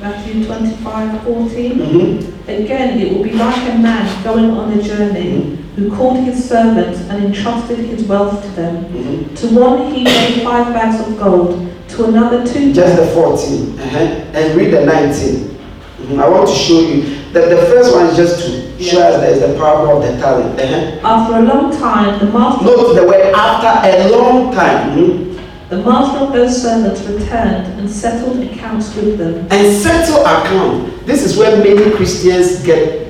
Matthew 0.00 0.46
25, 0.46 1.24
14. 1.24 1.72
Mm-hmm. 1.72 2.50
Again, 2.50 3.00
it 3.00 3.12
will 3.12 3.24
be 3.24 3.32
like 3.32 3.56
a 3.56 3.78
man 3.78 4.22
going 4.22 4.50
on 4.52 4.72
a 4.72 4.80
journey 4.80 5.40
mm-hmm. 5.40 5.74
who 5.74 5.96
called 5.96 6.24
his 6.24 6.48
servants 6.48 7.00
and 7.00 7.24
entrusted 7.24 7.78
his 7.80 8.04
wealth 8.04 8.40
to 8.42 8.48
them. 8.50 8.84
Mm-hmm. 8.84 9.34
To 9.34 9.46
one 9.58 9.92
he 9.92 10.04
gave 10.04 10.44
five 10.44 10.72
bags 10.72 11.06
of 11.06 11.18
gold, 11.18 11.68
to 11.88 12.04
another 12.04 12.46
two. 12.46 12.72
Just 12.72 12.96
the 12.96 13.06
14. 13.08 13.78
Uh-huh. 13.80 13.98
And 13.98 14.56
read 14.56 14.72
the 14.72 14.86
19. 14.86 15.34
Mm-hmm. 15.34 16.20
I 16.20 16.28
want 16.28 16.48
to 16.48 16.54
show 16.54 16.80
you 16.80 17.17
that 17.32 17.50
the 17.50 17.56
first 17.66 17.94
one 17.94 18.06
is 18.06 18.16
just 18.16 18.46
to 18.46 18.82
show 18.82 19.00
us 19.00 19.20
there's 19.20 19.40
the 19.40 19.58
power 19.58 19.92
of 19.92 20.02
the 20.02 20.16
talent. 20.18 20.58
Uh-huh. 20.58 21.06
After 21.06 21.36
a 21.36 21.42
long 21.42 21.72
time, 21.72 22.18
the 22.18 22.32
master. 22.32 22.64
Note 22.64 22.94
the 22.94 23.06
word 23.06 23.34
after 23.34 23.88
a 23.88 24.10
long 24.10 24.54
time. 24.54 24.96
Mm-hmm. 24.98 25.68
The 25.68 25.82
master 25.82 26.18
of 26.24 26.32
those 26.32 26.62
servants 26.62 27.02
returned 27.02 27.78
and 27.78 27.90
settled 27.90 28.42
accounts 28.42 28.94
with 28.96 29.18
them. 29.18 29.46
And 29.50 29.76
settle 29.76 30.22
account. 30.22 31.06
This 31.06 31.22
is 31.22 31.36
where 31.36 31.58
many 31.58 31.94
Christians 31.94 32.64
get 32.64 33.06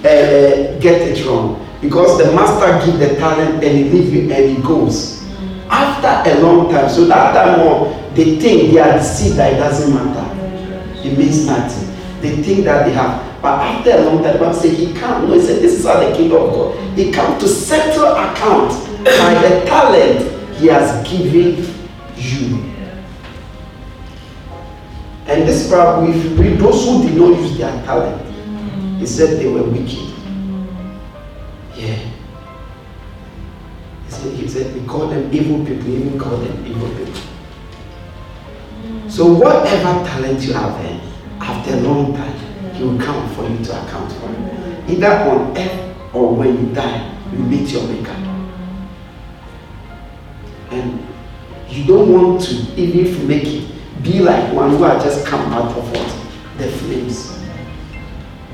uh, 0.00 0.78
get 0.80 1.02
it 1.02 1.24
wrong 1.26 1.66
because 1.80 2.18
the 2.18 2.32
master 2.32 2.84
give 2.90 2.98
the 2.98 3.14
talent 3.16 3.62
and 3.62 3.78
he 3.78 3.84
leave 3.84 4.12
you 4.12 4.32
and 4.32 4.56
he 4.56 4.62
goes. 4.62 5.20
After 5.68 6.30
a 6.30 6.40
long 6.42 6.68
time, 6.72 6.88
so 6.90 7.04
that 7.04 7.32
time 7.32 7.60
more 7.60 7.94
they 8.14 8.40
think 8.40 8.72
they 8.72 8.80
are 8.80 8.98
deceived 8.98 9.36
that 9.36 9.52
it 9.52 9.56
doesn't 9.56 9.94
matter. 9.94 10.26
It 11.06 11.16
means 11.16 11.46
nothing. 11.46 11.89
They 12.20 12.42
think 12.42 12.64
that 12.64 12.86
they 12.86 12.92
have. 12.92 13.40
But 13.40 13.60
after 13.60 13.90
a 13.92 14.04
long 14.04 14.22
time, 14.22 14.38
Bible 14.38 14.52
say 14.52 14.68
he 14.74 14.92
come. 14.92 15.28
No, 15.28 15.34
he 15.34 15.40
said 15.40 15.62
this 15.62 15.78
is 15.78 15.86
how 15.86 16.00
the 16.00 16.14
kingdom 16.14 16.42
of 16.42 16.52
God. 16.52 16.98
He 16.98 17.10
come 17.10 17.38
to 17.40 17.48
settle 17.48 18.12
account 18.12 18.72
by 19.04 19.48
the 19.48 19.64
talent 19.64 20.56
he 20.56 20.66
has 20.66 21.08
given 21.08 21.64
you. 22.16 22.70
And 25.26 25.48
this 25.48 25.70
you 25.70 26.34
read, 26.34 26.58
those 26.58 26.84
who 26.84 27.02
did 27.02 27.16
not 27.16 27.38
use 27.38 27.56
their 27.56 27.70
talent, 27.84 28.20
he 28.98 29.06
said 29.06 29.38
they 29.38 29.48
were 29.48 29.62
wicked. 29.62 30.12
Yeah. 31.74 32.10
He 34.04 34.10
said, 34.10 34.32
he 34.34 34.48
said 34.48 34.74
we 34.74 34.86
call 34.86 35.06
them 35.06 35.32
evil 35.32 35.64
people, 35.64 35.88
even 35.88 36.18
call 36.18 36.36
them 36.36 36.66
evil 36.66 36.88
people. 36.90 37.20
So 39.08 39.32
whatever 39.32 40.04
talent 40.06 40.42
you 40.42 40.52
have 40.52 40.82
then, 40.82 41.00
after 41.40 41.74
a 41.74 41.80
long 41.80 42.14
time, 42.14 42.72
he 42.74 42.84
will 42.84 42.98
come 43.00 43.28
for 43.34 43.48
you 43.48 43.64
to 43.64 43.82
account 43.86 44.12
for 44.12 44.30
it. 44.30 44.90
Either 44.90 45.12
on 45.30 45.56
earth 45.56 46.14
or 46.14 46.34
when 46.34 46.68
you 46.68 46.74
die, 46.74 47.18
you 47.32 47.38
meet 47.38 47.70
your 47.70 47.86
maker. 47.88 48.12
And 50.70 51.06
you 51.68 51.84
don't 51.86 52.12
want 52.12 52.42
to, 52.42 52.54
even 52.76 53.06
if 53.06 53.18
you 53.18 53.26
make 53.26 53.44
it, 53.44 54.02
be 54.02 54.20
like 54.20 54.52
one 54.52 54.70
who 54.70 54.82
has 54.84 55.02
just 55.02 55.26
come 55.26 55.52
out 55.52 55.76
of 55.76 55.90
what? 55.90 56.58
The 56.58 56.70
flames. 56.70 57.38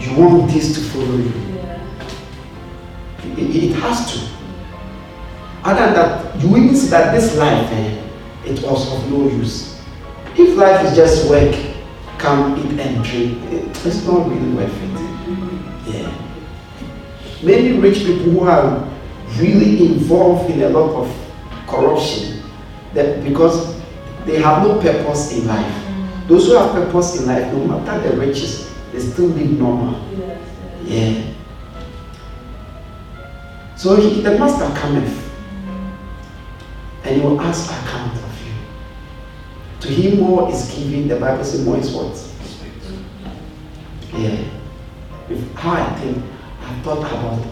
You 0.01 0.17
want 0.17 0.51
this 0.51 0.75
to 0.75 0.81
follow 0.91 1.17
you. 1.17 1.33
It, 3.37 3.65
it, 3.65 3.73
has 3.77 4.13
to. 4.13 4.29
Other 5.65 5.87
than 5.87 5.95
that, 5.95 6.41
you 6.41 6.57
even 6.57 6.77
see 6.77 6.89
that 6.89 7.13
this 7.13 7.37
life, 7.37 7.71
eh, 7.73 8.03
it 8.45 8.63
was 8.63 8.93
of 8.93 9.11
no 9.11 9.29
use. 9.29 9.81
If 10.37 10.57
life 10.57 10.85
is 10.87 10.97
just 10.97 11.29
work, 11.29 11.55
come 12.19 12.59
eat 12.59 12.81
and 12.81 13.05
drink, 13.05 13.39
it's 13.53 14.07
not 14.07 14.29
really 14.29 14.51
worth 14.51 14.83
it. 14.83 15.95
Yeah. 15.95 16.13
Many 17.43 17.79
rich 17.79 17.99
people 17.99 18.31
who 18.33 18.41
are 18.41 18.89
really 19.39 19.87
involved 19.87 20.51
in 20.51 20.63
a 20.63 20.69
lot 20.69 21.03
of 21.03 21.67
corruption 21.67 22.43
that 22.95 23.23
because 23.23 23.81
they 24.25 24.41
have 24.41 24.67
no 24.67 24.81
purpose 24.81 25.33
in 25.33 25.47
life. 25.47 25.83
Those 26.27 26.47
who 26.47 26.57
have 26.57 26.73
purpose 26.73 27.21
in 27.21 27.27
life, 27.27 27.53
no 27.53 27.65
matter 27.65 28.09
the 28.09 28.17
riches, 28.17 28.73
they 28.93 29.01
still 29.01 29.27
live 29.27 29.51
normal. 29.59 30.01
Yeah. 30.85 31.33
So 33.77 33.97
he, 33.97 34.23
the 34.23 34.39
master 34.39 34.67
cometh 34.81 35.23
and 37.05 37.17
he 37.17 37.21
will 37.21 37.41
ask 37.41 37.71
account. 37.71 38.26
To 39.87 39.93
him 39.93 40.19
more 40.19 40.51
is 40.51 40.75
given, 40.75 41.07
the 41.07 41.15
Bible 41.15 41.45
says 41.45 41.65
more 41.65 41.79
is 41.79 41.93
what? 41.93 42.11
Yeah. 44.21 44.45
If, 45.31 45.53
how 45.55 45.75
I 45.75 45.95
think, 46.01 46.25
I've 46.61 46.83
thought 46.83 47.07
about 47.07 47.47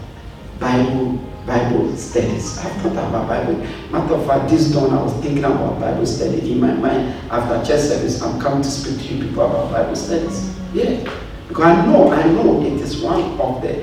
Bible 0.59 1.17
Bible 1.45 1.95
studies. 1.95 2.57
I've 2.57 2.73
thought 2.81 2.91
about 2.91 3.29
Bible. 3.29 3.55
Matter 3.89 4.15
of 4.15 4.25
fact, 4.27 4.49
this 4.49 4.73
dawn 4.73 4.91
I 4.91 5.01
was 5.01 5.13
thinking 5.21 5.45
about 5.45 5.79
Bible 5.79 6.05
study 6.05 6.51
in 6.51 6.59
my 6.59 6.73
mind. 6.73 7.13
After 7.31 7.65
church 7.65 7.85
service, 7.85 8.21
I'm 8.21 8.37
coming 8.41 8.63
to 8.63 8.69
speak 8.69 8.97
to 9.07 9.13
you 9.13 9.23
people 9.23 9.45
about 9.45 9.71
Bible 9.71 9.95
studies. 9.95 10.59
Yeah. 10.73 11.09
Because 11.47 11.63
I 11.63 11.85
know, 11.85 12.11
I 12.11 12.23
know 12.33 12.61
it 12.65 12.73
is 12.81 13.01
one 13.01 13.39
of 13.39 13.61
the 13.61 13.79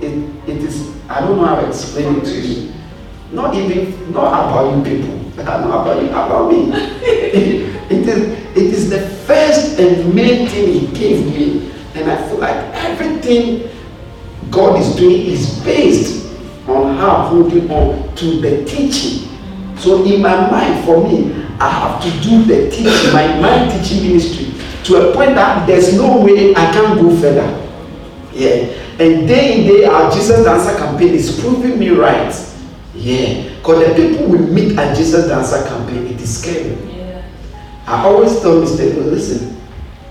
it, 0.00 0.48
it 0.48 0.58
is 0.58 0.94
I 1.08 1.18
don't 1.20 1.36
know 1.38 1.46
how 1.46 1.60
to 1.62 1.66
explain 1.66 2.18
it 2.18 2.24
to 2.26 2.40
you. 2.40 2.72
Not 3.32 3.56
even 3.56 4.12
not 4.12 4.28
about 4.28 4.76
you 4.76 4.84
people. 4.84 5.16
Know 5.36 5.82
about 5.82 6.02
you, 6.02 6.08
about 6.08 6.50
me. 6.50 7.15
It, 7.34 8.08
is 8.08 8.46
it 8.56 8.72
is 8.72 8.90
the 8.90 9.00
first 9.26 9.78
and 9.78 10.14
main 10.14 10.48
thing 10.48 10.72
he 10.72 10.86
gave 10.98 11.26
me. 11.26 11.72
And 11.94 12.10
I 12.10 12.28
feel 12.28 12.38
like 12.38 12.56
everything 12.74 13.70
God 14.50 14.80
is 14.80 14.96
doing 14.96 15.26
is 15.26 15.58
based 15.60 16.26
on 16.68 16.96
how 16.96 17.28
holding 17.28 17.70
on 17.70 18.14
to 18.16 18.40
the 18.40 18.64
teaching. 18.64 19.28
So 19.76 20.04
in 20.04 20.22
my 20.22 20.50
mind, 20.50 20.84
for 20.84 21.02
me, 21.06 21.32
I 21.58 21.68
have 21.68 22.02
to 22.02 22.10
do 22.20 22.44
the 22.44 22.70
teaching, 22.70 23.12
my 23.12 23.38
mind 23.40 23.70
teaching 23.72 24.06
ministry, 24.06 24.52
to 24.84 25.10
a 25.10 25.14
point 25.14 25.34
that 25.34 25.66
there's 25.66 25.96
no 25.96 26.20
way 26.20 26.54
I 26.54 26.72
can 26.72 26.96
go 26.96 27.14
further. 27.16 27.62
Yeah. 28.32 28.72
And 28.98 29.28
day 29.28 29.60
in, 29.60 29.66
day 29.66 29.84
out, 29.84 30.12
Jesus 30.12 30.46
Answer 30.46 30.76
campaign 30.78 31.14
is 31.14 31.38
proving 31.40 31.78
me 31.78 31.90
right. 31.90 32.34
Yeah. 32.94 33.54
Because 33.56 33.86
the 33.86 33.94
people 33.94 34.28
we 34.28 34.38
meet 34.38 34.78
at 34.78 34.96
Jesus 34.96 35.30
Answer 35.30 35.66
campaign, 35.68 36.06
it 36.06 36.20
is 36.20 36.40
scary. 36.40 36.95
I 37.86 38.04
always 38.04 38.40
tell 38.40 38.60
Mr. 38.60 38.96
listen, 39.06 39.56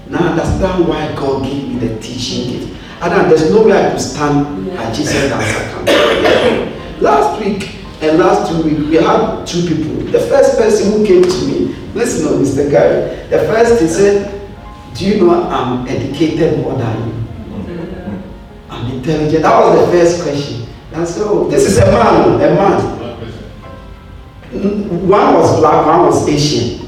now 0.07 0.29
understand 0.29 0.87
why 0.87 1.13
God 1.15 1.43
gave 1.43 1.67
me 1.67 1.75
the 1.85 1.99
teaching 1.99 2.51
gift. 2.51 2.81
And 3.01 3.29
there's 3.29 3.51
no 3.51 3.63
way 3.63 3.73
I 3.73 3.91
could 3.91 3.99
stand 3.99 4.67
yeah. 4.67 4.81
at 4.81 4.95
Jesus. 4.95 5.13
Yeah. 5.13 6.97
Last 7.01 7.43
week 7.43 7.75
and 8.01 8.17
last 8.17 8.49
two 8.49 8.63
weeks, 8.63 8.79
we 8.79 8.95
had 8.95 9.45
two 9.45 9.67
people. 9.67 10.05
The 10.09 10.21
first 10.21 10.57
person 10.57 10.91
who 10.91 11.05
came 11.05 11.23
to 11.23 11.45
me, 11.47 11.75
listen 11.93 12.27
on 12.33 12.41
Mr. 12.41 12.69
Gary, 12.71 13.27
the 13.27 13.39
first 13.39 13.81
he 13.81 13.87
said, 13.87 14.49
Do 14.95 15.05
you 15.05 15.21
know 15.21 15.43
I'm 15.43 15.85
educated 15.87 16.59
more 16.59 16.77
than 16.77 17.07
you? 17.09 17.13
I'm 18.69 18.91
intelligent. 18.91 19.41
That 19.43 19.59
was 19.59 19.85
the 19.85 19.91
first 19.91 20.23
question. 20.23 20.69
And 20.93 21.05
so 21.05 21.49
this 21.49 21.67
is 21.67 21.77
a 21.79 21.91
man, 21.91 22.35
a 22.35 22.55
man. 22.55 22.95
One 25.09 25.33
was 25.33 25.59
black, 25.59 25.85
one 25.85 26.05
was 26.05 26.25
Asian. 26.29 26.84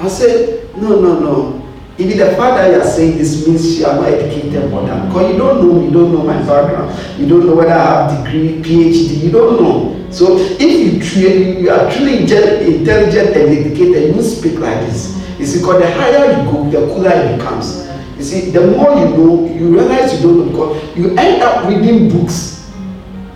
I 0.00 0.08
said, 0.08 0.74
no, 0.76 0.98
no, 0.98 1.20
no. 1.20 1.70
If 1.98 2.16
the 2.16 2.34
fact 2.34 2.56
that 2.56 2.70
you 2.72 2.80
are 2.80 2.86
saying 2.86 3.18
this 3.18 3.46
means 3.46 3.78
you 3.78 3.84
are 3.84 3.94
not 3.96 4.08
educated 4.08 4.70
more 4.70 4.86
than 4.86 5.08
because 5.08 5.32
you 5.32 5.38
don't 5.38 5.60
know 5.60 5.74
me, 5.74 5.92
don't 5.92 6.10
know 6.10 6.22
my 6.22 6.38
background, 6.38 7.20
you 7.20 7.28
don't 7.28 7.46
know 7.46 7.54
whether 7.54 7.72
I 7.72 8.08
have 8.08 8.24
degree, 8.24 8.62
PhD, 8.62 9.24
you 9.24 9.30
don't 9.30 9.62
know. 9.62 10.10
So 10.10 10.38
if 10.38 10.60
you 10.60 10.98
truly 11.02 11.60
you 11.60 11.70
are 11.70 11.92
truly 11.92 12.20
intelligent 12.22 13.36
and 13.36 13.58
educated, 13.58 14.16
you 14.16 14.22
speak 14.22 14.58
like 14.58 14.80
this. 14.86 15.14
You 15.38 15.44
see, 15.44 15.58
because 15.58 15.82
the 15.82 15.90
higher 15.92 16.42
you 16.42 16.50
go, 16.50 16.70
the 16.70 16.94
cooler 16.94 17.10
it 17.10 17.36
becomes. 17.36 17.86
You 18.16 18.24
see, 18.24 18.50
the 18.50 18.66
more 18.68 18.98
you 18.98 19.08
know, 19.16 19.46
you 19.52 19.68
realize 19.68 20.14
you 20.14 20.26
don't 20.26 20.38
know 20.38 20.50
because 20.50 20.96
you 20.96 21.10
end 21.18 21.42
up 21.42 21.68
reading 21.68 22.08
books 22.08 22.70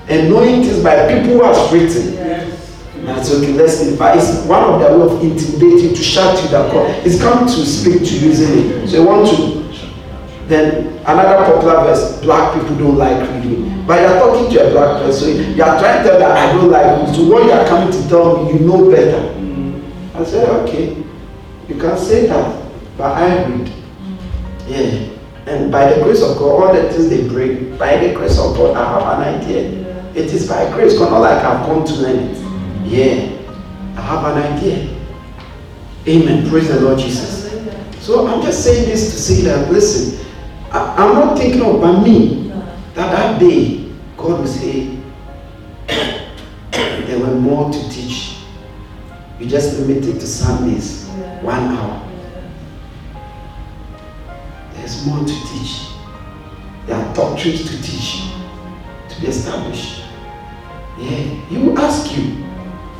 and 0.09 0.31
knowing 0.31 0.63
things 0.63 0.83
by 0.83 1.07
people 1.13 1.37
who 1.37 1.43
have 1.43 1.71
written. 1.71 2.24
That's 3.05 3.31
okay, 3.33 3.53
let's. 3.53 3.97
But 3.97 4.17
it's 4.17 4.45
one 4.47 4.65
of 4.65 4.81
the 4.81 4.99
way 4.99 5.05
of 5.05 5.23
intimidating 5.23 5.95
to 5.95 6.03
shout 6.03 6.43
you 6.43 6.49
that 6.49 6.73
God 6.73 7.07
is 7.07 7.21
come 7.21 7.47
to 7.47 7.67
speak 7.67 7.99
to 7.99 8.19
you, 8.19 8.31
isn't 8.31 8.59
it? 8.59 8.89
So 8.89 9.03
you 9.03 9.07
want 9.07 9.29
to. 9.31 9.65
Then 10.49 10.87
another 11.07 11.45
popular 11.53 11.85
verse, 11.85 12.21
black 12.21 12.55
people 12.55 12.77
don't 12.77 12.99
like 12.99 13.21
reading. 13.31 13.87
But 13.87 14.01
you're 14.01 14.19
talking 14.19 14.53
to 14.53 14.69
a 14.69 14.71
black 14.71 15.03
person, 15.03 15.55
you 15.57 15.63
are 15.63 15.79
trying 15.79 16.03
to 16.03 16.09
tell 16.11 16.19
that 16.19 16.31
I 16.37 16.53
don't 16.53 16.71
like 16.71 16.99
reading. 16.99 17.15
So 17.15 17.29
what 17.31 17.45
you 17.45 17.53
are 17.53 17.67
coming 17.67 17.93
to 17.93 18.09
tell 18.09 18.45
me, 18.45 18.53
you 18.53 18.59
know 18.61 18.91
better. 18.91 19.31
I 20.15 20.25
said, 20.25 20.49
okay, 20.61 21.03
you 21.69 21.75
can 21.77 21.97
say 21.99 22.27
that, 22.27 22.71
but 22.97 23.13
I 23.13 23.45
read. 23.45 23.73
Yeah. 24.67 25.11
And 25.47 25.71
by 25.71 25.93
the 25.93 26.03
grace 26.03 26.23
of 26.23 26.39
God, 26.39 26.63
all 26.63 26.75
the 26.75 26.91
things 26.93 27.09
they 27.09 27.27
bring, 27.29 27.77
by 27.77 27.97
the 27.99 28.15
grace 28.15 28.39
of 28.39 28.57
God, 28.57 28.77
I 28.77 29.01
have 29.01 29.19
an 29.19 29.43
idea. 29.43 29.85
It 30.15 30.33
is 30.33 30.49
by 30.49 30.71
grace, 30.73 30.99
not 30.99 31.19
like 31.21 31.43
I've 31.43 31.67
come 31.67 31.85
to 31.85 31.93
learn 31.95 32.19
it. 32.19 32.44
Yeah. 32.85 33.31
I 33.97 34.01
have 34.01 34.37
an 34.37 34.57
idea. 34.57 34.97
Amen. 36.07 36.49
Praise 36.49 36.69
the 36.69 36.81
Lord 36.81 36.99
Jesus. 36.99 37.45
So 38.05 38.27
I'm 38.27 38.43
just 38.43 38.63
saying 38.63 38.87
this 38.87 39.13
to 39.13 39.19
say 39.19 39.43
that, 39.43 39.71
listen, 39.73 40.27
I, 40.71 41.07
am 41.07 41.15
not 41.15 41.39
thinking 41.39 41.63
about 41.63 42.05
me. 42.05 42.49
That 42.95 43.11
that 43.13 43.41
day, 43.41 43.91
God 44.17 44.41
will 44.41 44.47
say, 44.47 44.99
there 45.89 47.19
were 47.19 47.35
more 47.35 47.73
to 47.73 47.91
teach. 47.91 48.37
You 49.41 49.47
just 49.47 49.79
limited 49.79 50.21
to 50.21 50.27
Sundays, 50.27 51.09
one 51.41 51.63
hour. 51.63 52.11
There's 54.75 55.07
more 55.07 55.21
to 55.21 55.35
teach. 55.49 55.89
There 56.87 56.97
are 56.97 57.15
doctrines 57.15 57.63
to 57.71 57.83
teach, 57.83 58.25
to 59.09 59.21
be 59.21 59.29
established. 59.29 60.03
Yeah, 60.99 61.09
he 61.49 61.57
will 61.57 61.79
ask 61.79 62.15
you. 62.17 62.45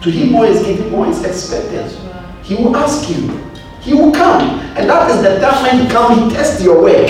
To 0.05 0.11
him, 0.11 0.33
more 0.33 0.45
is 0.45 0.63
given, 0.63 0.91
more 0.93 1.07
is 1.09 1.25
expected. 1.25 1.91
He 2.43 2.55
will 2.57 2.77
ask 2.77 3.09
you. 3.09 3.41
He 3.81 3.95
will 3.95 4.13
come. 4.13 4.61
And 4.77 4.89
that 4.91 5.11
is 5.11 5.23
the 5.23 5.41
time 5.41 5.63
when 5.63 5.87
he 5.87 5.91
comes, 5.91 6.21
he 6.31 6.37
tests 6.37 6.63
your 6.63 6.83
work. 6.83 7.09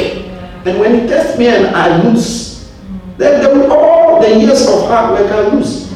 And 0.64 0.78
when 0.78 1.00
he 1.00 1.06
tests 1.08 1.36
me 1.36 1.48
and 1.48 1.74
I 1.74 2.00
lose, 2.04 2.70
then, 3.18 3.42
then 3.42 3.68
all 3.68 4.20
the 4.20 4.38
years 4.38 4.62
of 4.68 4.86
hard 4.86 5.10
work 5.10 5.28
I 5.28 5.48
lose. 5.48 5.90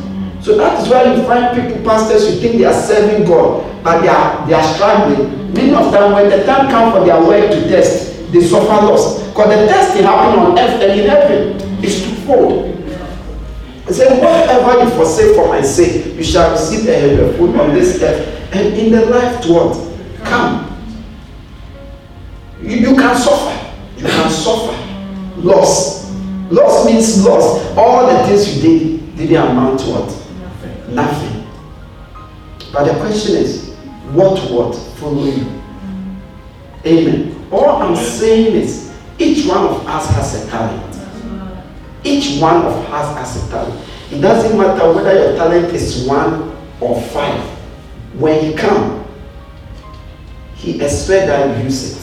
So 0.44 0.56
that 0.56 0.82
is 0.82 0.88
why 0.88 1.14
you 1.14 1.22
find 1.22 1.54
people, 1.54 1.84
pastors, 1.84 2.34
you 2.34 2.40
think 2.40 2.58
they 2.58 2.64
are 2.64 2.74
serving 2.74 3.26
God, 3.28 3.62
but 3.84 4.00
they 4.00 4.08
are, 4.08 4.46
they 4.48 4.54
are 4.54 4.74
struggling. 4.74 5.52
Many 5.54 5.74
of 5.74 5.92
them, 5.92 6.12
when 6.12 6.28
the 6.28 6.44
time 6.46 6.68
comes 6.68 6.96
for 6.98 7.04
their 7.04 7.22
work 7.22 7.48
to 7.52 7.68
test, 7.68 8.32
they 8.32 8.40
suffer 8.40 8.66
loss. 8.66 9.22
Because 9.28 9.48
the 9.50 9.66
testing 9.68 10.02
happen 10.02 10.40
on 10.40 10.58
earth 10.58 10.82
and 10.82 11.00
in 11.00 11.08
heaven 11.08 11.84
is 11.84 12.02
twofold. 12.02 12.67
He 13.88 13.94
said, 13.94 14.20
Whatever 14.22 14.84
you 14.84 14.90
forsake 14.90 15.34
for 15.34 15.48
my 15.48 15.62
sake, 15.62 16.14
you 16.14 16.22
shall 16.22 16.52
receive 16.52 16.86
a 16.88 17.32
food 17.38 17.56
on 17.56 17.74
this 17.74 18.02
earth. 18.02 18.54
And 18.54 18.74
in 18.76 18.92
the 18.92 19.06
life 19.06 19.42
to 19.42 19.52
what? 19.52 20.24
Come. 20.24 20.66
You, 22.62 22.76
you 22.76 22.96
can 22.96 23.16
suffer. 23.16 23.74
You 23.96 24.06
can 24.06 24.30
suffer. 24.30 24.72
Loss. 25.40 26.10
Loss 26.50 26.86
means 26.86 27.24
loss. 27.24 27.76
All 27.76 28.06
the 28.06 28.26
things 28.26 28.56
you 28.56 28.62
did 28.62 29.16
didn't 29.16 29.50
amount 29.50 29.80
to 29.80 29.86
what? 29.86 30.08
Nothing. 30.90 30.94
Nothing. 30.94 31.46
But 32.72 32.92
the 32.92 33.00
question 33.00 33.36
is, 33.36 33.74
what 34.12 34.38
what 34.50 34.74
follow 34.98 35.24
you? 35.24 35.46
Amen. 36.84 37.46
All 37.50 37.82
I'm 37.82 37.96
saying 37.96 38.54
is, 38.54 38.94
each 39.18 39.46
one 39.46 39.66
of 39.66 39.86
us 39.86 40.08
has 40.10 40.44
a 40.44 40.50
talent. 40.50 40.87
Each 42.08 42.40
one 42.40 42.64
of 42.64 42.72
us 42.90 43.16
has 43.18 43.46
a 43.46 43.50
talent. 43.50 43.88
It 44.10 44.20
doesn't 44.22 44.56
matter 44.58 44.92
whether 44.94 45.12
your 45.12 45.36
talent 45.36 45.74
is 45.74 46.06
one 46.06 46.56
or 46.80 47.00
five. 47.02 47.38
When 48.14 48.46
you 48.46 48.56
come, 48.56 49.04
he 50.54 50.76
expects 50.82 51.26
that 51.26 51.58
you 51.58 51.64
use 51.64 51.92
it. 51.92 51.98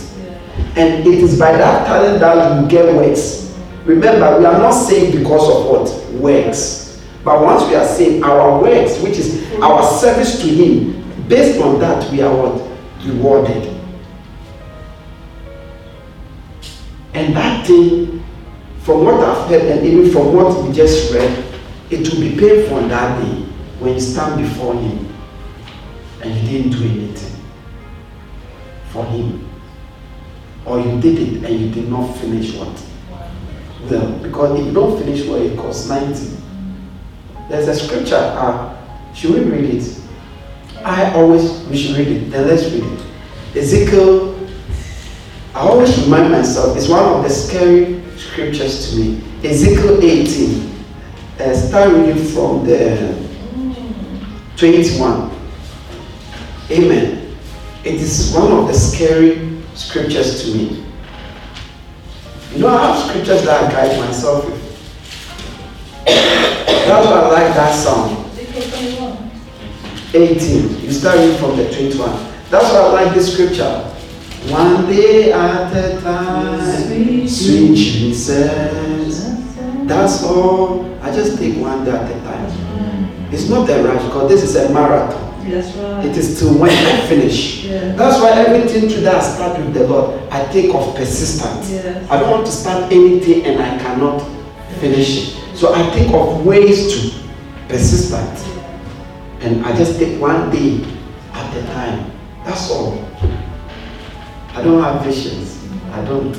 And 0.77 1.07
it 1.07 1.07
is 1.07 1.39
by 1.39 1.53
that 1.53 1.87
talent 1.87 2.19
that 2.19 2.61
you 2.61 2.67
get 2.69 2.93
works. 2.95 3.57
Remember, 3.85 4.37
we 4.37 4.45
are 4.45 4.59
not 4.59 4.73
saved 4.73 5.17
because 5.17 5.49
of 5.49 5.65
what? 5.65 6.21
Works. 6.21 7.01
But 7.23 7.41
once 7.41 7.67
we 7.67 7.73
are 7.75 7.87
saved, 7.87 8.23
our 8.23 8.61
works, 8.61 8.99
which 8.99 9.17
is 9.17 9.43
our 9.59 9.81
service 9.99 10.39
to 10.41 10.47
Him, 10.47 11.27
based 11.27 11.59
on 11.61 11.79
that, 11.79 12.11
we 12.11 12.21
are 12.21 12.31
what? 12.31 12.61
Rewarded. 13.03 13.73
And 17.15 17.35
that 17.35 17.65
thing, 17.65 18.24
from 18.85 19.03
what 19.03 19.15
I've 19.15 19.49
heard 19.49 19.63
and 19.63 19.85
even 19.85 20.11
from 20.11 20.31
what 20.35 20.63
we 20.63 20.71
just 20.71 21.11
read, 21.11 21.43
it 21.89 22.07
will 22.07 22.19
be 22.19 22.37
painful 22.37 22.77
on 22.77 22.89
that 22.89 23.19
day 23.19 23.41
when 23.79 23.95
you 23.95 23.99
stand 23.99 24.39
before 24.39 24.75
Him 24.75 25.11
and 26.21 26.35
you 26.35 26.47
didn't 26.47 26.79
do 26.79 26.85
anything 26.85 27.41
for 28.89 29.03
Him. 29.05 29.49
Or 30.65 30.79
you 30.79 31.01
did 31.01 31.17
it 31.17 31.43
and 31.43 31.59
you 31.59 31.71
did 31.71 31.89
not 31.89 32.15
finish 32.17 32.53
what? 32.53 32.85
Well, 33.89 34.19
because 34.19 34.59
if 34.59 34.67
you 34.67 34.71
don't 34.73 34.99
finish 35.03 35.25
well, 35.27 35.41
it 35.41 35.57
costs 35.57 35.89
90. 35.89 36.37
There's 37.49 37.67
a 37.67 37.75
scripture, 37.75 38.15
uh, 38.15 39.13
should 39.15 39.31
we 39.31 39.39
read 39.41 39.75
it? 39.75 40.01
I 40.83 41.11
always, 41.13 41.63
we 41.65 41.75
should 41.77 41.97
read 41.97 42.07
it. 42.07 42.29
Then 42.29 42.47
let's 42.47 42.63
read 42.71 42.83
it. 42.83 43.05
Ezekiel 43.57 44.35
I 45.55 45.59
always 45.61 45.97
remind 46.03 46.33
myself, 46.33 46.75
it's 46.75 46.89
one 46.89 47.01
of 47.01 47.23
the 47.23 47.29
scary 47.29 48.03
scriptures 48.35 48.91
to 48.91 48.97
me. 48.99 49.21
Ezekiel 49.45 50.03
18. 50.03 50.75
Uh, 51.39 51.55
start 51.55 51.89
reading 51.93 52.21
from 52.21 52.65
the 52.65 53.15
21. 54.57 55.31
Amen. 56.69 57.37
It 57.85 57.93
is 57.93 58.33
one 58.33 58.51
of 58.51 58.67
the 58.67 58.73
scary 58.73 59.61
scriptures 59.73 60.43
to 60.43 60.57
me. 60.57 60.83
You 62.51 62.59
know, 62.59 62.67
I 62.67 62.87
have 62.87 63.09
scriptures 63.09 63.45
that 63.45 63.63
I 63.63 63.71
guide 63.71 63.99
myself 64.01 64.43
with. 64.45 64.61
That's 66.05 67.07
why 67.07 67.13
I 67.13 67.27
like 67.29 67.55
that 67.55 67.73
song. 67.73 68.29
18. 70.13 70.81
You 70.81 70.91
start 70.91 71.19
reading 71.19 71.37
from 71.37 71.55
the 71.55 71.73
21. 71.73 72.09
That's 72.49 72.65
why 72.73 72.79
I 72.79 72.91
like 73.05 73.13
this 73.13 73.31
scripture. 73.31 73.91
One 74.51 74.87
day 74.87 75.31
at 75.31 75.71
a 75.71 76.01
time, 76.01 76.59
Sweet 77.27 77.75
Jesus. 77.75 79.35
That's 79.87 80.23
all. 80.23 80.85
I 81.01 81.11
just 81.13 81.37
take 81.37 81.57
one 81.57 81.85
day 81.85 81.91
at 81.91 82.09
a 82.09 82.13
time. 82.23 82.49
Mm. 82.49 83.33
It's 83.33 83.49
not 83.49 83.69
a 83.69 83.83
rush 83.83 84.03
because 84.05 84.29
this 84.29 84.43
is 84.43 84.55
a 84.55 84.73
marathon. 84.73 85.49
That's 85.49 85.75
right. 85.75 86.05
It 86.05 86.17
is 86.17 86.39
till 86.39 86.57
when 86.57 86.71
I 86.71 87.05
finish. 87.07 87.65
Yeah. 87.65 87.95
That's 87.95 88.19
why 88.19 88.31
everything 88.31 88.89
today 88.89 89.09
I 89.09 89.19
start 89.21 89.59
with 89.59 89.73
the 89.75 89.87
Lord. 89.87 90.19
I 90.31 90.43
take 90.51 90.73
off 90.73 90.95
persistence. 90.95 91.69
Yes. 91.69 92.09
I 92.09 92.19
don't 92.19 92.31
want 92.31 92.45
to 92.47 92.51
start 92.51 92.91
anything 92.91 93.45
and 93.45 93.61
I 93.61 93.77
cannot 93.77 94.21
finish 94.79 95.29
it. 95.29 95.55
So 95.55 95.73
I 95.73 95.83
think 95.91 96.13
of 96.13 96.45
ways 96.45 96.93
to 96.93 97.29
persistent. 97.67 98.39
And 99.41 99.63
I 99.65 99.75
just 99.77 99.99
take 99.99 100.19
one 100.19 100.49
day 100.49 100.83
at 101.33 101.55
a 101.55 101.61
time. 101.67 102.11
That's 102.43 102.71
all. 102.71 103.05
I 104.53 104.63
don't 104.63 104.81
have 104.81 105.03
visions. 105.03 105.61
I 105.91 106.03
don't 106.05 106.33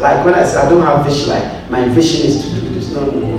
like 0.00 0.24
when 0.24 0.34
I 0.34 0.44
say 0.44 0.58
I 0.58 0.68
don't 0.68 0.82
have 0.82 1.06
vision, 1.06 1.30
like 1.30 1.70
my 1.70 1.88
vision 1.88 2.26
is 2.26 2.44
to 2.44 2.60
do 2.60 2.68
this. 2.70 2.92
No, 2.92 3.06
no, 3.06 3.18
no. 3.18 3.36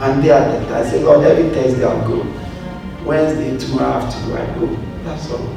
One 0.00 0.20
day 0.22 0.30
at 0.30 0.62
a 0.62 0.66
time. 0.66 0.74
I 0.74 0.82
say, 0.84 1.02
God, 1.02 1.24
every 1.24 1.50
Thursday 1.50 1.84
I'll 1.84 2.06
go. 2.08 2.26
Wednesday, 3.04 3.56
tomorrow 3.58 3.94
I 3.94 4.00
have 4.00 4.14
to 4.14 4.28
go, 4.28 4.36
I 4.36 4.58
go. 4.58 4.76
That's 5.04 5.30
all. 5.30 5.56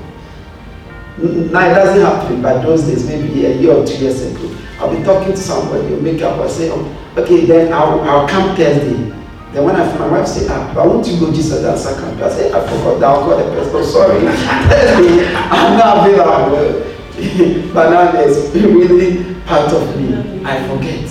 Now 1.18 1.70
it 1.70 1.76
doesn't 1.76 2.02
happen, 2.02 2.42
but 2.42 2.64
those 2.64 2.84
days, 2.84 3.06
maybe 3.08 3.46
a 3.46 3.56
year 3.56 3.74
or 3.74 3.86
two 3.86 3.98
years 3.98 4.22
ago, 4.22 4.56
I'll 4.80 4.96
be 4.96 5.04
talking 5.04 5.32
to 5.32 5.38
somebody, 5.38 5.88
will 5.88 6.02
make 6.02 6.22
up, 6.22 6.40
I'll 6.40 6.50
say, 6.50 6.72
oh, 6.72 7.14
okay, 7.18 7.46
then 7.46 7.72
I'll, 7.72 8.02
I'll 8.02 8.28
come 8.28 8.56
Thursday. 8.56 9.14
Then 9.52 9.64
when 9.66 9.76
I 9.76 9.88
find 9.88 10.00
my 10.00 10.20
wife 10.20 10.28
say, 10.28 10.48
ah, 10.50 10.72
but 10.74 10.88
won't 10.88 11.06
you 11.06 11.20
go 11.20 11.32
Jesus 11.32 11.64
answer 11.64 11.94
camp? 12.02 12.20
I 12.20 12.30
say, 12.30 12.52
I 12.52 12.60
forgot 12.68 13.00
that, 13.00 13.10
I'll 13.10 13.22
call 13.22 13.38
the 13.38 13.44
person, 13.44 13.72
oh, 13.76 13.84
sorry, 13.84 14.20
Thursday, 14.22 15.36
I'm 15.36 15.78
not 15.78 16.10
available. 16.10 16.90
but 17.74 17.90
now 17.92 18.12
there's 18.12 18.52
really 18.56 19.33
part 19.46 19.72
of 19.74 20.00
me, 20.00 20.44
I 20.46 20.68
forget. 20.68 21.10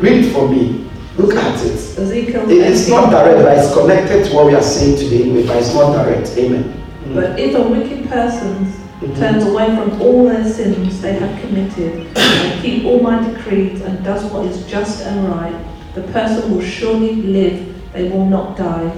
Read 0.00 0.32
for 0.32 0.48
me, 0.48 0.86
look 1.16 1.34
at 1.34 1.64
it. 1.64 1.72
Ezekiel 1.98 2.50
It 2.50 2.58
is 2.72 2.88
not 2.88 3.10
direct, 3.10 3.42
but 3.42 3.58
it's 3.58 3.72
connected 3.74 4.26
to 4.26 4.34
what 4.36 4.46
we 4.46 4.54
are 4.54 4.62
saying 4.62 4.98
today 4.98 5.22
anyway, 5.24 5.46
but 5.46 5.56
it's 5.56 5.74
not 5.74 5.92
direct. 5.92 6.36
Amen. 6.38 6.72
But 7.14 7.38
if 7.38 7.54
a 7.54 7.62
wicked 7.62 8.08
person 8.08 8.72
Mhm. 9.00 9.18
turns 9.18 9.44
away 9.46 9.66
from 9.76 10.00
all 10.00 10.24
their 10.24 10.44
sins 10.44 11.00
they 11.00 11.12
have 11.14 11.30
committed 11.40 12.06
and 12.16 12.62
keep 12.62 12.84
all 12.84 13.00
my 13.00 13.22
decrees 13.22 13.80
and 13.82 14.04
does 14.04 14.24
what 14.24 14.44
is 14.46 14.64
just 14.66 15.06
and 15.06 15.28
right, 15.28 15.54
the 15.94 16.02
person 16.12 16.54
will 16.54 16.62
surely 16.62 17.14
live, 17.16 17.58
they 17.94 18.08
will 18.10 18.26
not 18.26 18.56
die. 18.56 18.90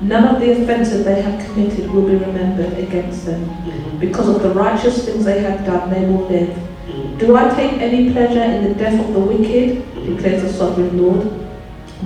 None 0.00 0.34
of 0.34 0.40
the 0.40 0.52
offences 0.52 1.04
they 1.04 1.22
have 1.22 1.44
committed 1.46 1.90
will 1.90 2.02
be 2.02 2.16
remembered 2.16 2.78
against 2.78 3.24
them. 3.24 3.40
Mhm. 3.44 3.98
Because 4.00 4.28
of 4.28 4.42
the 4.42 4.50
righteous 4.50 5.04
things 5.04 5.24
they 5.24 5.40
have 5.40 5.64
done, 5.64 5.90
they 5.90 6.04
will 6.04 6.26
live. 6.28 6.50
Mhm. 6.50 7.18
Do 7.18 7.36
I 7.36 7.48
take 7.48 7.80
any 7.80 8.10
pleasure 8.10 8.42
in 8.42 8.64
the 8.64 8.74
death 8.74 9.00
of 9.00 9.14
the 9.14 9.20
wicked? 9.20 9.82
declares 10.06 10.42
the 10.42 10.48
sovereign 10.48 11.02
Lord. 11.02 11.26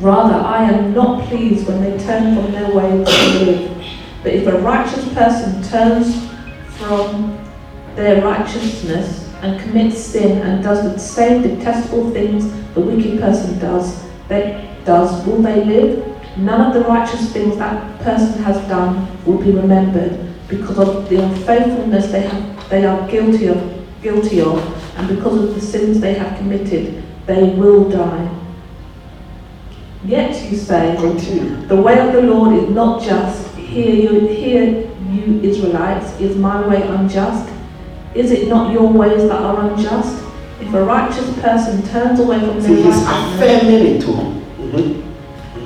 Rather, 0.00 0.34
I 0.34 0.64
am 0.64 0.94
not 0.94 1.22
pleased 1.24 1.66
when 1.66 1.82
they 1.82 1.98
turn 1.98 2.34
from 2.34 2.52
their 2.52 2.70
ways 2.74 3.08
and 3.08 3.46
live. 3.46 3.70
But 4.22 4.32
if 4.32 4.46
a 4.46 4.58
righteous 4.58 5.04
person 5.08 5.62
turns 5.62 6.16
from 6.78 7.34
their 7.96 8.22
righteousness 8.22 9.28
and 9.42 9.60
commits 9.60 9.98
sin 9.98 10.38
and 10.42 10.62
does 10.62 10.82
the 10.82 10.98
same 10.98 11.42
detestable 11.42 12.10
things 12.10 12.46
the 12.74 12.80
wicked 12.80 13.20
person 13.20 13.58
does, 13.58 13.96
they 14.28 14.68
does, 14.84 15.26
will 15.26 15.42
they 15.42 15.64
live? 15.64 16.09
None 16.40 16.60
of 16.60 16.74
the 16.74 16.88
righteous 16.88 17.32
things 17.32 17.56
that 17.58 18.00
person 18.00 18.42
has 18.42 18.56
done 18.68 19.06
will 19.24 19.38
be 19.38 19.50
remembered 19.50 20.18
because 20.48 20.78
of 20.78 21.08
the 21.08 21.22
unfaithfulness 21.22 22.10
they 22.10 22.22
have 22.22 22.70
they 22.70 22.84
are 22.84 23.08
guilty 23.08 23.46
of 23.46 23.60
guilty 24.02 24.40
of 24.40 24.58
and 24.96 25.08
because 25.08 25.42
of 25.42 25.54
the 25.54 25.60
sins 25.60 26.00
they 26.00 26.14
have 26.14 26.36
committed, 26.38 27.02
they 27.26 27.50
will 27.50 27.88
die. 27.88 28.36
Yet 30.04 30.50
you 30.50 30.56
say, 30.56 30.96
Continue. 30.98 31.66
the 31.66 31.76
way 31.76 31.98
of 31.98 32.12
the 32.12 32.22
Lord 32.22 32.54
is 32.62 32.70
not 32.70 33.02
just. 33.02 33.54
Hear 33.56 33.94
you, 33.94 34.26
hear 34.26 34.90
you 35.10 35.40
Israelites, 35.42 36.18
is 36.20 36.36
my 36.36 36.66
way 36.66 36.82
unjust? 36.82 37.48
Is 38.14 38.32
it 38.32 38.48
not 38.48 38.72
your 38.72 38.90
ways 38.92 39.22
that 39.28 39.40
are 39.40 39.70
unjust? 39.70 40.24
If 40.60 40.74
a 40.74 40.84
righteous 40.84 41.38
person 41.40 41.82
turns 41.88 42.18
away 42.18 42.40
from 42.40 42.60
their 42.60 42.74
he's 42.76 42.84
righteousness, 42.86 43.34
affirming 43.34 43.86
it 43.86 44.00
to 44.00 44.12
him. 44.12 44.40
Mm-hmm. 44.58 45.09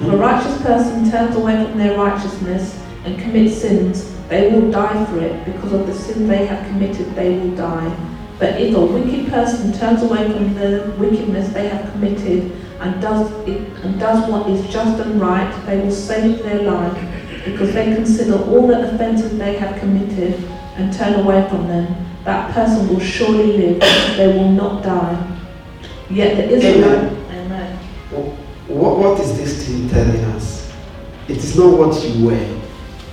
If 0.05 0.13
a 0.13 0.17
righteous 0.19 0.61
person 0.61 1.11
turns 1.11 1.35
away 1.35 1.65
from 1.65 1.79
their 1.79 1.97
righteousness 1.97 2.79
and 3.07 3.19
commits 3.19 3.57
sins, 3.57 4.15
they 4.29 4.51
will 4.51 4.71
die 4.71 5.03
for 5.07 5.19
it. 5.21 5.47
Because 5.47 5.73
of 5.73 5.87
the 5.87 5.95
sin 5.95 6.29
they 6.29 6.45
have 6.45 6.67
committed, 6.67 7.15
they 7.15 7.39
will 7.39 7.57
die. 7.57 7.97
But 8.39 8.61
if 8.61 8.77
a 8.77 8.85
wicked 8.85 9.29
person 9.31 9.73
turns 9.73 10.03
away 10.03 10.31
from 10.31 10.53
the 10.57 10.95
wickedness 10.99 11.55
they 11.55 11.69
have 11.69 11.91
committed 11.93 12.53
and 12.81 13.01
does 13.01 13.31
it, 13.49 13.67
and 13.83 13.99
does 13.99 14.31
what 14.31 14.47
is 14.51 14.71
just 14.71 15.01
and 15.01 15.19
right, 15.19 15.51
they 15.65 15.81
will 15.81 15.91
save 15.91 16.43
their 16.43 16.65
life, 16.65 17.43
because 17.47 17.73
they 17.73 17.95
consider 17.95 18.35
all 18.35 18.67
the 18.67 18.95
offences 18.95 19.39
they 19.39 19.57
have 19.57 19.81
committed 19.81 20.35
and 20.77 20.93
turn 20.93 21.15
away 21.15 21.49
from 21.49 21.67
them. 21.67 21.97
That 22.25 22.53
person 22.53 22.89
will 22.91 23.01
surely 23.01 23.57
live; 23.57 23.81
they 24.19 24.27
will 24.27 24.51
not 24.51 24.83
die. 24.83 25.41
Yet 26.11 26.37
the 26.37 26.51
Israelite, 26.51 27.05
Amen. 27.05 27.24
What, 28.75 28.99
what 28.99 29.21
is 29.21 29.37
this 29.37 29.69
thing 29.69 29.89
telling 29.89 30.25
us? 30.35 30.69
It 31.29 31.37
is 31.37 31.57
not 31.57 31.79
what 31.79 31.95
you 32.03 32.27
were, 32.27 32.61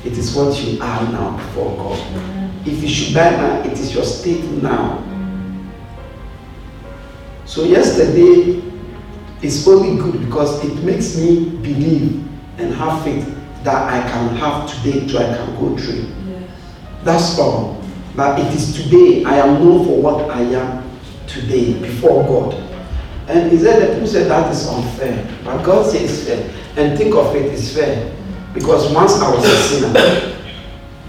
it 0.03 0.17
is 0.17 0.35
what 0.35 0.59
you 0.63 0.81
are 0.81 1.11
now 1.11 1.37
before 1.37 1.77
God. 1.77 1.99
Mm-hmm. 1.99 2.67
If 2.67 2.81
you 2.81 2.89
should 2.89 3.13
die 3.13 3.29
now, 3.37 3.61
it 3.61 3.73
is 3.73 3.93
your 3.93 4.03
state 4.03 4.43
now. 4.63 5.03
So 7.45 7.63
yesterday 7.63 8.59
is 9.43 9.67
only 9.67 10.01
good 10.01 10.25
because 10.25 10.65
it 10.65 10.83
makes 10.83 11.15
me 11.15 11.49
believe 11.49 12.27
and 12.57 12.73
have 12.73 13.03
faith 13.03 13.27
that 13.63 13.93
I 13.93 14.01
can 14.09 14.35
have 14.37 14.67
today 14.67 15.07
so 15.07 15.19
I 15.19 15.37
can 15.37 15.55
go 15.59 15.77
through. 15.77 16.11
That's 17.03 17.37
all. 17.37 17.83
But 18.15 18.39
it 18.39 18.51
is 18.51 18.75
today 18.75 19.23
I 19.25 19.35
am 19.37 19.63
known 19.63 19.85
for 19.85 20.01
what 20.01 20.31
I 20.31 20.41
am 20.41 20.99
today 21.27 21.73
before 21.79 22.23
God. 22.23 22.70
And 23.31 23.51
he 23.51 23.57
said 23.57 23.81
the 23.81 23.93
people 23.93 24.07
said 24.07 24.29
that 24.29 24.51
is 24.51 24.67
unfair. 24.67 25.41
But 25.45 25.63
God 25.63 25.89
says 25.89 26.03
it's 26.03 26.27
fair. 26.27 26.51
And 26.75 26.97
think 26.97 27.15
of 27.15 27.33
it 27.35 27.45
is 27.45 27.73
fair. 27.73 28.13
Because 28.53 28.91
once 28.93 29.13
I 29.13 29.33
was 29.33 29.45
a 29.45 29.55
sinner, 29.55 30.37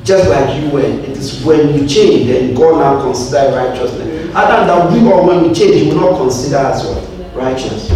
just 0.04 0.28
like 0.28 0.62
you 0.62 0.70
were, 0.70 0.80
it 0.80 1.10
is 1.10 1.44
when 1.44 1.74
you 1.74 1.86
change, 1.88 2.28
then 2.28 2.54
God 2.54 2.78
now 2.78 3.02
consider 3.02 3.54
righteousness. 3.56 4.32
Other 4.34 4.66
than 4.66 4.92
we 4.92 5.12
all 5.12 5.26
when 5.26 5.42
we 5.48 5.54
change, 5.54 5.74
he 5.74 5.88
will 5.88 6.12
not 6.12 6.18
consider 6.18 6.58
us 6.58 6.84
what? 6.84 7.34
Righteous. 7.34 7.88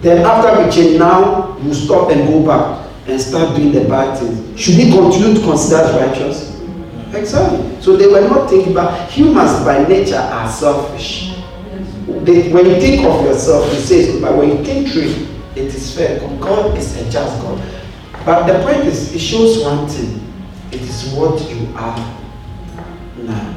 Then 0.00 0.24
after 0.24 0.64
we 0.64 0.70
change 0.70 0.98
now, 0.98 1.58
you 1.58 1.72
stop 1.74 2.10
and 2.10 2.26
go 2.28 2.44
back 2.44 2.90
and 3.06 3.20
start 3.20 3.56
doing 3.56 3.72
the 3.72 3.84
bad 3.84 4.18
things. 4.18 4.58
Should 4.60 4.74
he 4.74 4.90
continue 4.90 5.34
to 5.34 5.40
consider 5.42 5.76
us 5.76 5.94
righteous? 5.94 6.52
Exactly. 7.14 7.80
So 7.82 7.96
they 7.96 8.06
were 8.06 8.26
not 8.26 8.48
thinking 8.48 8.72
about 8.72 9.10
humans 9.10 9.64
by 9.64 9.86
nature 9.86 10.16
are 10.16 10.50
selfish. 10.50 11.31
When 12.06 12.66
you 12.66 12.80
think 12.80 13.04
of 13.04 13.24
yourself, 13.24 13.72
it 13.72 13.80
says, 13.80 14.20
but 14.20 14.36
when 14.36 14.50
you 14.56 14.64
think 14.64 14.88
through 14.88 15.32
it 15.54 15.66
is 15.66 15.94
fair. 15.94 16.18
God 16.40 16.76
is 16.78 16.96
a 16.96 17.10
just 17.10 17.40
God. 17.42 17.62
But 18.24 18.46
the 18.46 18.64
point 18.64 18.86
is, 18.86 19.14
it 19.14 19.18
shows 19.18 19.62
one 19.62 19.86
thing. 19.86 20.20
It 20.70 20.80
is 20.80 21.12
what 21.12 21.38
you 21.50 21.68
are 21.76 21.98
now. 23.18 23.54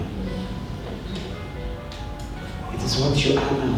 It 2.73 2.83
is 2.83 2.97
what 2.97 3.25
you 3.25 3.37
are 3.37 3.51
now. 3.51 3.75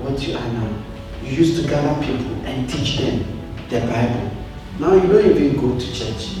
What 0.00 0.26
you 0.26 0.34
are 0.34 0.48
now. 0.48 0.82
You 1.22 1.32
used 1.32 1.62
to 1.62 1.68
gather 1.68 2.00
people 2.00 2.34
and 2.46 2.68
teach 2.68 2.98
them 2.98 3.24
the 3.68 3.80
Bible. 3.80 4.30
Now 4.78 4.94
you 4.94 5.06
don't 5.12 5.26
even 5.26 5.60
go 5.60 5.78
to 5.78 5.92
church. 5.92 6.38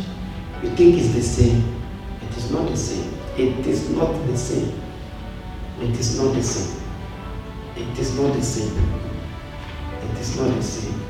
You 0.62 0.70
think 0.70 0.98
it's 0.98 1.12
the 1.12 1.22
same. 1.22 1.82
It 2.22 2.36
is 2.36 2.50
not 2.50 2.68
the 2.70 2.76
same. 2.76 3.12
It 3.36 3.66
is 3.66 3.90
not 3.90 4.12
the 4.26 4.36
same. 4.38 4.81
It 5.82 5.98
is 5.98 6.20
not 6.20 6.32
the 6.32 6.42
same. 6.42 6.80
It 7.74 7.98
is 7.98 8.16
not 8.16 8.32
the 8.32 8.42
same. 8.42 8.76
It 10.02 10.18
is 10.20 10.38
not 10.38 10.54
the 10.54 10.62
same. 10.62 11.00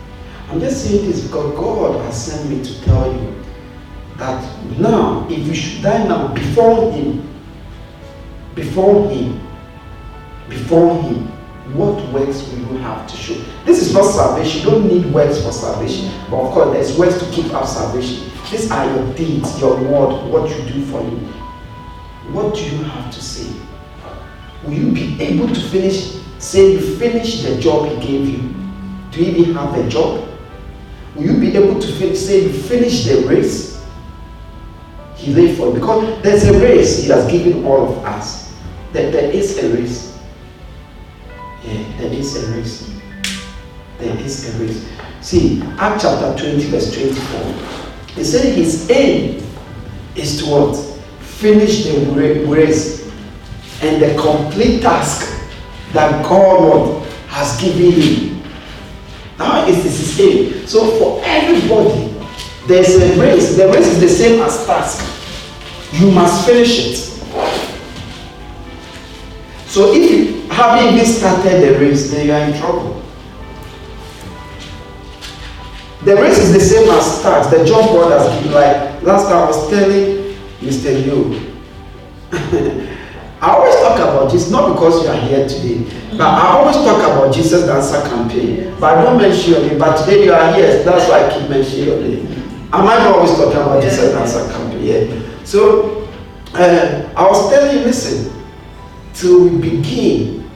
I'm 0.48 0.60
just 0.60 0.86
saying 0.86 1.04
this 1.10 1.26
because 1.26 1.54
God 1.54 2.02
has 2.06 2.26
sent 2.26 2.48
me 2.48 2.64
to 2.64 2.82
tell 2.82 3.12
you 3.12 3.44
that 4.16 4.42
now, 4.78 5.26
if 5.28 5.46
you 5.46 5.54
should 5.54 5.82
die 5.82 6.06
now 6.08 6.32
before 6.32 6.90
Him, 6.92 7.28
before 8.54 9.10
Him, 9.10 9.46
before 10.48 11.02
Him, 11.02 11.26
what 11.74 12.02
works 12.10 12.48
will 12.48 12.58
you 12.60 12.78
have 12.78 13.06
to 13.10 13.16
show? 13.16 13.34
This 13.66 13.82
is 13.82 13.92
not 13.92 14.04
salvation. 14.04 14.62
You 14.62 14.70
don't 14.70 14.88
need 14.88 15.04
works 15.12 15.42
for 15.44 15.52
salvation. 15.52 16.10
But 16.30 16.40
of 16.40 16.52
course, 16.52 16.72
there's 16.72 16.96
works 16.98 17.18
to 17.18 17.30
keep 17.30 17.52
up 17.52 17.66
salvation. 17.66 18.30
These 18.50 18.70
are 18.70 18.86
your 18.86 19.14
deeds, 19.14 19.60
your 19.60 19.76
word, 19.76 20.30
what 20.30 20.48
you 20.48 20.72
do 20.72 20.84
for 20.86 21.02
Him. 21.02 21.18
What 22.32 22.54
do 22.54 22.64
you 22.64 22.82
have 22.84 23.12
to 23.12 23.20
say? 23.20 23.54
Will 24.64 24.74
you 24.74 24.92
be 24.92 25.20
able 25.20 25.48
to 25.48 25.60
finish, 25.60 26.20
say 26.38 26.72
you 26.72 26.96
finish 26.96 27.42
the 27.42 27.60
job 27.60 27.88
He 27.88 28.06
gave 28.06 28.28
you? 28.28 28.54
Do 29.10 29.24
you 29.24 29.42
even 29.42 29.54
have 29.54 29.76
a 29.76 29.88
job? 29.88 30.28
Will 31.14 31.24
you 31.24 31.40
be 31.40 31.56
able 31.56 31.80
to 31.80 31.92
finish, 31.94 32.20
say 32.20 32.44
you 32.44 32.52
finish 32.52 33.04
the 33.04 33.26
race? 33.26 33.84
He 35.16 35.34
laid 35.34 35.56
for 35.56 35.72
because 35.72 36.22
there's 36.22 36.44
a 36.44 36.58
race 36.60 37.02
He 37.02 37.08
has 37.10 37.30
given 37.30 37.64
all 37.64 37.92
of 37.92 38.04
us. 38.04 38.54
There, 38.92 39.10
there 39.10 39.30
is 39.30 39.58
a 39.58 39.74
race. 39.74 40.18
Yeah, 41.64 41.98
there 41.98 42.12
is 42.12 42.36
a 42.36 42.52
race. 42.56 43.00
There 43.98 44.16
is 44.18 44.54
a 44.54 44.62
race. 44.64 44.88
See, 45.20 45.62
Act 45.78 46.02
chapter 46.02 46.36
20, 46.36 46.64
verse 46.66 46.92
24. 46.92 47.72
He 48.16 48.24
said 48.24 48.54
his 48.54 48.90
aim 48.90 49.42
is 50.16 50.42
to 50.42 50.50
what? 50.50 50.76
Finish 51.20 51.84
the 51.84 52.44
race 52.46 53.01
and 53.82 54.00
the 54.00 54.20
complete 54.20 54.80
task 54.80 55.28
that 55.92 56.24
God 56.24 57.06
has 57.28 57.60
given 57.60 57.92
him. 58.00 58.42
Now 59.38 59.64
this 59.66 59.82
his 59.82 60.20
aim. 60.20 60.66
So 60.66 60.98
for 60.98 61.20
everybody, 61.24 62.14
there's 62.66 62.94
a 62.94 63.20
race. 63.20 63.56
The 63.56 63.66
race 63.68 63.88
is 63.88 64.00
the 64.00 64.08
same 64.08 64.40
as 64.40 64.64
task. 64.66 65.02
You 65.94 66.10
must 66.12 66.46
finish 66.46 66.78
it. 66.78 66.96
So 69.66 69.92
if 69.92 70.10
you 70.10 70.42
haven't 70.48 70.94
even 70.94 71.06
started 71.06 71.62
the 71.62 71.80
race, 71.80 72.10
then 72.10 72.26
you 72.26 72.32
are 72.32 72.40
in 72.40 72.58
trouble. 72.58 73.02
The 76.04 76.16
race 76.16 76.38
is 76.38 76.52
the 76.52 76.60
same 76.60 76.88
as 76.90 77.20
start. 77.20 77.50
The 77.50 77.64
job 77.64 77.86
God 77.86 78.12
has 78.12 78.28
given. 78.38 78.52
Like 78.52 79.02
last 79.02 79.24
time 79.28 79.36
I 79.36 79.46
was 79.46 79.70
telling 79.70 80.36
Mr. 80.60 80.92
Liu. 81.04 81.48
I 83.42 83.50
always 83.50 83.74
talk 83.74 83.98
about 83.98 84.30
Jesus, 84.30 84.52
not 84.52 84.72
because 84.72 85.02
you 85.02 85.10
are 85.10 85.16
here 85.16 85.48
today, 85.48 85.82
but 86.12 86.20
I 86.20 86.46
always 86.58 86.76
talk 86.76 87.02
about 87.02 87.34
Jesus 87.34 87.66
Dancer 87.66 88.00
campaign. 88.08 88.72
But 88.78 88.98
I 88.98 89.02
don't 89.02 89.20
mention 89.20 89.54
your 89.54 89.62
name. 89.62 89.78
But 89.78 89.96
today 89.98 90.24
you 90.26 90.32
are 90.32 90.54
here, 90.54 90.84
that's 90.84 91.10
why 91.10 91.26
I 91.26 91.36
keep 91.36 91.50
mentioning 91.50 91.86
your 91.86 92.00
name. 92.00 92.26
Am 92.72 92.86
I 92.86 92.98
not 92.98 93.16
always 93.16 93.32
talking 93.32 93.56
about 93.56 93.82
Jesus 93.82 94.12
Dancer 94.12 94.48
campaign? 94.52 94.84
Yeah. 94.84 95.44
So 95.44 96.08
uh, 96.54 97.12
I 97.16 97.26
was 97.26 97.50
telling 97.50 97.78
you, 97.78 97.84
listen, 97.84 98.32
till 99.12 99.48
we 99.48 99.70
begin, 99.70 100.48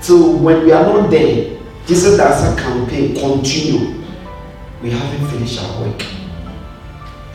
till 0.00 0.38
when 0.38 0.64
we 0.64 0.72
are 0.72 0.82
not 0.82 1.10
there, 1.10 1.60
Jesus 1.86 2.16
Dancer 2.16 2.58
campaign 2.62 3.14
continue. 3.14 4.02
We 4.82 4.90
haven't 4.90 5.28
finished 5.28 5.62
our 5.62 5.82
work. 5.82 6.02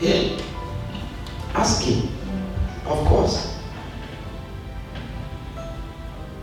Yeah. 0.00 0.36
Ask 1.54 1.84
him. 1.84 2.08
Of 2.84 3.06
course. 3.06 3.55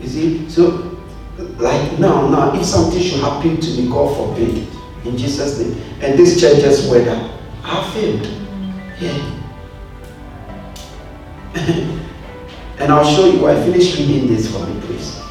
You 0.04 0.10
see, 0.10 0.50
so 0.50 1.00
like 1.58 1.98
now, 1.98 2.28
now, 2.28 2.54
if 2.60 2.66
something 2.66 3.02
should 3.02 3.22
happen 3.22 3.60
to 3.60 3.68
me, 3.72 3.88
God 3.90 4.16
forbid, 4.18 4.68
in 5.06 5.18
Jesus' 5.18 5.60
name, 5.60 5.82
and 6.02 6.20
this 6.20 6.42
church's 6.42 6.90
weather, 6.90 7.32
I 7.64 7.90
failed. 7.94 8.28
Yeah. 9.00 9.40
and 12.80 12.92
I'll 12.92 13.16
show 13.16 13.28
you. 13.28 13.48
I 13.48 13.56
finished 13.64 13.98
reading 13.98 14.28
this 14.28 14.52
for 14.52 14.68
me, 14.68 14.82
please. 14.82 15.22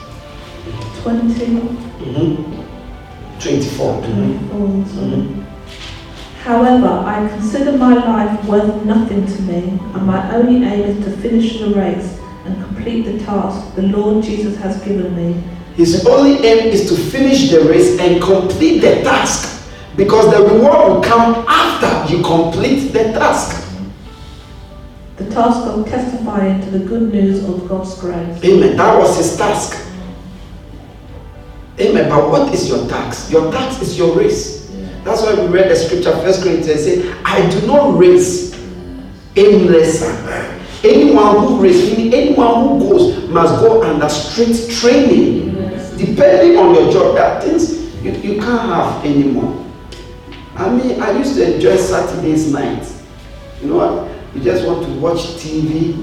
20. 1.02 1.34
Mm-hmm. 1.34 2.62
24. 3.40 4.02
Mm-hmm. 4.02 4.82
Mm-hmm. 4.84 5.42
However, 6.44 6.88
I 6.88 7.28
consider 7.28 7.76
my 7.76 7.94
life 7.94 8.42
worth 8.46 8.84
nothing 8.86 9.26
to 9.26 9.42
me, 9.42 9.78
and 9.94 10.06
my 10.06 10.34
only 10.34 10.66
aim 10.66 10.80
is 10.80 11.04
to 11.04 11.10
finish 11.18 11.58
the 11.58 11.74
race 11.74 12.21
and 12.44 12.62
complete 12.62 13.02
the 13.02 13.18
task 13.24 13.74
the 13.74 13.82
Lord 13.82 14.24
Jesus 14.24 14.56
has 14.58 14.82
given 14.82 15.14
me. 15.16 15.42
His 15.74 16.06
only 16.06 16.44
aim 16.46 16.68
is 16.68 16.88
to 16.88 16.96
finish 16.96 17.50
the 17.50 17.60
race 17.62 17.98
and 17.98 18.20
complete 18.22 18.80
the 18.80 19.02
task 19.02 19.70
because 19.96 20.30
the 20.30 20.42
reward 20.42 20.88
will 20.88 21.02
come 21.02 21.44
after 21.48 22.14
you 22.14 22.22
complete 22.22 22.92
the 22.92 23.04
task. 23.12 23.58
The 25.16 25.30
task 25.30 25.66
of 25.66 25.86
testifying 25.88 26.60
to 26.62 26.70
the 26.70 26.84
good 26.84 27.12
news 27.12 27.44
of 27.44 27.68
God's 27.68 27.98
grace. 28.00 28.44
Amen. 28.44 28.76
That 28.76 28.98
was 28.98 29.16
his 29.16 29.36
task. 29.36 29.78
Amen. 31.80 32.08
But 32.08 32.28
what 32.28 32.52
is 32.52 32.68
your 32.68 32.88
task? 32.88 33.30
Your 33.30 33.52
task 33.52 33.80
is 33.82 33.96
your 33.96 34.16
race. 34.16 34.70
That's 35.04 35.22
why 35.22 35.34
we 35.34 35.46
read 35.46 35.70
the 35.70 35.76
scripture, 35.76 36.12
First 36.12 36.42
Corinthians 36.42 36.84
say, 36.84 37.12
I 37.24 37.48
do 37.50 37.66
not 37.66 37.98
race 37.98 38.54
aimlessly. 39.36 40.51
Anyone 40.84 41.46
who 41.46 41.62
meaning 41.62 42.12
anyone 42.12 42.80
who 42.80 42.88
goes, 42.88 43.28
must 43.28 43.60
go 43.60 43.82
under 43.84 44.08
strict 44.08 44.68
training. 44.70 45.54
Yes. 45.54 45.96
Depending 45.96 46.58
on 46.58 46.74
your 46.74 46.92
job, 46.92 47.14
there 47.14 47.24
are 47.24 47.40
things 47.40 47.94
you, 48.02 48.10
you 48.12 48.40
can't 48.40 48.62
have 48.62 49.04
anymore. 49.04 49.64
I 50.56 50.70
mean, 50.70 51.00
I 51.00 51.16
used 51.16 51.36
to 51.36 51.54
enjoy 51.54 51.76
Saturdays 51.76 52.52
night. 52.52 52.84
You 53.60 53.68
know 53.68 53.76
what? 53.76 54.34
You 54.34 54.42
just 54.42 54.66
want 54.66 54.84
to 54.84 54.92
watch 54.98 55.20
TV 55.38 55.94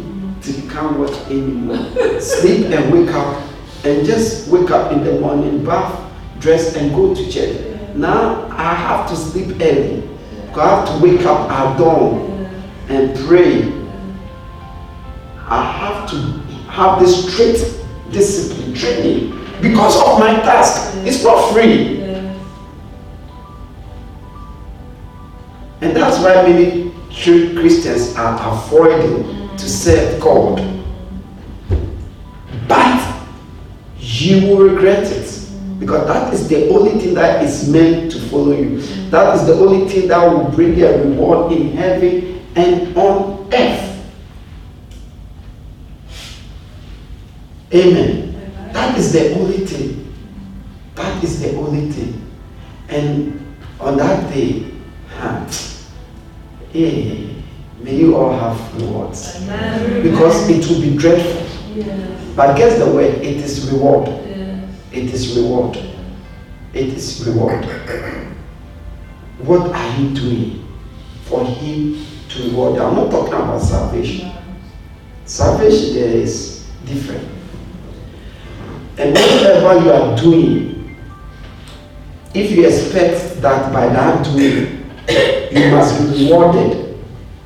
till 0.42 0.56
you 0.56 0.70
can't 0.70 0.98
watch 0.98 1.16
anymore. 1.30 2.20
Sleep 2.22 2.68
and 2.68 2.94
wake 2.94 3.14
up, 3.14 3.44
and 3.84 4.06
just 4.06 4.48
wake 4.48 4.72
up 4.72 4.94
in 4.94 5.04
the 5.04 5.20
morning, 5.20 5.66
bath, 5.66 6.10
dress, 6.40 6.76
and 6.76 6.96
go 6.96 7.14
to 7.14 7.30
church. 7.30 7.66
Now 7.96 8.48
I 8.52 8.74
have 8.76 9.10
to 9.10 9.16
sleep 9.18 9.58
early. 9.60 10.08
I 10.56 10.76
have 10.76 10.88
to 10.88 11.04
wake 11.04 11.26
up 11.26 11.52
at 11.52 11.78
dawn 11.78 12.30
and 12.88 13.18
pray 13.28 13.79
I 15.50 15.64
have 15.64 16.10
to 16.12 16.16
have 16.70 17.00
this 17.00 17.34
strict 17.34 17.80
discipline 18.12 18.74
training 18.76 19.32
because 19.62 20.00
of 20.00 20.20
my 20.20 20.34
task. 20.42 20.96
It's 21.08 21.24
not 21.24 21.52
free. 21.52 22.00
And 25.82 25.96
that's 25.96 26.20
why 26.20 26.36
many 26.48 26.92
true 27.12 27.54
Christians 27.60 28.16
are 28.16 28.38
avoiding 28.54 29.50
to 29.58 29.70
serve 29.70 30.20
God. 30.22 30.58
But 32.68 33.26
you 33.98 34.48
will 34.48 34.70
regret 34.70 35.12
it. 35.12 35.36
Because 35.80 36.06
that 36.08 36.34
is 36.34 36.48
the 36.50 36.70
only 36.70 37.00
thing 37.00 37.14
that 37.14 37.44
is 37.44 37.68
meant 37.70 38.12
to 38.12 38.20
follow 38.20 38.52
you. 38.52 38.82
That 39.10 39.36
is 39.36 39.48
the 39.48 39.54
only 39.54 39.90
thing 39.90 40.10
that 40.10 40.22
will 40.30 40.52
bring 40.52 40.78
you 40.78 40.86
a 40.86 41.04
reward 41.06 41.54
in 41.54 41.72
heaven 41.72 42.46
and 42.56 42.96
on 42.98 43.50
earth. 43.54 43.89
Amen. 47.74 48.72
That 48.74 48.98
is 48.98 49.12
the 49.14 49.34
only 49.36 49.66
thing. 49.66 50.14
That 50.96 51.24
is 51.24 51.42
the 51.42 51.56
only 51.56 51.92
thing. 51.92 52.26
And 52.90 53.56
on 53.80 53.98
that 53.98 54.34
day, 54.34 54.72
huh, 55.16 55.46
eh, 56.74 56.90
hey, 56.90 57.44
may 57.80 57.96
you 57.96 58.16
all 58.16 58.38
have 58.38 58.82
rewards. 58.82 59.36
Amen. 59.44 60.04
Because 60.04 60.50
it 60.50 60.68
will 60.68 60.82
be 60.82 60.98
dreadful. 60.98 61.46
Yes. 61.76 62.36
But 62.36 62.58
guess 62.58 62.80
the 62.80 62.88
word, 62.92 63.16
it 63.16 63.38
is 63.38 63.72
reward. 63.72 64.08
Yes. 64.08 64.70
It 64.92 65.14
is 65.14 65.38
reward. 65.38 65.78
It 66.74 66.88
is 66.88 67.26
reward. 67.28 67.66
What 69.40 69.72
are 69.76 69.98
you 70.00 70.10
doing 70.14 70.68
for 71.24 71.46
him 71.46 72.04
to 72.30 72.44
reward? 72.50 72.82
I'm 72.82 72.96
not 72.96 73.12
talking 73.12 73.34
about 73.34 73.62
salvation. 73.62 74.32
Salvation 75.26 75.94
there 75.94 76.16
is 76.16 76.68
different. 76.86 77.39
And 79.00 79.14
whatever 79.16 79.80
you 79.80 79.92
are 79.92 80.18
doing, 80.18 80.98
if 82.34 82.52
you 82.52 82.68
expect 82.68 83.42
that 83.42 83.72
by 83.72 83.88
that 83.88 84.26
doing, 84.26 84.92
you 85.52 85.72
must 85.72 85.98
be 86.14 86.26
rewarded, 86.26 86.98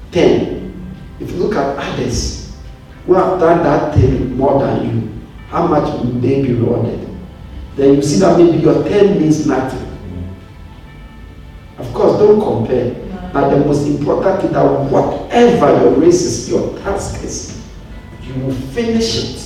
then 0.09 0.97
if 1.19 1.29
you 1.29 1.37
look 1.37 1.55
at 1.55 1.77
others 1.77 2.57
who 3.05 3.13
have 3.13 3.39
done 3.39 3.61
that 3.63 3.93
thing 3.93 4.35
more 4.35 4.59
than 4.59 4.83
you, 4.89 5.21
how 5.49 5.67
much 5.67 5.83
will 5.93 6.19
they 6.19 6.41
be 6.41 6.53
rewarded? 6.53 7.07
Then 7.75 7.95
you 7.95 8.01
see 8.01 8.19
that 8.19 8.35
maybe 8.35 8.57
your 8.57 8.83
10 8.83 9.19
means 9.19 9.45
nothing. 9.45 9.89
Of 11.77 11.93
course, 11.93 12.17
don't 12.17 12.41
compare. 12.41 12.95
But 13.31 13.51
the 13.51 13.63
most 13.63 13.85
important 13.85 14.41
thing 14.41 14.53
that 14.53 14.65
whatever 14.89 15.67
your 15.83 15.91
race 15.99 16.23
is, 16.23 16.49
your 16.49 16.79
task 16.79 17.23
is, 17.23 17.63
you 18.23 18.33
will 18.43 18.53
finish 18.53 19.17
it 19.17 19.42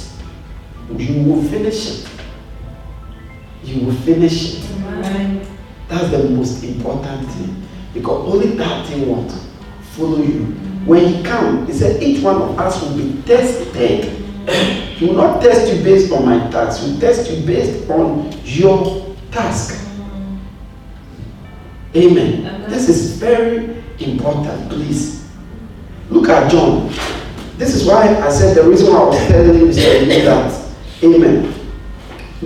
you 0.96 1.24
will 1.24 1.44
finish 1.44 2.04
it. 2.04 2.10
You 3.64 3.86
will 3.86 3.94
finish 3.96 4.56
it. 4.56 4.72
Amen. 4.82 5.46
That's 5.88 6.10
the 6.12 6.30
most 6.30 6.64
important 6.64 7.30
thing. 7.32 7.64
Because 7.94 8.34
only 8.34 8.48
that 8.56 8.86
thing 8.88 9.08
will 9.08 9.28
follow 9.94 10.22
you. 10.22 10.46
When 10.86 11.06
he 11.14 11.24
comes, 11.24 11.68
he 11.68 11.74
said, 11.78 12.02
each 12.02 12.24
one 12.24 12.42
of 12.42 12.58
us 12.60 12.82
will 12.82 12.96
be 12.98 13.22
tested. 13.24 14.06
he 14.96 15.06
will 15.08 15.16
not 15.16 15.42
test 15.42 15.74
you 15.74 15.84
based 15.84 16.12
on 16.14 16.26
my 16.26 16.50
task, 16.50 16.82
he 16.84 16.92
will 16.94 17.00
test 17.00 17.30
you 17.30 17.46
based 17.46 17.90
on 17.90 18.32
your 18.46 19.16
task. 19.32 19.84
Amen. 21.96 22.46
Amen. 22.46 22.70
This 22.70 22.88
is 22.88 23.18
very 23.18 23.84
important, 24.00 24.70
please. 24.70 25.28
Look 26.10 26.30
at 26.30 26.50
John. 26.52 26.90
This 27.58 27.74
is 27.76 27.86
why 27.86 28.16
I 28.22 28.30
said 28.30 28.56
the 28.56 28.64
reason 28.70 28.94
why 28.94 29.00
I 29.00 29.06
was 29.06 29.28
telling 29.28 29.60
you 29.60 29.68
is 29.68 29.76
that. 29.76 30.67
Amen. 31.04 31.54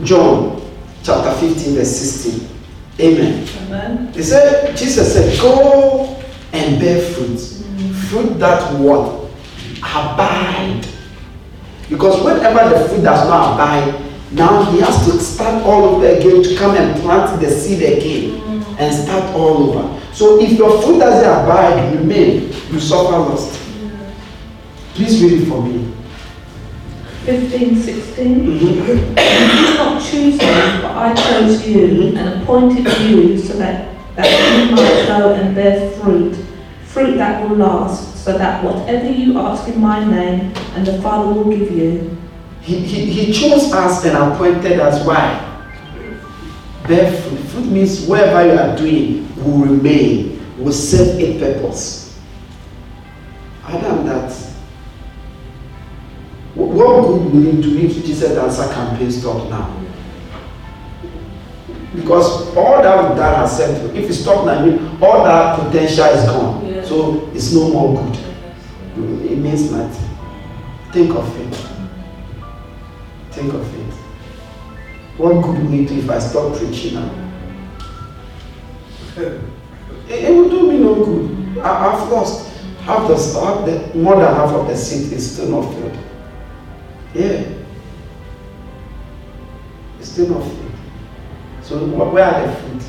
John 0.03 0.61
chapter 1.03 1.31
15, 1.33 1.75
verse 1.75 1.95
16. 1.95 2.49
Amen. 2.99 3.47
Amen. 3.65 4.13
He 4.13 4.23
said, 4.23 4.75
Jesus 4.75 5.13
said, 5.13 5.39
Go 5.39 6.21
and 6.53 6.79
bear 6.79 7.01
fruit. 7.13 7.37
Mm. 7.37 7.93
Fruit 8.09 8.39
that 8.39 8.77
what? 8.79 9.29
Abide. 9.79 10.85
Because 11.89 12.23
whenever 12.23 12.69
the 12.69 12.89
fruit 12.89 13.03
does 13.03 13.27
not 13.27 13.55
abide, 13.55 14.01
now 14.31 14.63
he 14.71 14.79
has 14.79 15.05
to 15.05 15.19
start 15.19 15.63
all 15.63 15.83
over 15.95 16.05
again 16.05 16.43
to 16.43 16.55
come 16.55 16.75
and 16.75 17.01
plant 17.01 17.41
the 17.41 17.49
seed 17.49 17.81
again 17.81 18.39
mm. 18.39 18.79
and 18.79 18.93
start 18.93 19.23
all 19.33 19.69
over. 19.69 20.01
So 20.13 20.41
if 20.41 20.51
your 20.51 20.81
fruit 20.81 20.99
doesn't 20.99 21.23
abide, 21.23 21.95
remain, 21.95 22.51
you 22.71 22.79
suffer 22.79 23.17
lost. 23.17 23.59
Please 24.93 25.23
read 25.23 25.41
it 25.41 25.45
for 25.47 25.63
me. 25.63 25.93
15, 27.25 27.75
16. 27.75 28.35
Mm-hmm. 28.35 28.61
You 28.61 29.15
did 29.15 29.77
not 29.77 30.01
choose 30.01 30.33
me, 30.33 30.81
but 30.81 30.95
I 30.97 31.13
chose 31.13 31.67
you 31.67 31.87
mm-hmm. 31.87 32.17
and 32.17 32.41
appointed 32.41 32.85
you 33.01 33.37
so 33.37 33.53
that, 33.57 33.95
that 34.15 34.25
you 34.67 34.75
might 34.75 35.05
go 35.07 35.33
and 35.33 35.53
bear 35.53 35.91
fruit, 35.99 36.35
fruit 36.85 37.17
that 37.17 37.47
will 37.47 37.57
last, 37.57 38.23
so 38.25 38.37
that 38.37 38.63
whatever 38.63 39.07
you 39.09 39.37
ask 39.37 39.67
in 39.67 39.79
my 39.79 40.03
name, 40.03 40.51
and 40.73 40.85
the 40.85 40.99
Father 41.01 41.31
will 41.31 41.55
give 41.55 41.71
you. 41.71 42.17
He, 42.61 42.79
he, 42.79 43.05
he 43.05 43.33
chose 43.33 43.71
us 43.71 44.03
and 44.03 44.17
appointed 44.17 44.79
us. 44.79 45.05
Why? 45.05 45.47
Bear 46.87 47.11
fruit. 47.21 47.39
Fruit 47.49 47.65
means 47.67 48.05
whatever 48.07 48.51
you 48.51 48.59
are 48.59 48.75
doing 48.75 49.35
will 49.43 49.65
remain, 49.65 50.41
will 50.57 50.71
serve 50.71 51.19
a 51.19 51.39
purpose. 51.39 52.19
Other 53.63 53.95
than 53.95 54.05
that, 54.07 54.50
what 56.55 57.07
good 57.07 57.33
will 57.33 57.47
it 57.47 57.61
do 57.61 57.77
if 57.77 58.05
Jesus 58.05 58.37
answer 58.37 58.73
campaign 58.73 59.11
stop 59.11 59.49
now? 59.49 59.77
Because 61.95 62.55
all 62.55 62.81
that 62.81 63.15
that 63.17 63.37
has 63.37 63.57
said, 63.57 63.95
if 63.95 64.07
you 64.07 64.13
stop 64.13 64.45
now, 64.45 64.63
all 65.01 65.23
that 65.23 65.59
potential 65.59 66.05
is 66.05 66.25
gone. 66.25 66.65
Yeah. 66.65 66.83
So 66.85 67.29
it's 67.33 67.53
no 67.53 67.69
more 67.69 68.01
good. 68.03 69.31
It 69.31 69.37
means 69.37 69.71
nothing. 69.71 70.17
Think 70.91 71.15
of 71.15 71.39
it. 71.39 71.55
Think 73.31 73.53
of 73.53 73.75
it. 73.75 73.93
What 75.17 75.41
good 75.43 75.63
will 75.65 75.73
it 75.73 75.87
do 75.87 75.99
if 75.99 76.09
I 76.09 76.19
stop 76.19 76.55
preaching 76.57 76.95
now? 76.95 77.27
It, 80.09 80.25
it 80.25 80.35
will 80.35 80.49
do 80.49 80.69
me 80.71 80.79
no 80.79 80.95
good. 81.05 81.59
I, 81.59 81.87
I've 81.87 82.11
lost 82.11 82.51
half 82.81 83.07
the, 83.07 83.15
half 83.15 83.65
the 83.65 83.97
more 83.97 84.15
than 84.15 84.33
half 84.35 84.49
of 84.49 84.67
the 84.67 84.75
seat 84.75 85.13
is 85.13 85.33
still 85.33 85.49
not 85.61 85.73
filled. 85.73 85.97
Yeah. 87.13 87.43
It's 89.99 90.09
still 90.09 90.29
not 90.29 90.43
fruit. 90.43 90.71
So 91.61 91.85
where 91.85 92.25
are 92.25 92.47
the 92.47 92.55
fruit? 92.55 92.83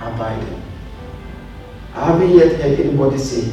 Abiding. 0.00 0.62
I 1.94 2.06
haven't 2.06 2.30
yet 2.30 2.60
heard 2.60 2.80
anybody 2.80 3.18
say, 3.18 3.52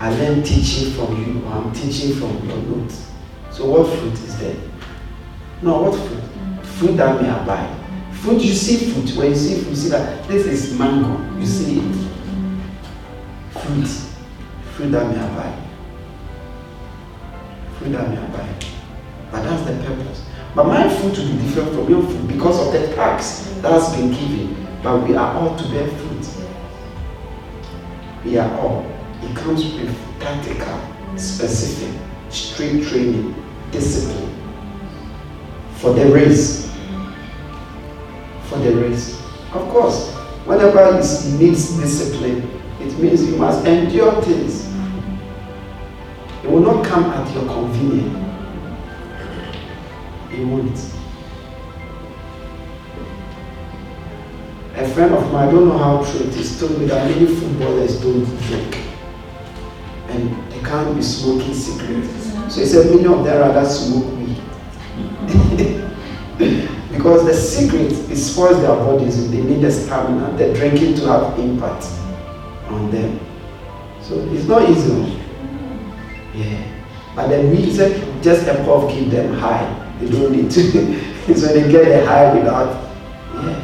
I 0.00 0.10
learned 0.10 0.44
teaching 0.44 0.92
from 0.92 1.16
you, 1.16 1.46
or 1.46 1.52
I'm 1.52 1.72
teaching 1.72 2.14
from 2.14 2.46
your 2.48 2.56
notes. 2.58 3.10
So 3.50 3.66
what 3.70 3.98
fruit 3.98 4.12
is 4.12 4.38
there? 4.38 4.56
No, 5.62 5.82
what 5.82 5.94
fruit? 5.98 6.66
Fruit 6.66 6.96
that 6.96 7.22
may 7.22 7.28
abide. 7.28 7.80
Fruit, 8.16 8.42
you 8.42 8.52
see 8.52 8.90
fruit. 8.92 9.16
When 9.16 9.30
you 9.30 9.36
see 9.36 9.60
fruit, 9.60 9.70
you 9.70 9.76
see 9.76 9.88
that 9.90 10.26
this 10.28 10.46
is 10.46 10.78
mango. 10.78 11.38
You 11.38 11.46
see 11.46 11.78
it. 11.78 12.08
Fruit. 13.52 13.88
Fruit 14.74 14.90
that 14.90 15.06
may 15.06 15.16
abide. 15.16 15.62
Fruit 17.78 17.92
that 17.92 18.08
may 18.10 18.16
abide. 18.16 18.73
But 19.34 19.42
that's 19.42 19.62
the 19.68 19.72
purpose. 19.82 20.24
But 20.54 20.68
my 20.68 20.88
fruit 20.88 21.18
will 21.18 21.26
be 21.26 21.42
different 21.42 21.70
from 21.70 21.90
your 21.90 22.02
fruit 22.04 22.28
because 22.28 22.64
of 22.64 22.72
the 22.72 22.94
tax 22.94 23.40
that 23.62 23.72
has 23.72 23.92
been 23.96 24.12
given. 24.12 24.64
But 24.80 25.08
we 25.08 25.16
are 25.16 25.34
all 25.34 25.56
to 25.56 25.68
bear 25.70 25.88
fruit. 25.88 26.28
We 28.24 28.38
are 28.38 28.48
all. 28.60 28.86
It 29.22 29.34
comes 29.34 29.64
with 29.74 29.92
practical, 30.20 30.78
specific, 31.18 32.00
strict 32.28 32.86
training, 32.86 33.34
discipline. 33.72 34.32
For 35.78 35.92
the 35.92 36.06
race. 36.12 36.72
For 38.44 38.58
the 38.60 38.76
race. 38.76 39.20
Of 39.52 39.68
course, 39.70 40.14
whenever 40.44 40.96
it 40.96 41.40
needs 41.40 41.76
discipline, 41.76 42.48
it 42.80 42.96
means 43.00 43.28
you 43.28 43.34
must 43.34 43.66
endure 43.66 44.22
things. 44.22 44.72
It 46.44 46.50
will 46.52 46.60
not 46.60 46.86
come 46.86 47.06
at 47.06 47.34
your 47.34 47.46
convenience 47.46 48.23
he 50.34 50.44
won't. 50.44 50.76
A 54.76 54.88
friend 54.88 55.14
of 55.14 55.32
mine, 55.32 55.48
I 55.48 55.52
don't 55.52 55.68
know 55.68 55.78
how 55.78 56.04
true 56.04 56.20
it 56.20 56.36
is, 56.36 56.58
told 56.58 56.78
me 56.78 56.86
that 56.86 57.08
many 57.08 57.26
footballers 57.26 58.00
don't 58.00 58.24
drink. 58.42 58.76
And 60.08 60.52
they 60.52 60.60
can't 60.60 60.96
be 60.96 61.02
smoking 61.02 61.54
cigarettes. 61.54 62.32
So 62.52 62.60
he 62.60 62.66
said 62.66 62.90
many 62.90 63.06
of 63.06 63.24
them 63.24 63.40
rather 63.40 63.64
smoke 63.68 64.12
weed. 64.16 64.42
because 66.92 67.24
the 67.24 67.34
cigarette 67.34 67.92
it 68.10 68.16
spoils 68.16 68.60
their 68.60 68.74
bodies 68.76 69.30
they 69.30 69.42
need 69.42 69.60
the 69.60 69.70
stamina, 69.70 70.36
the 70.36 70.52
drinking 70.54 70.94
to 70.96 71.06
have 71.06 71.38
impact 71.38 71.84
on 72.68 72.90
them. 72.90 73.20
So 74.00 74.18
it's 74.30 74.46
not 74.46 74.68
easy. 74.68 75.20
Yeah. 76.34 76.66
But 77.14 77.28
then 77.28 77.50
we 77.50 77.72
said 77.72 78.22
just 78.22 78.46
a 78.48 78.54
puff 78.64 78.90
keep 78.90 79.10
them 79.10 79.34
high. 79.34 79.83
They 80.00 80.10
don't 80.10 80.32
need 80.32 80.50
to. 80.50 81.34
so 81.36 81.46
they 81.48 81.70
get 81.70 82.02
a 82.02 82.06
high 82.06 82.34
without. 82.34 82.90
Yeah. 83.34 83.60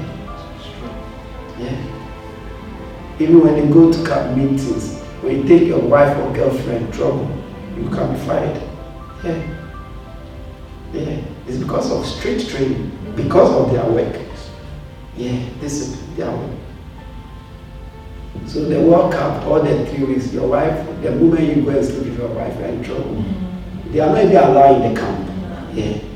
Yeah. 1.59 3.17
Even 3.19 3.41
when 3.41 3.55
they 3.57 3.73
go 3.73 3.93
to 3.93 4.05
camp 4.05 4.37
meetings, 4.37 5.01
when 5.23 5.43
you 5.43 5.49
take 5.49 5.69
your 5.69 5.81
wife 5.81 6.17
or 6.19 6.33
girlfriend 6.33 6.93
trouble, 6.95 7.29
you 7.77 7.89
can 7.91 8.13
be 8.15 8.21
fired. 8.21 8.63
Yeah. 9.25 9.57
Yeah. 10.93 11.21
It's 11.47 11.59
because 11.59 11.91
of 11.91 12.07
strict 12.07 12.49
training, 12.49 12.91
because 13.17 13.51
of 13.51 13.73
their 13.73 13.85
work. 13.85 14.17
Yeah, 15.17 15.45
discipline, 15.61 16.17
their 16.17 16.31
work. 16.31 16.51
So 18.47 18.65
the 18.65 18.81
World 18.81 19.13
Cup, 19.13 19.45
all 19.45 19.61
the 19.63 19.85
three 19.87 20.05
weeks, 20.05 20.33
your 20.33 20.49
wife, 20.49 20.87
the 21.03 21.11
moment 21.11 21.57
you 21.57 21.63
go 21.63 21.71
and 21.71 21.85
sleep 21.85 22.05
with 22.05 22.19
your 22.19 22.29
wife, 22.29 22.57
you're 22.59 22.69
in 22.69 22.83
trouble. 22.83 23.05
Mm-hmm. 23.05 23.93
They 23.93 24.01
are 24.01 24.07
not 24.15 24.25
even 24.25 24.37
allowed 24.37 24.83
in 24.83 24.95
the 24.95 25.01
camp. 25.01 25.75
Yeah. 25.75 26.10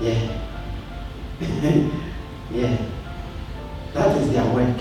Yeah. 0.00 0.40
yeah. 2.50 2.76
That 3.92 4.16
is 4.16 4.32
their 4.32 4.44
work. 4.54 4.76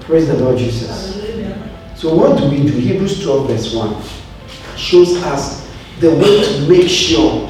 Praise 0.00 0.28
the 0.28 0.38
Lord 0.38 0.56
Jesus. 0.56 1.16
So 1.96 2.14
what 2.14 2.38
do 2.38 2.48
we 2.48 2.62
do? 2.62 2.78
Hebrews 2.78 3.22
12 3.22 3.48
verse 3.48 3.74
1 3.74 4.02
shows 4.76 5.16
us 5.24 5.68
the 6.00 6.14
way 6.14 6.44
to 6.44 6.68
make 6.68 6.88
sure 6.88 7.46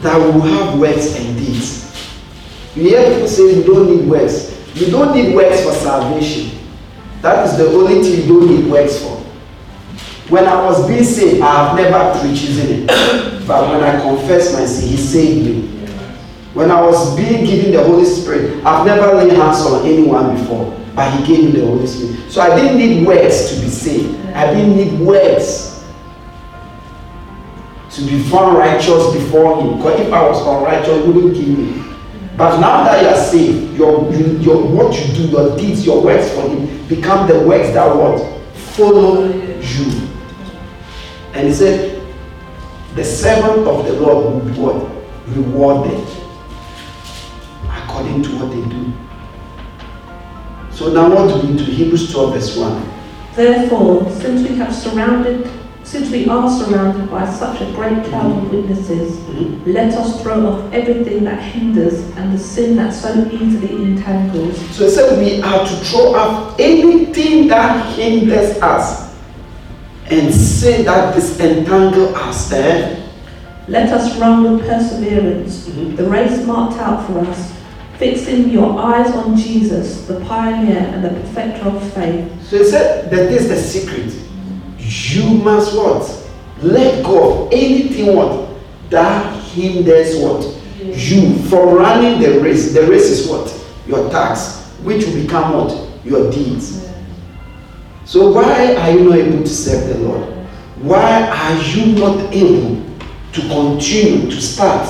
that 0.00 0.34
we 0.34 0.50
have 0.50 0.78
works 0.78 1.16
and 1.16 1.36
deeds. 1.36 1.82
You 2.74 2.84
hear 2.84 3.12
people 3.12 3.28
say 3.28 3.56
you 3.56 3.64
don't 3.64 3.94
need 3.94 4.08
works. 4.08 4.58
You 4.74 4.90
don't 4.90 5.14
need 5.14 5.34
works 5.34 5.64
for 5.64 5.72
salvation. 5.72 6.58
That 7.20 7.46
is 7.46 7.58
the 7.58 7.66
only 7.66 8.02
thing 8.02 8.22
you 8.22 8.28
don't 8.28 8.48
need 8.48 8.70
works 8.70 9.02
for. 9.02 9.16
When 10.30 10.46
I 10.46 10.64
was 10.64 10.88
being 10.88 11.04
saved, 11.04 11.42
I 11.42 11.68
have 11.68 11.76
never 11.76 12.18
preached, 12.20 12.44
isn't 12.44 12.88
it? 12.88 13.31
But 13.52 13.68
when 13.68 13.84
I 13.84 14.00
confess 14.00 14.54
my 14.54 14.64
sin, 14.64 14.88
He 14.88 14.96
saved 14.96 15.46
me. 15.46 15.68
When 16.54 16.70
I 16.70 16.80
was 16.80 17.14
being 17.14 17.44
given 17.44 17.72
the 17.72 17.84
Holy 17.84 18.06
Spirit, 18.06 18.64
I've 18.64 18.86
never 18.86 19.14
laid 19.14 19.34
hands 19.34 19.60
on 19.60 19.84
anyone 19.84 20.34
before, 20.34 20.74
but 20.94 21.12
He 21.12 21.26
gave 21.26 21.44
me 21.44 21.60
the 21.60 21.66
Holy 21.66 21.86
Spirit. 21.86 22.32
So 22.32 22.40
I 22.40 22.58
didn't 22.58 22.78
need 22.78 23.06
words 23.06 23.54
to 23.54 23.60
be 23.60 23.68
saved. 23.68 24.26
I 24.34 24.54
didn't 24.54 24.74
need 24.74 24.98
words 24.98 25.84
to 27.90 28.00
be 28.06 28.22
found 28.30 28.56
righteous 28.56 29.12
before 29.12 29.60
Him. 29.60 29.76
Because 29.76 30.00
if 30.00 30.10
I 30.10 30.26
was 30.26 30.40
unrighteous, 30.40 31.04
He 31.04 31.12
wouldn't 31.12 31.34
give 31.34 31.58
me. 31.58 31.94
But 32.38 32.58
now 32.58 32.84
that 32.84 33.02
you 33.02 33.08
are 33.08 33.22
saved, 33.22 33.76
your, 33.76 34.10
your 34.14 34.64
what 34.64 34.98
you 34.98 35.14
do, 35.14 35.22
your 35.24 35.58
deeds, 35.58 35.84
your 35.84 36.02
works 36.02 36.32
for 36.32 36.48
Him 36.48 36.86
become 36.88 37.28
the 37.28 37.38
works 37.40 37.68
that 37.74 37.94
what 37.94 38.18
follow 38.54 39.26
you. 39.26 40.08
And 41.34 41.48
He 41.48 41.52
said, 41.52 42.01
the 42.94 43.04
servant 43.04 43.66
of 43.66 43.86
the 43.86 43.92
Lord 43.94 44.24
will 44.34 44.40
be 44.40 44.58
what? 44.60 44.90
Rewarded 45.28 46.06
according 47.64 48.22
to 48.22 48.28
what 48.36 48.50
they 48.50 48.62
do. 48.68 48.92
So 50.74 50.92
now 50.92 51.08
what 51.14 51.28
do 51.42 51.46
we 51.46 51.56
do? 51.56 51.64
Hebrews 51.64 52.12
12 52.12 52.34
verse 52.34 52.56
1. 52.56 52.88
Therefore, 53.36 54.10
since 54.10 54.48
we 54.48 54.56
have 54.56 54.74
surrounded, 54.74 55.48
since 55.84 56.10
we 56.10 56.28
are 56.28 56.50
surrounded 56.50 57.10
by 57.10 57.30
such 57.30 57.60
a 57.60 57.72
great 57.72 58.04
cloud 58.04 58.30
of 58.32 58.52
witnesses, 58.52 59.18
Mhm. 59.18 59.60
let 59.66 59.94
us 59.94 60.20
throw 60.22 60.46
off 60.46 60.60
everything 60.72 61.24
that 61.24 61.40
hinders 61.40 62.02
and 62.16 62.34
the 62.34 62.38
sin 62.38 62.76
that 62.76 62.92
so 62.92 63.08
easily 63.30 63.82
entangles. 63.82 64.58
So 64.72 64.84
he 64.84 64.90
said 64.90 65.18
we 65.18 65.40
are 65.42 65.64
to 65.64 65.74
throw 65.84 66.14
off 66.14 66.54
anything 66.58 67.48
that 67.48 67.86
hinders 67.96 68.60
us 68.60 69.11
and 70.12 70.34
sin 70.34 70.84
that 70.84 71.14
disentangle 71.14 72.14
us. 72.14 72.52
Eh? 72.52 72.96
Let 73.68 73.90
us 73.92 74.18
run 74.18 74.42
with 74.42 74.66
perseverance 74.68 75.68
Mhm. 75.68 75.96
the 75.96 76.04
race 76.04 76.44
marked 76.44 76.78
out 76.78 77.06
for 77.06 77.20
us, 77.20 77.38
fixing 77.98 78.50
your 78.50 78.78
eyes 78.78 79.10
on 79.14 79.36
Jesus, 79.36 80.02
the 80.06 80.14
pioneer 80.14 80.84
and 80.92 81.02
the 81.04 81.10
perfecter 81.10 81.68
of 81.68 81.82
faith. 81.94 82.24
So 82.50 82.58
he 82.58 82.64
said 82.64 83.10
that 83.10 83.30
is 83.30 83.48
the 83.48 83.56
secret. 83.56 84.12
You 84.78 85.24
must 85.42 85.74
what? 85.76 86.10
Let 86.62 87.02
go 87.02 87.18
of 87.32 87.48
anything 87.52 88.14
what? 88.14 88.48
That 88.90 89.32
hinders 89.54 90.16
what? 90.16 90.44
You 90.94 91.34
from 91.48 91.74
running 91.74 92.20
the 92.20 92.40
race. 92.40 92.72
The 92.72 92.82
race 92.82 93.08
is 93.10 93.28
what? 93.28 93.50
Your 93.86 94.10
task, 94.10 94.60
which 94.84 95.06
will 95.06 95.14
become 95.22 95.54
what? 95.54 95.72
Your 96.04 96.30
deeds. 96.30 96.80
So 98.12 98.30
why 98.30 98.74
are 98.74 98.90
you 98.90 99.04
not 99.04 99.18
able 99.20 99.38
to 99.38 99.48
serve 99.48 99.88
the 99.88 100.06
Lord? 100.06 100.28
Why 100.82 101.30
are 101.30 101.62
you 101.62 101.98
not 101.98 102.30
able 102.30 102.84
to 103.32 103.40
continue 103.40 104.30
to 104.30 104.38
start 104.38 104.86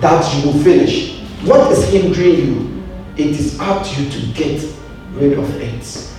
that 0.00 0.34
you 0.34 0.50
will 0.50 0.58
finish? 0.64 1.20
What 1.44 1.70
is 1.70 1.88
hindering 1.90 2.34
you? 2.34 2.84
It 3.16 3.38
is 3.38 3.56
up 3.60 3.86
to 3.86 4.02
you 4.02 4.10
to 4.10 4.26
get 4.32 4.68
rid 5.12 5.38
of 5.38 5.48
it. 5.60 6.12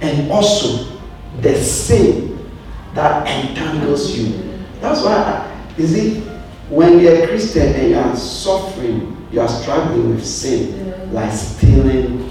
And 0.00 0.30
also 0.30 0.96
the 1.40 1.56
sin 1.56 2.48
that 2.94 3.26
entangles 3.26 4.16
you. 4.16 4.60
That's 4.80 5.02
why, 5.02 5.60
is 5.76 5.92
it 5.92 6.22
when 6.68 7.00
you're 7.00 7.24
a 7.24 7.26
Christian 7.26 7.74
and 7.74 7.90
you 7.90 7.98
are 7.98 8.14
suffering, 8.14 9.26
you 9.32 9.40
are 9.40 9.48
struggling 9.48 10.14
with 10.14 10.24
sin, 10.24 11.12
like 11.12 11.32
stealing, 11.32 12.30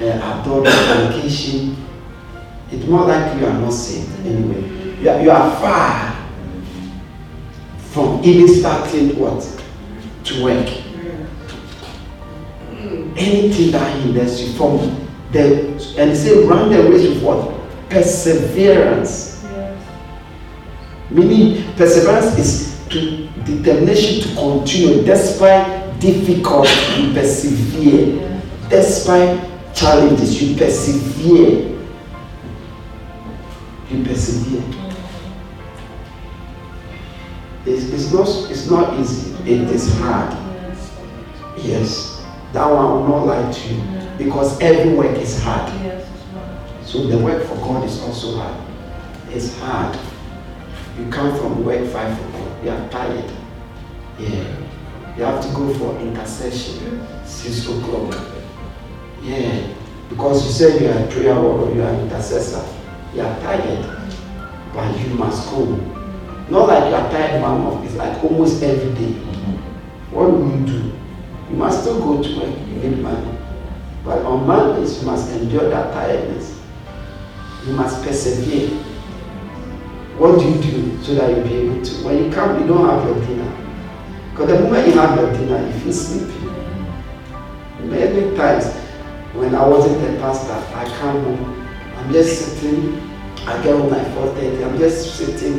uh, 0.00 0.40
adultery, 0.40 0.72
fornication, 0.72 1.76
it's 2.72 2.86
more 2.86 3.04
likely 3.04 3.40
you 3.40 3.46
are 3.46 3.58
not 3.58 3.72
saved 3.72 4.26
anyway. 4.26 5.00
You 5.00 5.10
are, 5.10 5.20
you 5.22 5.30
are 5.30 5.50
far 5.60 6.16
from 7.90 8.22
even 8.22 8.48
starting 8.48 9.18
what? 9.18 9.40
To 10.24 10.44
work. 10.44 10.68
Anything 13.16 13.72
that 13.72 14.00
hinders 14.00 14.42
you 14.42 14.56
from 14.56 15.08
the 15.32 15.70
and 15.98 16.16
say 16.16 16.44
run 16.44 16.70
the 16.70 16.82
race 16.84 17.08
with 17.08 17.22
what? 17.22 17.52
Perseverance. 17.90 19.44
Meaning 21.10 21.74
perseverance 21.74 22.38
is 22.38 22.80
to 22.90 23.26
determination 23.44 24.28
to 24.28 24.34
continue 24.36 25.02
despite 25.02 25.98
difficulty, 26.00 27.02
you 27.02 27.12
persevere. 27.12 28.42
Despite 28.68 29.74
challenges, 29.74 30.40
you 30.40 30.56
persevere. 30.56 31.69
You 33.90 34.04
persevere. 34.04 34.62
It's, 37.66 37.90
it's 37.92 38.12
not 38.12 38.28
it's 38.50 38.70
not 38.70 38.98
easy. 39.00 39.32
It 39.50 39.68
is 39.70 39.92
hard. 39.98 40.32
Yes. 41.58 42.24
That 42.52 42.66
one 42.66 42.84
will 42.92 43.08
not 43.08 43.26
lie 43.26 43.52
to 43.52 43.74
you. 43.74 43.82
Because 44.16 44.60
every 44.60 44.94
work 44.94 45.16
is 45.18 45.42
hard. 45.42 45.70
So 46.84 47.06
the 47.06 47.18
work 47.18 47.42
for 47.44 47.56
God 47.56 47.84
is 47.84 48.00
also 48.02 48.36
hard. 48.36 48.60
It's 49.30 49.56
hard. 49.58 49.98
You 50.98 51.10
come 51.10 51.36
from 51.38 51.64
work 51.64 51.86
five 51.90 52.12
o'clock, 52.18 52.64
you 52.64 52.70
are 52.70 52.88
tired. 52.90 53.30
Yeah. 54.18 54.56
You 55.16 55.24
have 55.24 55.42
to 55.42 55.48
go 55.54 55.72
for 55.74 55.98
intercession 56.00 57.06
six 57.24 57.66
o'clock. 57.68 58.14
Yeah. 59.22 59.66
Because 60.08 60.44
you 60.44 60.52
said 60.52 60.80
you 60.80 60.88
are 60.88 61.04
a 61.04 61.06
prayer 61.10 61.40
warrior, 61.40 61.74
you 61.74 61.82
are 61.82 61.90
an 61.92 62.00
intercessor. 62.00 62.64
You 63.14 63.22
are 63.22 63.40
tired. 63.40 63.86
But 64.72 64.98
you 65.00 65.14
must 65.14 65.50
go. 65.50 65.64
Not 66.48 66.68
like 66.68 66.88
you 66.88 66.94
are 66.94 67.10
tired 67.10 67.42
one 67.42 67.62
month, 67.62 67.84
it's 67.86 67.94
like 67.94 68.22
almost 68.24 68.62
every 68.62 68.92
day. 68.94 69.12
Mm-hmm. 69.14 70.14
What 70.14 70.30
will 70.32 70.50
you 70.50 70.66
do? 70.66 70.92
You 71.50 71.56
must 71.56 71.82
still 71.82 72.00
go 72.00 72.22
to 72.22 72.36
work, 72.38 72.58
you 72.68 72.74
need 72.90 72.98
money. 72.98 73.38
But 74.04 74.22
on 74.22 74.46
Mondays, 74.46 75.00
you 75.00 75.06
must 75.06 75.30
endure 75.32 75.68
that 75.70 75.92
tiredness. 75.92 76.60
You 77.66 77.72
must 77.74 78.02
persevere. 78.02 78.70
What 80.16 80.38
do 80.38 80.48
you 80.50 80.60
do 80.62 81.02
so 81.04 81.14
that 81.14 81.30
you'll 81.30 81.46
be 81.46 81.54
able 81.54 81.84
to? 81.84 82.04
When 82.04 82.24
you 82.24 82.30
come, 82.32 82.60
you 82.60 82.66
don't 82.66 82.84
have 82.88 83.04
your 83.04 83.26
dinner. 83.26 83.56
Because 84.30 84.48
the 84.48 84.60
moment 84.64 84.86
you 84.88 84.92
have 84.94 85.18
your 85.18 85.32
dinner, 85.32 85.66
you 85.66 85.72
feel 85.80 85.92
sleepy. 85.92 86.46
Many 87.84 88.36
times, 88.36 88.66
when 89.34 89.54
I 89.54 89.66
wasn't 89.66 90.02
a 90.02 90.20
pastor, 90.20 90.52
I 90.74 90.84
come 90.98 91.22
home, 91.24 91.59
I'm 92.00 92.12
just 92.12 92.60
sitting, 92.60 92.98
I 93.46 93.62
get 93.62 93.76
home 93.76 93.92
at 93.92 94.06
4.30, 94.16 94.66
I'm 94.66 94.78
just 94.78 95.16
sitting 95.16 95.58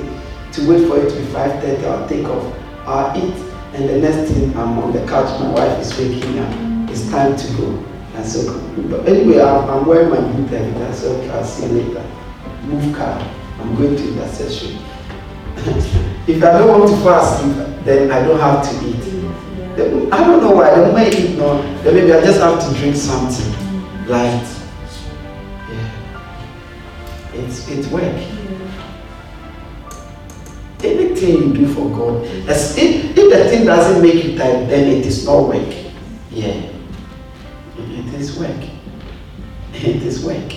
to 0.52 0.68
wait 0.68 0.88
for 0.88 0.98
it 0.98 1.10
to 1.10 1.16
be 1.16 1.26
5.30, 1.28 1.84
I'll 1.86 2.10
take 2.10 2.26
off, 2.26 2.58
I'll 2.88 3.16
eat, 3.16 3.36
and 3.74 3.88
the 3.88 4.00
next 4.00 4.32
thing 4.32 4.50
I'm 4.58 4.80
on 4.80 4.92
the 4.92 5.06
couch, 5.06 5.40
my 5.40 5.52
wife 5.52 5.80
is 5.80 5.96
waking 5.98 6.40
up, 6.40 6.90
it's 6.90 7.10
time 7.10 7.38
to 7.38 7.58
go. 7.58 7.86
And 8.16 8.26
so, 8.26 8.60
but 8.90 9.08
anyway, 9.08 9.40
I'm, 9.40 9.86
wearing 9.86 10.10
my 10.10 10.20
blue 10.20 10.48
said, 10.48 11.12
okay, 11.20 11.30
I'll 11.30 11.46
see 11.46 11.68
you 11.68 11.84
later. 11.84 12.06
Move 12.64 12.96
car. 12.96 13.22
I'm 13.60 13.76
going 13.76 13.96
to 13.96 14.08
intercession. 14.10 14.78
if 16.28 16.44
I 16.44 16.58
don't 16.58 16.80
want 16.80 16.90
to 16.92 16.98
fast, 17.04 17.44
then 17.86 18.12
I 18.12 18.26
don't 18.26 18.40
have 18.40 18.68
to 18.68 18.88
eat. 18.88 20.12
I 20.12 20.24
don't 20.26 20.42
know 20.42 20.52
why. 20.52 20.72
The 20.72 20.88
moment 20.88 20.98
I 20.98 21.18
eat, 21.18 21.38
no, 21.38 21.62
then 21.84 21.96
maybe 21.96 22.12
I 22.12 22.20
just 22.22 22.42
have 22.42 22.60
to 22.68 22.80
drink 22.80 22.96
something 22.96 24.08
light. 24.08 24.44
Yeah. 24.44 24.61
It's 27.46 27.68
it's 27.70 27.88
work. 27.88 28.16
Anything 30.84 31.36
you 31.36 31.54
do 31.54 31.74
for 31.74 31.90
God, 31.90 32.26
as 32.50 32.76
if, 32.78 33.16
if 33.16 33.16
the 33.16 33.50
thing 33.50 33.66
doesn't 33.66 34.02
make 34.02 34.24
you 34.24 34.38
tired, 34.38 34.68
then 34.68 34.88
it 34.98 35.06
is 35.06 35.26
not 35.26 35.48
work. 35.48 35.76
Yeah. 36.32 36.72
It 37.78 38.14
is 38.16 38.40
work. 38.40 38.64
It 39.74 40.04
is 40.04 40.24
work. 40.26 40.52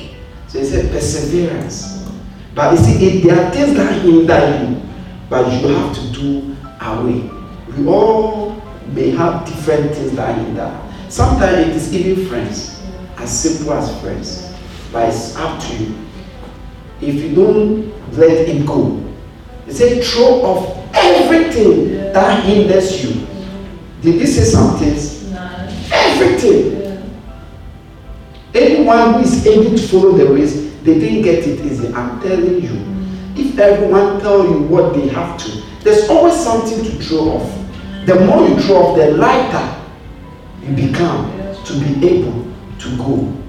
So 0.49 0.59
it's 0.59 0.73
a 0.73 0.89
perseverance. 0.89 2.09
But 2.55 2.73
you 2.73 2.85
see, 2.85 3.07
it, 3.07 3.25
there 3.25 3.45
are 3.45 3.51
things 3.51 3.77
that 3.77 4.01
hinder 4.03 4.65
you, 4.65 4.83
but 5.29 5.53
you 5.53 5.69
have 5.69 5.95
to 5.95 6.13
do 6.13 6.57
away. 6.81 7.31
We 7.77 7.87
all 7.89 8.63
may 8.93 9.11
have 9.11 9.47
different 9.47 9.95
things 9.95 10.13
that 10.13 10.39
hinder. 10.39 10.81
Sometimes 11.09 11.69
it 11.69 11.77
is 11.77 11.95
even 11.95 12.27
friends, 12.29 12.81
as 13.17 13.41
simple 13.41 13.75
as 13.75 14.01
friends. 14.01 14.55
But 14.93 15.09
it's 15.09 15.37
up 15.37 15.61
to 15.61 15.77
you. 15.77 15.95
If 17.07 17.23
you 17.23 17.35
don't 17.35 18.13
let 18.17 18.49
it 18.49 18.67
go, 18.67 18.99
they 19.67 19.73
say 19.75 20.01
throw 20.03 20.43
off 20.43 20.95
everything 20.95 21.89
that 22.15 22.45
hinders 22.45 23.05
you. 23.05 23.27
Did 24.01 24.21
you 24.21 24.27
say 24.27 24.45
some 24.45 24.79
things? 24.79 25.31
Everything. 25.93 26.75
Anyone 28.55 29.15
who 29.15 29.21
is 29.21 29.47
able 29.47 29.77
to 29.77 29.87
follow 29.89 30.13
the 30.13 30.27
race, 30.33 30.55
they 30.83 30.99
didn't 30.99 31.23
get 31.23 31.47
it 31.47 31.61
easy. 31.61 31.93
I'm 31.93 32.21
telling 32.23 32.63
you. 32.63 32.95
If 33.37 33.59
everyone 33.59 34.21
tell 34.21 34.45
you 34.47 34.63
what 34.63 34.95
they 34.95 35.09
have 35.09 35.37
to, 35.41 35.63
there's 35.83 36.09
always 36.09 36.37
something 36.37 36.85
to 36.85 36.91
throw 37.05 37.31
off. 37.33 38.07
The 38.07 38.15
more 38.25 38.49
you 38.49 38.59
throw 38.61 38.77
off, 38.77 38.97
the 38.97 39.11
lighter 39.11 39.83
you 40.63 40.89
become 40.89 41.31
to 41.65 41.73
be 41.81 42.09
able 42.09 42.47
to 42.79 42.97
go. 42.97 43.44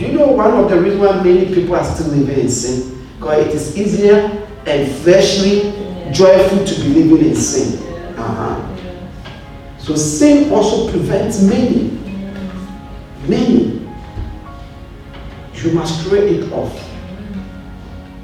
Do 0.00 0.06
you 0.06 0.12
know 0.12 0.28
one 0.28 0.54
of 0.54 0.70
the 0.70 0.80
reasons 0.80 1.02
why 1.02 1.22
many 1.22 1.54
people 1.54 1.76
are 1.76 1.84
still 1.84 2.06
living 2.06 2.38
in 2.38 2.48
sin? 2.48 3.06
Because 3.18 3.46
it 3.46 3.54
is 3.54 3.76
easier 3.76 4.48
and 4.64 4.90
fleshly, 5.02 5.74
joyful 6.10 6.64
to 6.64 6.74
be 6.80 7.04
living 7.04 7.28
in 7.28 7.36
sin. 7.36 7.78
Uh-huh. 8.16 9.76
So 9.78 9.94
sin 9.96 10.50
also 10.50 10.90
prevents 10.90 11.42
many. 11.42 11.90
Many. 13.28 13.86
You 15.52 15.72
must 15.72 16.08
throw 16.08 16.16
it 16.16 16.50
off. 16.50 16.72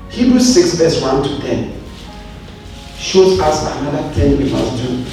Hebrews 0.08 0.54
6, 0.54 0.76
verse 0.76 1.02
1 1.02 1.22
to 1.24 1.40
10 1.42 1.82
shows 2.96 3.38
us 3.38 3.76
another 3.76 4.14
thing 4.14 4.38
we 4.38 4.50
must 4.50 4.82
do. 4.82 5.04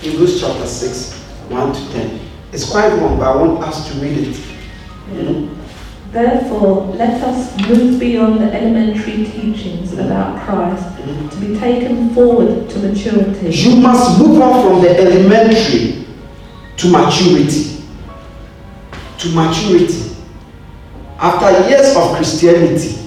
Hebrews 0.00 0.40
chapter 0.40 0.66
6, 0.66 1.12
1 1.50 1.72
to 1.74 1.92
10. 1.92 2.20
It's 2.52 2.70
quite 2.70 2.88
long, 2.94 3.18
but 3.18 3.30
I 3.30 3.36
want 3.36 3.62
us 3.62 3.92
to 3.92 3.98
read 3.98 4.16
it. 4.16 4.49
Therefore, 6.12 6.86
let 6.96 7.22
us 7.22 7.56
move 7.68 8.00
beyond 8.00 8.40
the 8.40 8.52
elementary 8.52 9.24
teachings 9.26 9.92
about 9.92 10.44
Christ 10.44 10.96
to 11.32 11.40
be 11.40 11.56
taken 11.56 12.10
forward 12.10 12.68
to 12.70 12.78
maturity. 12.80 13.50
You 13.50 13.76
must 13.76 14.18
move 14.18 14.40
on 14.40 14.66
from 14.66 14.82
the 14.82 14.90
elementary 14.98 16.04
to 16.78 16.90
maturity. 16.90 17.84
To 19.18 19.28
maturity. 19.28 20.16
After 21.18 21.68
years 21.68 21.94
of 21.94 22.16
Christianity, 22.16 22.98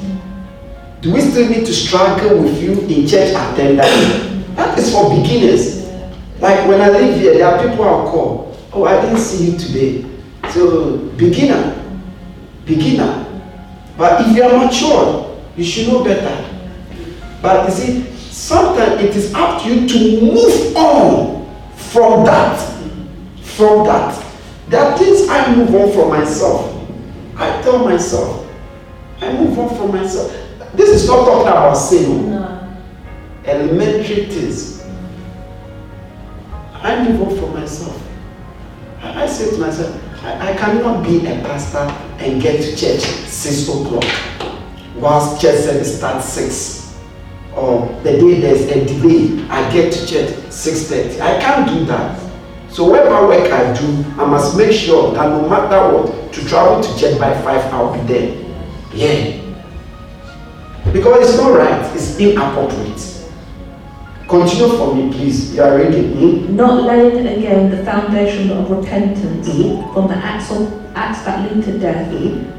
do 1.01 1.14
we 1.14 1.20
still 1.20 1.49
need 1.49 1.66
to 1.66 1.74
struggle 1.74 2.41
with 2.41 2.62
you 2.64 2.80
in 2.82 3.06
church 3.06 3.32
attendance? 3.32 4.56
That 4.56 4.80
is 4.80 4.93
for 4.93 5.10
beginners. 5.10 5.84
Like 6.39 6.66
when 6.70 6.80
I 6.80 6.89
live 6.89 7.20
here, 7.20 7.34
there 7.34 7.47
are 7.47 7.68
people 7.68 7.84
I'll 7.84 8.10
call. 8.10 8.58
Oh, 8.72 8.86
I 8.86 9.01
didn't 9.01 9.20
see 9.20 9.51
you 9.51 9.58
today. 9.58 10.06
So, 10.51 10.97
beginner. 11.18 11.83
Beginner. 12.66 13.26
But 13.97 14.22
if 14.22 14.36
you 14.36 14.43
are 14.43 14.66
mature, 14.66 15.39
you 15.55 15.64
should 15.64 15.88
know 15.88 16.03
better. 16.03 16.49
But 17.41 17.68
you 17.70 17.76
see, 17.76 18.16
sometimes 18.18 19.01
it 19.01 19.16
is 19.16 19.34
up 19.34 19.61
to 19.61 19.74
you 19.74 19.88
to 19.88 20.22
move 20.22 20.76
on 20.76 21.45
from 21.76 22.26
that. 22.26 22.57
From 23.41 23.86
that. 23.86 24.20
There 24.70 24.82
are 24.82 24.97
things 24.97 25.28
I 25.30 25.55
move 25.55 25.76
on 25.76 25.91
from 25.91 26.09
myself. 26.09 26.70
I 27.36 27.61
tell 27.61 27.80
myself, 27.80 28.47
I 29.22 29.34
move 29.34 29.57
on 29.59 29.76
from 29.76 29.91
myself. 29.91 30.32
This 30.74 30.89
is 30.89 31.07
not 31.07 31.26
talking 31.26 31.47
about 31.47 31.74
sin. 31.76 32.32
No. 32.32 32.78
Elementary 33.45 34.26
things. 34.26 34.84
I 36.74 37.07
move 37.07 37.22
on 37.22 37.38
from 37.38 37.53
myself. 37.53 38.01
I, 39.01 39.24
I 39.24 39.28
say 39.28 39.51
to 39.51 39.57
myself, 39.57 40.24
I, 40.24 40.51
I 40.51 40.55
cannot 40.55 41.03
be 41.03 41.26
a 41.28 41.41
pastor 41.41 41.86
and 42.24 42.42
get 42.42 42.62
to 42.62 42.76
church 42.76 43.02
six 43.28 43.68
o'clock 43.68 44.04
whilst 44.96 45.42
church 45.42 45.60
service 45.60 45.98
starts 45.98 46.26
six. 46.26 46.84
Or 47.56 47.88
the 48.04 48.14
day 48.14 48.42
there's 48.42 48.62
a 48.62 48.86
delay, 48.86 49.48
I 49.50 49.72
get 49.72 49.94
to 49.94 50.08
church 50.08 50.30
6.30. 50.50 51.22
I 51.22 51.40
can't 51.40 51.70
do 51.70 51.86
that. 51.86 52.20
So 52.70 52.86
whatever 52.86 53.28
work 53.28 53.52
I 53.52 53.74
do, 53.74 53.86
I 54.20 54.26
must 54.26 54.58
make 54.58 54.72
sure 54.72 55.14
that 55.14 55.30
no 55.30 55.48
matter 55.48 55.96
what, 55.96 56.34
to 56.34 56.46
travel 56.48 56.82
to 56.82 57.00
church 57.00 57.20
by 57.20 57.40
5, 57.44 57.74
I'll 57.74 57.94
be 57.94 58.00
there. 58.12 58.44
Yeah. 58.94 59.40
Because 60.92 61.30
it's 61.30 61.38
not 61.38 61.56
right, 61.56 61.96
it's 61.96 62.18
inappropriate. 62.20 63.10
Continue 64.28 64.76
for 64.78 64.96
me, 64.96 65.12
please. 65.14 65.54
You 65.54 65.62
are 65.62 65.78
reading. 65.78 66.14
Mm-hmm. 66.14 66.56
Not 66.56 66.84
laying 66.86 67.28
again 67.28 67.70
the 67.70 67.86
foundation 67.86 68.50
of 68.52 68.72
repentance 68.72 69.48
mm-hmm. 69.48 69.94
from 69.94 70.08
the 70.08 70.16
acts, 70.16 70.50
of, 70.52 70.83
acts 70.96 71.24
that 71.24 71.52
lead 71.52 71.64
to 71.66 71.80
death, 71.80 72.12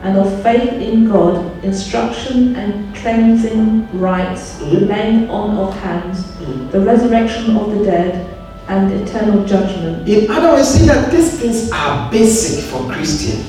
and 0.03 0.19
of 0.19 0.43
faith 0.43 0.73
in 0.73 1.09
God, 1.09 1.65
instruction 1.65 2.57
and 2.57 2.95
cleansing 2.97 3.89
rites, 3.99 4.61
laying 4.61 5.31
on 5.31 5.57
of 5.57 5.75
hands, 5.81 6.37
the 6.73 6.81
resurrection 6.81 7.57
of 7.57 7.71
the 7.71 7.85
dead, 7.85 8.31
and 8.69 8.93
eternal 8.93 9.45
judgment. 9.45 10.09
In 10.09 10.31
other 10.31 10.53
words, 10.53 10.69
see 10.69 10.87
that 10.87 11.11
these 11.11 11.39
things 11.39 11.71
are 11.73 12.11
basic 12.11 12.65
for 12.65 12.91
Christian. 12.91 13.45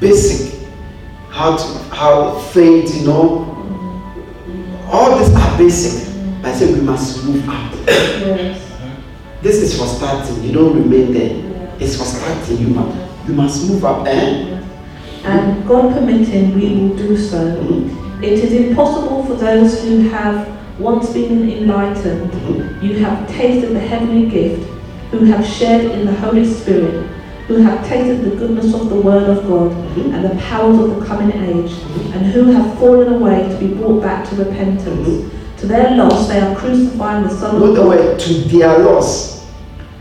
Basic. 0.00 0.68
How 1.30 1.56
to 1.56 1.64
how 1.94 2.38
faith, 2.38 2.94
you 2.94 3.06
know. 3.06 3.52
All 4.90 5.18
these 5.18 5.34
are 5.34 5.58
basic. 5.58 6.14
I 6.44 6.52
say 6.52 6.72
we 6.72 6.80
must 6.80 7.24
move 7.24 7.48
up. 7.48 7.72
Yes. 7.86 8.62
This 9.42 9.56
is 9.56 9.78
for 9.78 9.86
starting. 9.86 10.42
You 10.44 10.52
don't 10.52 10.76
remain 10.76 11.12
there. 11.12 11.76
It's 11.80 11.96
for 11.96 12.04
starting. 12.04 12.58
You 12.58 12.68
must 12.68 12.96
you 13.26 13.34
must 13.34 13.68
move 13.68 13.84
up. 13.84 14.04
there. 14.04 14.62
And 15.24 15.66
God 15.66 15.92
permitting, 15.92 16.54
we 16.54 16.76
will 16.76 16.96
do 16.96 17.16
so. 17.16 17.56
Mm-hmm. 17.56 18.22
It 18.22 18.32
is 18.34 18.52
impossible 18.52 19.24
for 19.24 19.34
those 19.34 19.82
who 19.82 20.08
have 20.08 20.56
once 20.78 21.12
been 21.12 21.50
enlightened, 21.50 22.30
mm-hmm. 22.30 22.84
you 22.84 22.98
have 22.98 23.28
tasted 23.28 23.74
the 23.74 23.80
heavenly 23.80 24.28
gift, 24.28 24.62
who 25.10 25.24
have 25.24 25.44
shared 25.46 25.86
in 25.92 26.04
the 26.04 26.14
Holy 26.14 26.44
Spirit, 26.44 27.06
who 27.46 27.56
have 27.56 27.86
tasted 27.86 28.30
the 28.30 28.36
goodness 28.36 28.74
of 28.74 28.90
the 28.90 29.00
Word 29.00 29.28
of 29.28 29.46
God 29.46 29.72
mm-hmm. 29.72 30.14
and 30.14 30.24
the 30.24 30.42
powers 30.42 30.78
of 30.78 31.00
the 31.00 31.06
coming 31.06 31.30
age, 31.30 31.72
and 32.12 32.26
who 32.26 32.52
have 32.52 32.78
fallen 32.78 33.14
away 33.14 33.48
to 33.48 33.58
be 33.58 33.74
brought 33.74 34.02
back 34.02 34.28
to 34.28 34.36
repentance. 34.36 35.32
To 35.60 35.66
their 35.66 35.96
loss, 35.96 36.28
they 36.28 36.38
are 36.38 36.54
crucifying 36.54 37.24
the 37.24 37.30
Son 37.30 37.62
of 37.62 37.74
God. 37.74 38.20
To 38.20 38.34
their 38.34 38.78
loss. 38.80 39.35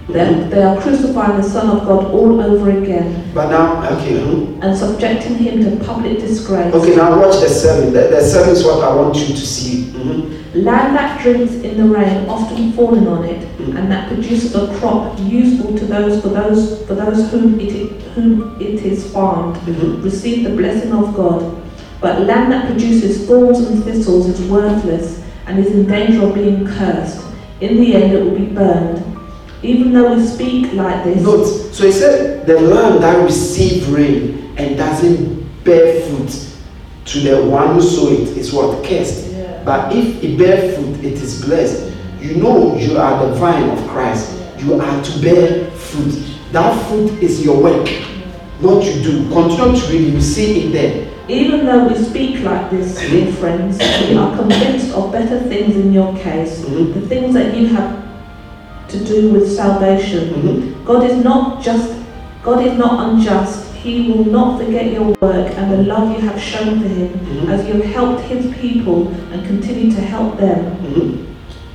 They, 0.08 0.34
they 0.50 0.62
are 0.62 0.80
crucifying 0.80 1.38
the 1.38 1.44
Son 1.44 1.76
of 1.76 1.88
God 1.88 2.12
all 2.12 2.40
over 2.40 2.70
again. 2.70 3.32
But 3.34 3.50
now, 3.50 3.84
okay. 3.98 4.24
Hmm? 4.24 4.62
And 4.62 4.78
subjecting 4.78 5.36
him 5.36 5.64
to 5.64 5.84
public 5.84 6.20
disgrace. 6.20 6.74
Okay, 6.74 6.96
now 6.96 7.20
watch 7.20 7.42
the 7.42 7.50
sermon. 7.50 7.92
The, 7.92 8.10
the 8.10 8.22
sermon 8.22 8.52
is 8.52 8.64
what 8.64 8.84
I 8.84 8.96
want 8.96 9.16
you 9.18 9.28
to 9.28 9.46
see. 9.46 9.86
Mm-hmm. 9.86 10.60
Land 10.60 10.96
that 10.96 11.22
drinks 11.22 11.54
in 11.54 11.78
the 11.78 11.84
rain, 11.84 12.30
often 12.30 12.72
falling 12.74 13.08
on 13.08 13.26
it, 13.26 13.42
mm-hmm. 13.58 13.76
and 13.76 13.92
that 13.92 14.08
produces 14.08 14.54
a 14.56 14.78
crop 14.78 15.18
useful 15.20 15.76
to 15.76 15.86
those 15.86 16.22
for 16.22 16.30
those 16.30 16.86
for 16.86 16.94
those 16.94 17.30
whom 17.32 17.60
it 17.60 18.02
whom 18.14 18.56
it 18.62 18.84
is 18.84 19.12
farmed, 19.12 19.58
mm-hmm. 19.58 20.02
receive 20.04 20.44
the 20.44 20.56
blessing 20.56 20.94
of 20.94 21.16
God. 21.16 21.62
But 22.00 22.22
land 22.22 22.52
that 22.52 22.68
produces 22.68 23.28
thorns 23.28 23.60
and 23.60 23.84
thistles 23.84 24.28
is 24.28 24.40
worthless 24.50 25.24
and 25.48 25.60
is 25.60 25.72
in 25.72 25.88
danger 25.88 26.26
of 26.26 26.36
being 26.36 26.66
cursed. 26.66 27.26
In 27.60 27.78
the 27.78 27.96
end, 27.96 28.14
it 28.14 28.24
will 28.24 28.38
be 28.38 28.46
burned. 28.46 29.15
Even 29.66 29.94
though 29.94 30.16
we 30.16 30.26
speak 30.26 30.74
like 30.74 31.04
this. 31.04 31.24
Note, 31.24 31.46
so 31.46 31.86
he 31.86 31.92
said, 31.92 32.46
the 32.46 32.60
land 32.62 33.02
that 33.02 33.24
receives 33.24 33.88
rain 33.88 34.54
and 34.58 34.78
doesn't 34.78 35.64
bear 35.64 36.02
fruit 36.08 36.46
to 37.06 37.20
the 37.20 37.46
one 37.46 37.74
who 37.74 37.82
sow 37.82 38.12
it 38.12 38.38
is 38.38 38.54
what? 38.54 38.86
Cursed. 38.86 39.32
Yeah. 39.32 39.64
But 39.64 39.96
if 39.96 40.24
it 40.24 40.38
bear 40.38 40.74
fruit, 40.74 41.04
it 41.04 41.14
is 41.14 41.44
blessed. 41.44 41.94
You 42.20 42.36
know 42.36 42.78
you 42.78 42.98
are 42.98 43.26
the 43.26 43.34
vine 43.36 43.70
of 43.70 43.88
Christ. 43.88 44.38
Yeah. 44.38 44.60
You 44.60 44.82
are 44.82 45.04
to 45.04 45.22
bear 45.22 45.72
fruit. 45.72 46.24
That 46.52 46.88
fruit 46.88 47.12
is 47.24 47.44
your 47.44 47.62
work, 47.62 47.88
what 48.60 48.86
you 48.86 49.02
do. 49.04 49.30
Continue 49.30 49.80
to 49.80 49.88
read, 49.92 50.14
you 50.14 50.22
see 50.22 50.68
it 50.68 50.72
there. 50.72 51.12
Even 51.28 51.66
though 51.66 51.88
we 51.88 51.96
speak 51.96 52.44
like 52.44 52.70
this, 52.70 52.98
dear 53.00 53.34
friends, 53.42 53.80
we 53.80 54.16
are 54.16 54.36
convinced 54.38 54.94
of 54.94 55.12
better 55.12 55.40
things 55.50 55.76
in 55.76 55.92
your 55.92 56.16
case, 56.18 56.60
mm-hmm. 56.62 57.00
the 57.00 57.08
things 57.08 57.34
that 57.34 57.56
you 57.58 57.68
have 57.68 58.05
to 58.90 59.04
do 59.04 59.30
with 59.32 59.52
salvation. 59.52 60.30
Mm-hmm. 60.30 60.86
God 60.86 61.10
is 61.10 61.24
not 61.24 61.64
just 61.64 61.94
God 62.44 62.66
is 62.66 62.78
not 62.78 63.10
unjust. 63.10 63.74
He 63.74 64.12
will 64.12 64.26
not 64.26 64.60
forget 64.60 64.92
your 64.92 65.16
work 65.22 65.52
and 65.54 65.72
the 65.72 65.78
love 65.84 66.12
you 66.16 66.28
have 66.28 66.40
shown 66.40 66.82
for 66.82 66.88
him 66.88 67.10
mm-hmm. 67.10 67.50
as 67.50 67.68
you 67.68 67.74
have 67.74 67.86
helped 67.86 68.24
his 68.24 68.54
people 68.56 69.08
and 69.32 69.46
continue 69.46 69.92
to 69.92 70.02
help 70.02 70.38
them. 70.38 70.76
Mm-hmm. 70.78 71.26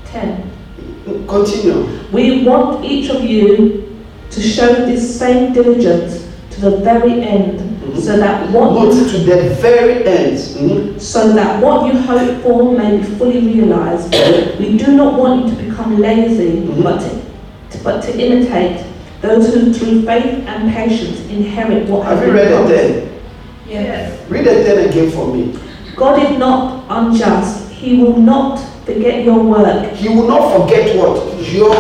10. 0.07 1.27
Continue. 1.27 2.09
We 2.13 2.45
want 2.45 2.85
each 2.85 3.11
of 3.11 3.25
you 3.25 3.99
to 4.31 4.41
show 4.41 4.73
this 4.87 5.19
same 5.19 5.53
diligence 5.53 6.29
to 6.51 6.61
the 6.61 6.77
very 6.79 7.23
end 7.23 7.70
Mm-hmm. 7.91 8.01
So 8.01 8.17
that 8.19 8.51
what 8.51 8.73
Not 8.73 8.93
to 8.93 9.19
the 9.19 9.55
very 9.61 10.07
end. 10.07 10.37
Mm-hmm. 10.37 10.99
So 10.99 11.33
that 11.33 11.63
what 11.63 11.93
you 11.93 12.01
hope 12.01 12.43
for 12.43 12.73
may 12.73 12.99
be 12.99 13.05
fully 13.17 13.41
realized. 13.41 14.13
we 14.59 14.77
do 14.79 14.97
not 14.97 15.19
want 15.19 15.47
you 15.47 15.55
to 15.57 15.63
become 15.63 15.99
lazy, 15.99 16.63
mm-hmm. 16.63 16.83
but 16.83 17.01
to, 17.01 17.77
to, 17.79 17.85
but 17.85 18.03
to 18.03 18.19
imitate 18.19 18.87
those 19.21 19.53
who 19.53 19.73
through 19.73 20.03
faith 20.07 20.47
and 20.47 20.73
patience 20.73 21.21
inherit 21.29 21.89
what 21.89 22.07
have 22.07 22.27
you 22.27 22.33
read 22.33 22.51
it 22.53 22.69
then? 22.69 23.23
Yes. 23.67 24.31
Read 24.31 24.47
it 24.47 24.65
then 24.65 24.89
again 24.89 25.11
for 25.11 25.35
me. 25.35 25.59
God 25.95 26.23
is 26.23 26.39
not 26.39 26.87
unjust. 26.89 27.71
He 27.71 28.03
will 28.03 28.17
not 28.17 28.59
forget 28.85 29.25
your 29.25 29.43
work. 29.43 29.93
He 29.93 30.09
will 30.09 30.27
not 30.27 30.61
forget 30.61 30.97
what? 30.97 31.39
Your 31.53 31.71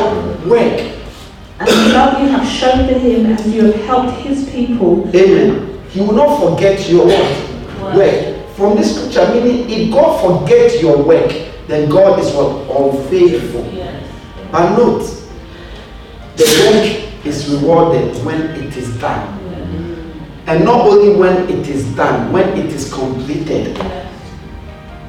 work. 0.46 0.96
And 1.60 1.68
the 1.68 1.92
love 1.92 2.22
you 2.22 2.28
have 2.28 2.46
shown 2.46 2.88
to 2.88 2.98
him 2.98 3.26
as 3.26 3.46
you 3.46 3.66
have 3.66 3.84
helped 3.84 4.18
his 4.20 4.48
people. 4.50 5.08
Amen. 5.14 5.69
He 5.90 6.00
will 6.00 6.12
not 6.12 6.38
forget 6.40 6.88
your 6.88 7.06
what? 7.06 7.96
Work. 7.96 8.36
From 8.54 8.76
this 8.76 8.94
scripture, 8.94 9.32
meaning 9.34 9.70
if 9.70 9.92
God 9.92 10.20
forgets 10.20 10.80
your 10.82 11.02
work, 11.02 11.30
then 11.66 11.88
God 11.88 12.18
is 12.20 12.30
what? 12.32 12.68
Unfaithful. 12.70 13.64
Yes. 13.72 14.06
But 14.52 14.76
note, 14.76 15.02
the 16.36 16.44
work 16.44 17.26
is 17.26 17.48
rewarded 17.48 18.24
when 18.24 18.40
it 18.40 18.76
is 18.76 18.96
done. 19.00 19.38
And 20.46 20.64
not 20.64 20.86
only 20.86 21.16
when 21.16 21.48
it 21.48 21.68
is 21.68 21.84
done, 21.94 22.32
when 22.32 22.48
it 22.58 22.66
is 22.66 22.92
completed. 22.92 23.76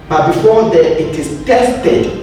But 0.07 0.27
before 0.33 0.69
that, 0.69 1.01
it 1.01 1.17
is 1.17 1.43
tested. 1.45 2.17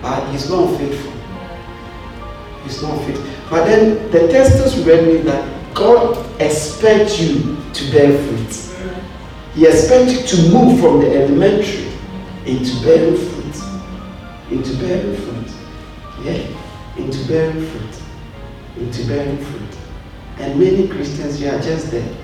But 0.00 0.30
he's 0.30 0.48
not 0.50 0.76
faithful. 0.78 1.11
Not 2.80 3.04
faithful. 3.04 3.26
But 3.50 3.66
then 3.66 4.10
the 4.10 4.28
testers 4.28 4.82
read 4.86 5.06
me 5.06 5.16
that 5.22 5.74
God 5.74 6.16
expects 6.40 7.20
you 7.20 7.56
to 7.74 7.90
bear 7.90 8.16
fruit. 8.16 8.72
He 9.54 9.66
expects 9.66 10.12
you 10.12 10.26
to 10.26 10.54
move 10.54 10.80
from 10.80 11.00
the 11.00 11.14
elementary 11.14 11.92
into 12.46 12.82
bearing 12.82 13.16
fruit. 13.16 13.56
Into 14.50 14.74
bearing 14.76 15.16
fruit. 15.16 15.52
Yeah. 16.22 16.46
Into 16.96 17.28
bearing 17.28 17.66
fruit. 17.66 18.02
Into 18.78 19.06
bearing 19.06 19.36
fruit. 19.36 19.76
And 20.38 20.58
many 20.58 20.88
Christians, 20.88 21.40
you 21.40 21.48
are 21.48 21.60
just 21.60 21.90
there. 21.90 22.16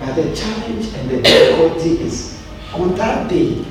But 0.00 0.14
the 0.16 0.34
challenge 0.36 0.92
and 0.94 1.10
the 1.10 1.22
difficulty 1.22 2.02
is 2.02 2.42
on 2.74 2.94
that 2.96 3.30
day, 3.30 3.64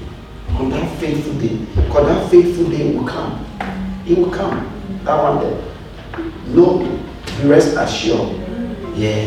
on 0.52 0.70
that 0.72 1.00
faithful 1.00 1.34
day, 1.36 1.58
because 1.76 2.08
that 2.08 2.32
faithful 2.32 2.70
day 2.70 2.96
will 2.96 3.08
come. 3.08 3.46
It 4.08 4.18
will 4.18 4.32
come. 4.32 4.70
That 5.04 5.22
one 5.22 5.40
day. 5.40 5.73
No, 6.48 6.82
you 7.42 7.50
rest 7.50 7.76
assured. 7.76 8.38
Yeah, 8.96 9.26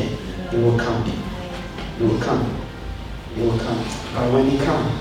he 0.50 0.56
will 0.58 0.78
come. 0.78 1.04
He 1.98 2.04
will 2.04 2.18
come. 2.20 2.56
He 3.34 3.42
will 3.42 3.58
come. 3.58 3.78
But 4.14 4.32
when 4.32 4.48
he 4.48 4.58
comes, 4.58 4.92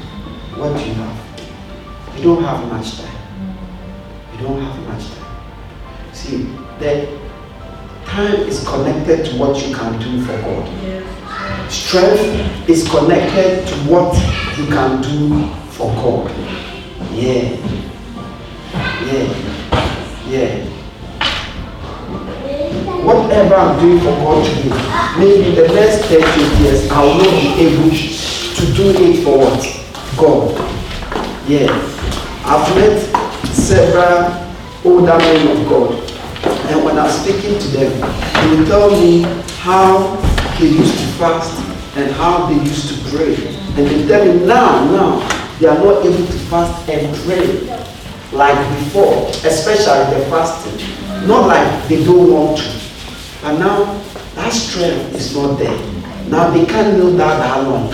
what 0.57 0.75
do 0.75 0.83
you 0.83 0.93
have? 0.95 2.17
You 2.17 2.23
don't 2.23 2.43
have 2.43 2.67
much 2.67 2.97
time. 2.97 3.57
You 4.33 4.47
don't 4.47 4.61
have 4.61 4.87
much 4.87 5.05
time. 5.13 6.13
See, 6.13 6.43
the 6.79 7.19
time 8.05 8.35
is 8.47 8.67
connected 8.67 9.25
to 9.27 9.37
what 9.37 9.55
you 9.67 9.75
can 9.75 9.99
do 9.99 10.25
for 10.25 10.41
God. 10.41 11.71
Strength 11.71 12.69
is 12.69 12.89
connected 12.89 13.67
to 13.67 13.75
what 13.91 14.15
you 14.57 14.65
can 14.67 15.01
do 15.01 15.47
for 15.71 15.93
God. 15.95 16.31
Yeah. 17.11 17.55
Yeah. 19.05 19.51
Yeah 20.27 20.75
whatever 23.05 23.55
I'm 23.55 23.79
doing 23.79 23.99
for 23.99 24.11
God 24.25 24.45
today, 24.45 24.69
maybe 25.19 25.49
in 25.49 25.55
the 25.55 25.67
next 25.73 26.05
30 26.05 26.63
years, 26.63 26.89
I 26.91 27.03
will 27.03 27.17
not 27.17 27.29
be 27.29 27.53
able 27.65 27.89
to 27.91 28.73
do 28.73 28.85
it 28.97 29.23
for 29.23 29.37
what? 29.37 29.61
God. 30.17 30.55
Yeah. 31.47 31.69
I've 32.45 32.75
met 32.75 32.99
several 33.53 34.45
older 34.83 35.17
men 35.17 35.57
of 35.57 35.69
God. 35.69 36.05
And 36.71 36.83
when 36.83 36.97
I'm 36.97 37.09
speaking 37.09 37.59
to 37.59 37.67
them, 37.67 37.91
they 38.01 38.57
will 38.57 38.65
tell 38.67 38.89
me 38.91 39.21
how 39.59 40.15
they 40.59 40.67
used 40.67 40.97
to 40.97 41.05
fast 41.17 41.57
and 41.97 42.11
how 42.11 42.47
they 42.47 42.55
used 42.55 42.89
to 42.89 43.09
pray. 43.15 43.35
And 43.77 43.87
they 43.87 44.07
tell 44.07 44.25
me 44.25 44.45
now, 44.45 44.83
now, 44.91 45.57
they 45.59 45.67
are 45.67 45.77
not 45.77 46.05
able 46.05 46.25
to 46.25 46.39
fast 46.49 46.89
and 46.89 47.15
pray 47.23 47.45
like 48.31 48.57
before, 48.79 49.27
especially 49.29 50.17
the 50.17 50.25
fasting. 50.29 51.27
Not 51.27 51.47
like 51.47 51.87
they 51.87 52.03
don't 52.03 52.31
want 52.31 52.57
to. 52.57 52.84
And 53.45 53.59
now 53.59 53.83
that 54.33 54.51
strength 54.51 55.13
is 55.13 55.35
not 55.35 55.59
there. 55.59 55.77
Now 56.29 56.49
they 56.49 56.65
can't 56.65 56.97
kneel 56.97 57.15
down 57.15 57.39
that 57.39 57.63
long. 57.63 57.89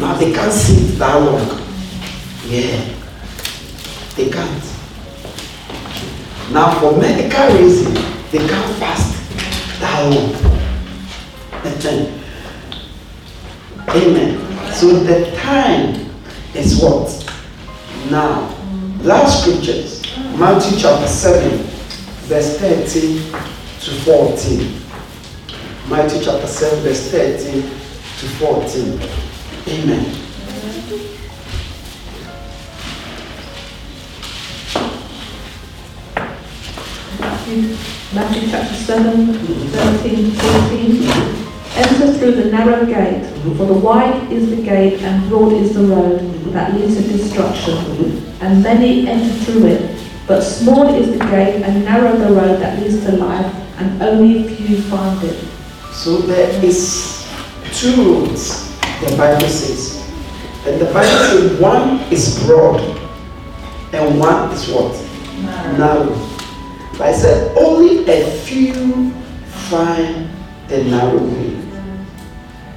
Now 0.00 0.14
they 0.14 0.32
can't 0.32 0.50
sit 0.50 0.98
that 0.98 1.16
long. 1.16 1.46
Yeah. 2.46 2.94
They 4.16 4.30
can't. 4.30 4.64
Now 6.50 6.80
for 6.80 6.96
medical 6.98 7.58
reason, 7.58 7.92
they 8.30 8.38
can't 8.38 8.76
fast 8.76 9.12
that 9.80 10.14
long. 10.14 10.34
Amen. 11.66 12.22
Amen. 13.90 14.72
So 14.72 14.86
the 15.00 15.36
time 15.36 16.10
is 16.54 16.80
what? 16.80 17.10
Now. 18.10 18.56
Last 19.02 19.42
scriptures. 19.42 20.02
Matthew 20.38 20.78
chapter 20.78 21.06
7, 21.06 21.58
verse 22.28 22.58
13 22.58 23.30
to 23.80 23.90
14. 24.02 24.85
Matthew 25.88 26.20
chapter 26.20 26.48
7, 26.48 26.82
verse 26.82 27.10
13 27.12 27.62
to 27.62 28.26
14. 28.40 29.00
Amen. 29.68 30.04
Matthew, 38.12 38.50
chapter 38.50 38.74
7, 38.74 39.32
13 39.32 40.30
to 40.30 40.36
14. 40.36 41.46
Enter 41.76 42.18
through 42.18 42.32
the 42.32 42.50
narrow 42.50 42.84
gate, 42.84 43.24
for 43.56 43.66
the 43.66 43.72
wide 43.72 44.32
is 44.32 44.50
the 44.50 44.62
gate 44.62 45.00
and 45.02 45.28
broad 45.28 45.52
is 45.52 45.74
the 45.74 45.84
road 45.84 46.18
that 46.52 46.74
leads 46.74 46.96
to 46.96 47.02
destruction, 47.16 47.76
and 48.40 48.60
many 48.60 49.06
enter 49.06 49.32
through 49.44 49.66
it. 49.66 50.04
But 50.26 50.40
small 50.40 50.92
is 50.96 51.16
the 51.16 51.24
gate 51.26 51.62
and 51.62 51.84
narrow 51.84 52.16
the 52.16 52.34
road 52.34 52.60
that 52.60 52.82
leads 52.82 53.04
to 53.06 53.12
life, 53.12 53.54
and 53.78 54.02
only 54.02 54.48
few 54.48 54.82
find 54.82 55.22
it. 55.22 55.55
So 55.96 56.18
there 56.18 56.62
is 56.62 57.26
two 57.72 57.96
roads, 57.96 58.70
the 59.00 59.16
Bible 59.16 59.48
says. 59.48 60.06
And 60.66 60.78
the 60.78 60.84
Bible 60.92 61.08
says 61.08 61.58
one 61.60 62.00
is 62.12 62.44
broad 62.44 62.80
and 63.94 64.20
one 64.20 64.52
is 64.52 64.68
what? 64.68 64.92
Narrow. 65.78 66.14
But 66.92 67.00
I 67.00 67.12
said 67.12 67.56
only 67.56 68.06
a 68.08 68.30
few 68.42 69.10
find 69.70 70.28
the 70.68 70.84
narrow 70.84 71.18
way. 71.18 71.54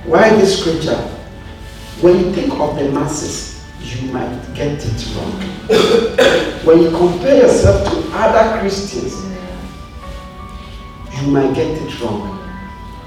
Why 0.06 0.30
this 0.30 0.62
scripture? 0.62 0.98
When 2.00 2.20
you 2.20 2.34
think 2.34 2.54
of 2.54 2.78
the 2.78 2.90
masses, 2.90 3.66
you 3.82 4.14
might 4.14 4.41
get 4.56 4.82
it 4.82 5.16
wrong. 5.16 5.32
when 6.64 6.82
you 6.84 6.90
compare 6.91 7.44
yourself 7.44 7.86
to 7.91 8.18
other 8.18 8.62
Christians, 8.62 9.14
you 11.20 11.28
might 11.28 11.54
get 11.54 11.68
it 11.68 12.02
wrong. 12.02 12.39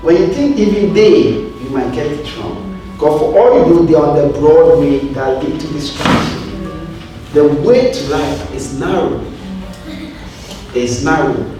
When 0.02 0.16
you 0.16 0.26
think 0.34 0.58
even 0.58 0.92
they, 0.92 1.30
you 1.30 1.70
might 1.70 1.94
get 1.94 2.06
it 2.06 2.36
wrong. 2.36 2.80
Because 2.94 3.20
for 3.20 3.38
all 3.38 3.58
you 3.68 3.74
know, 3.74 3.82
they're 3.86 4.02
on 4.02 4.16
the 4.16 4.36
broad 4.38 4.80
way 4.80 4.98
that 4.98 5.42
lead 5.44 5.60
to 5.60 5.66
destruction. 5.68 6.42
The 7.32 7.46
way 7.46 7.92
to 7.92 8.08
life 8.10 8.52
is 8.54 8.78
narrow. 8.80 9.24
It's 10.74 11.04
narrow. 11.04 11.58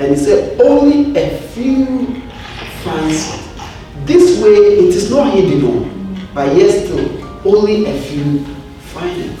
And 0.00 0.10
he 0.10 0.16
said, 0.16 0.60
only 0.60 1.16
a 1.16 1.38
few 1.38 2.20
finds 2.82 3.34
it. 3.34 3.50
This 4.04 4.42
way, 4.42 4.50
it 4.50 4.94
is 4.94 5.08
not 5.08 5.32
hidden, 5.32 6.28
but 6.34 6.56
yet 6.56 6.86
still, 6.86 7.46
only 7.46 7.86
a 7.86 8.00
few 8.02 8.44
find 8.92 9.20
it. 9.22 9.38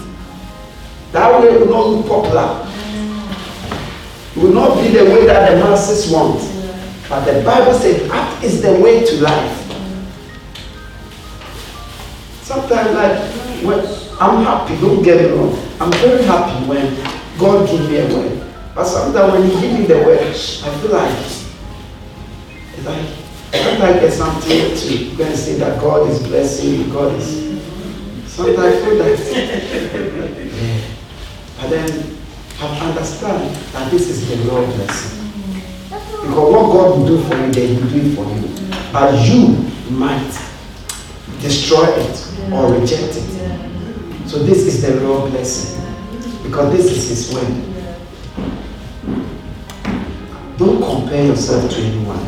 That 1.10 1.40
way 1.40 1.56
will 1.58 1.66
not 1.66 1.86
look 1.88 2.06
popular. 2.06 2.62
It 4.36 4.42
will 4.42 4.52
not 4.52 4.80
be 4.80 4.88
the 4.88 5.04
way 5.04 5.26
that 5.26 5.50
the 5.50 5.56
masses 5.64 6.12
want. 6.12 6.55
But 7.08 7.24
the 7.24 7.44
Bible 7.44 7.74
says 7.74 8.08
that 8.08 8.42
is 8.42 8.62
the 8.62 8.72
way 8.80 9.04
to 9.04 9.20
life. 9.22 9.62
Sometimes, 12.42 12.94
like, 12.94 13.30
when 13.64 13.78
I'm 14.20 14.44
happy, 14.44 14.80
don't 14.80 15.02
get 15.02 15.20
me 15.20 15.30
wrong. 15.36 15.56
I'm 15.80 15.92
very 15.92 16.24
happy 16.24 16.66
when 16.66 16.96
God 17.38 17.68
gives 17.68 17.88
me 17.88 17.98
a 17.98 18.06
word. 18.08 18.42
But 18.74 18.84
sometimes 18.86 19.32
when 19.32 19.42
He 19.44 19.60
gives 19.60 19.78
me 19.78 19.86
the 19.86 19.98
word, 19.98 20.20
I 20.20 20.32
feel 20.32 20.92
like 20.92 21.18
it's 22.74 22.84
like 22.84 23.26
sometimes 23.52 24.00
get 24.00 24.12
something 24.12 24.76
to 24.76 25.16
go 25.16 25.24
and 25.24 25.36
say 25.36 25.54
that 25.58 25.80
God 25.80 26.10
is 26.10 26.22
blessing 26.26 26.78
me, 26.78 26.92
God 26.92 27.14
is. 27.14 27.60
Sometimes 28.26 28.58
I 28.58 28.84
feel 28.84 28.96
that. 28.98 30.82
But 31.58 31.70
then 31.70 32.16
I 32.60 32.66
understand 32.80 33.56
that 33.72 33.90
this 33.90 34.10
is 34.10 34.28
the 34.28 34.36
Lord 34.44 34.66
blessing. 34.74 35.25
Because 36.10 36.52
what 36.52 36.72
God 36.72 36.98
will 36.98 37.06
do 37.06 37.22
for 37.24 37.36
you, 37.36 37.52
then 37.52 37.68
He 37.68 37.82
will 37.82 37.90
do 37.90 38.00
it 38.00 38.14
for 38.14 38.24
you. 38.34 38.92
But 38.92 39.28
you 39.28 39.70
might 39.90 40.32
destroy 41.40 41.86
it 41.86 42.52
or 42.52 42.72
reject 42.72 43.16
it. 43.16 44.28
So 44.28 44.42
this 44.42 44.66
is 44.66 44.82
the 44.82 44.98
real 45.00 45.28
blessing. 45.30 45.82
Because 46.42 46.72
this 46.76 46.86
is 46.86 47.08
His 47.08 47.34
word. 47.34 47.62
Don't 50.56 50.82
compare 50.82 51.26
yourself 51.26 51.70
to 51.70 51.80
anyone. 51.80 52.18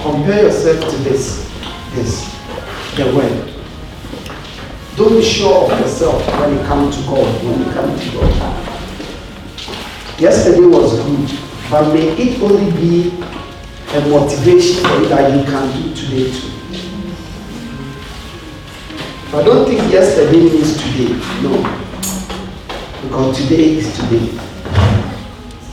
Compare 0.00 0.44
yourself 0.44 0.90
to 0.90 0.96
this. 0.98 1.50
This. 1.94 2.28
The 2.96 3.04
word. 3.16 3.48
Don't 4.96 5.16
be 5.16 5.22
sure 5.24 5.72
of 5.72 5.80
yourself 5.80 6.26
when 6.38 6.58
you 6.58 6.64
come 6.64 6.90
to 6.90 6.98
God. 7.02 7.44
When 7.44 7.58
you 7.58 7.72
come 7.72 7.98
to 7.98 8.10
God. 8.12 8.68
Yesterday 10.20 10.66
was 10.66 11.00
good. 11.00 11.41
But 11.72 11.94
may 11.94 12.06
it 12.20 12.42
only 12.42 12.70
be 12.72 13.08
a 13.94 14.06
motivation 14.10 14.84
for 14.84 14.94
you 15.00 15.08
that 15.08 15.34
you 15.34 15.42
can 15.42 15.82
do 15.82 15.94
today 15.94 16.30
too. 16.30 16.50
But 19.32 19.44
don't 19.46 19.66
think 19.66 19.90
yesterday 19.90 20.50
means 20.50 20.76
today. 20.76 21.14
No. 21.40 21.62
Because 23.00 23.38
today 23.38 23.78
is 23.78 23.96
today. 23.96 24.38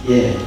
Yeah. 0.08 0.40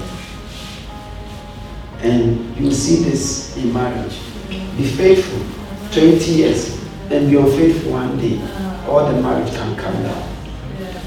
And 2.01 2.57
you 2.57 2.71
see 2.71 3.05
this 3.05 3.55
in 3.59 3.75
marriage. 3.75 4.19
Be 4.49 4.87
faithful 4.87 5.45
20 5.93 6.33
years 6.33 6.83
and 7.11 7.31
be 7.31 7.37
unfaithful 7.37 7.93
one 7.93 8.17
day. 8.17 8.41
All 8.89 9.07
the 9.07 9.21
marriage 9.21 9.53
can 9.53 9.77
come 9.77 10.03
down. 10.03 10.35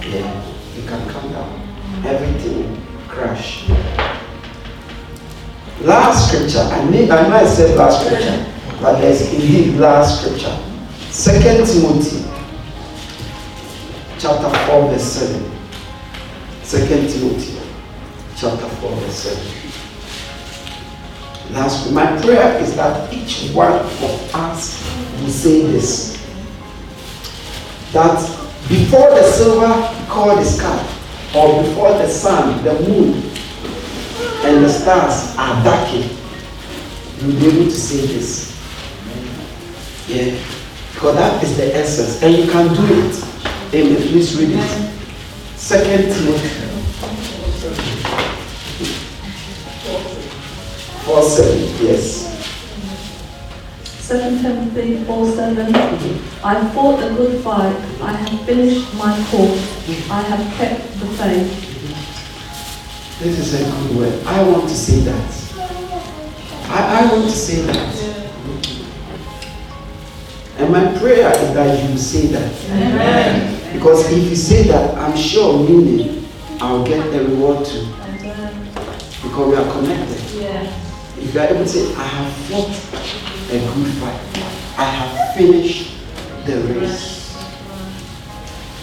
Yeah. 0.01 0.77
It 0.77 0.87
can 0.87 1.09
come 1.09 1.31
down. 1.31 2.05
Everything 2.05 2.79
crash. 3.07 3.65
Last 5.81 6.29
scripture, 6.29 6.59
I 6.59 6.83
mean, 6.85 7.11
I 7.11 7.27
know 7.27 7.35
I 7.35 7.45
said 7.45 7.77
last 7.77 8.05
scripture, 8.05 8.45
but 8.81 8.99
there's 8.99 9.21
indeed 9.33 9.75
last 9.75 10.21
scripture. 10.21 10.57
Second 11.09 11.65
Timothy, 11.67 12.23
chapter 14.17 14.49
4, 14.67 14.89
verse 14.89 15.03
7. 15.03 15.51
Second 16.63 17.09
Timothy, 17.09 17.59
chapter 18.37 18.67
4, 18.67 18.95
verse 18.95 19.15
7. 19.15 19.65
Last, 21.53 21.91
my 21.91 22.05
prayer 22.21 22.57
is 22.61 22.75
that 22.75 23.13
each 23.13 23.51
one 23.51 23.73
of 23.73 24.35
us 24.35 24.81
will 25.21 25.29
say 25.29 25.61
this. 25.67 26.15
That 27.91 28.17
before 28.67 29.09
the 29.11 29.23
silver 29.23 30.07
cord 30.09 30.39
is 30.39 30.59
cut, 30.59 30.85
or 31.35 31.61
before 31.63 31.89
the 31.93 32.07
sun, 32.07 32.63
the 32.63 32.73
moon, 32.79 33.24
the 34.65 34.71
stars 34.71 35.37
are 35.37 35.63
darkened. 35.63 36.09
you'll 37.21 37.39
be 37.39 37.47
able 37.47 37.65
to 37.65 37.71
say 37.71 38.07
this. 38.07 38.51
Yeah. 40.07 40.41
Because 40.91 41.15
that 41.15 41.43
is 41.43 41.57
the 41.57 41.75
essence. 41.75 42.23
And 42.23 42.35
you 42.35 42.51
can 42.51 42.73
do 42.73 42.83
it. 43.05 43.15
Amen. 43.75 44.01
Please 44.07 44.35
read 44.39 44.57
it. 44.57 44.91
Second 45.55 46.11
Timothy. 46.11 46.49
Four 51.05 51.21
seven. 51.21 51.85
Yes. 51.85 52.25
Second 53.83 54.41
Timothy 54.41 55.03
4 55.03 55.31
7. 55.31 55.75
I 56.43 56.73
fought 56.73 57.03
a 57.03 57.13
good 57.15 57.43
fight. 57.43 57.75
I 58.01 58.13
have 58.13 58.45
finished 58.45 58.93
my 58.95 59.13
course. 59.29 60.09
I 60.11 60.21
have 60.21 60.57
kept 60.57 60.99
the 60.99 61.07
faith. 61.17 61.74
This 63.19 63.39
is 63.39 63.53
a 63.53 63.63
good 63.63 63.97
word. 63.97 64.25
I 64.25 64.43
want 64.43 64.63
to 64.63 64.75
say 64.75 64.99
that. 64.99 65.45
I, 66.67 66.99
I 66.99 67.11
want 67.13 67.23
to 67.23 67.31
say 67.31 67.61
that. 67.61 67.95
And 70.57 70.71
my 70.71 70.97
prayer 70.99 71.29
is 71.31 71.53
that 71.53 71.89
you 71.89 71.97
say 71.97 72.27
that. 72.27 72.51
Amen. 72.71 73.73
Because 73.73 74.11
if 74.11 74.29
you 74.29 74.35
say 74.35 74.63
that, 74.63 74.97
I'm 74.97 75.15
sure 75.15 75.57
meaning 75.67 76.25
I'll 76.59 76.85
get 76.85 77.09
the 77.11 77.23
reward 77.25 77.65
too. 77.65 77.87
Because 79.23 79.47
we 79.49 79.55
are 79.55 79.71
connected. 79.71 80.21
Yeah. 80.41 80.63
If 81.17 81.33
you 81.33 81.39
are 81.39 81.47
able 81.47 81.63
to 81.63 81.67
say, 81.69 81.95
I 81.95 82.03
have 82.03 82.33
fought 82.47 82.69
a 83.49 83.59
good 83.59 83.93
fight, 83.95 84.77
I 84.77 84.83
have 84.83 85.35
finished 85.37 85.93
the 86.45 86.57
race. 86.73 87.33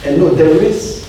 And 0.06 0.18
no, 0.18 0.30
the 0.30 0.58
race 0.58 1.06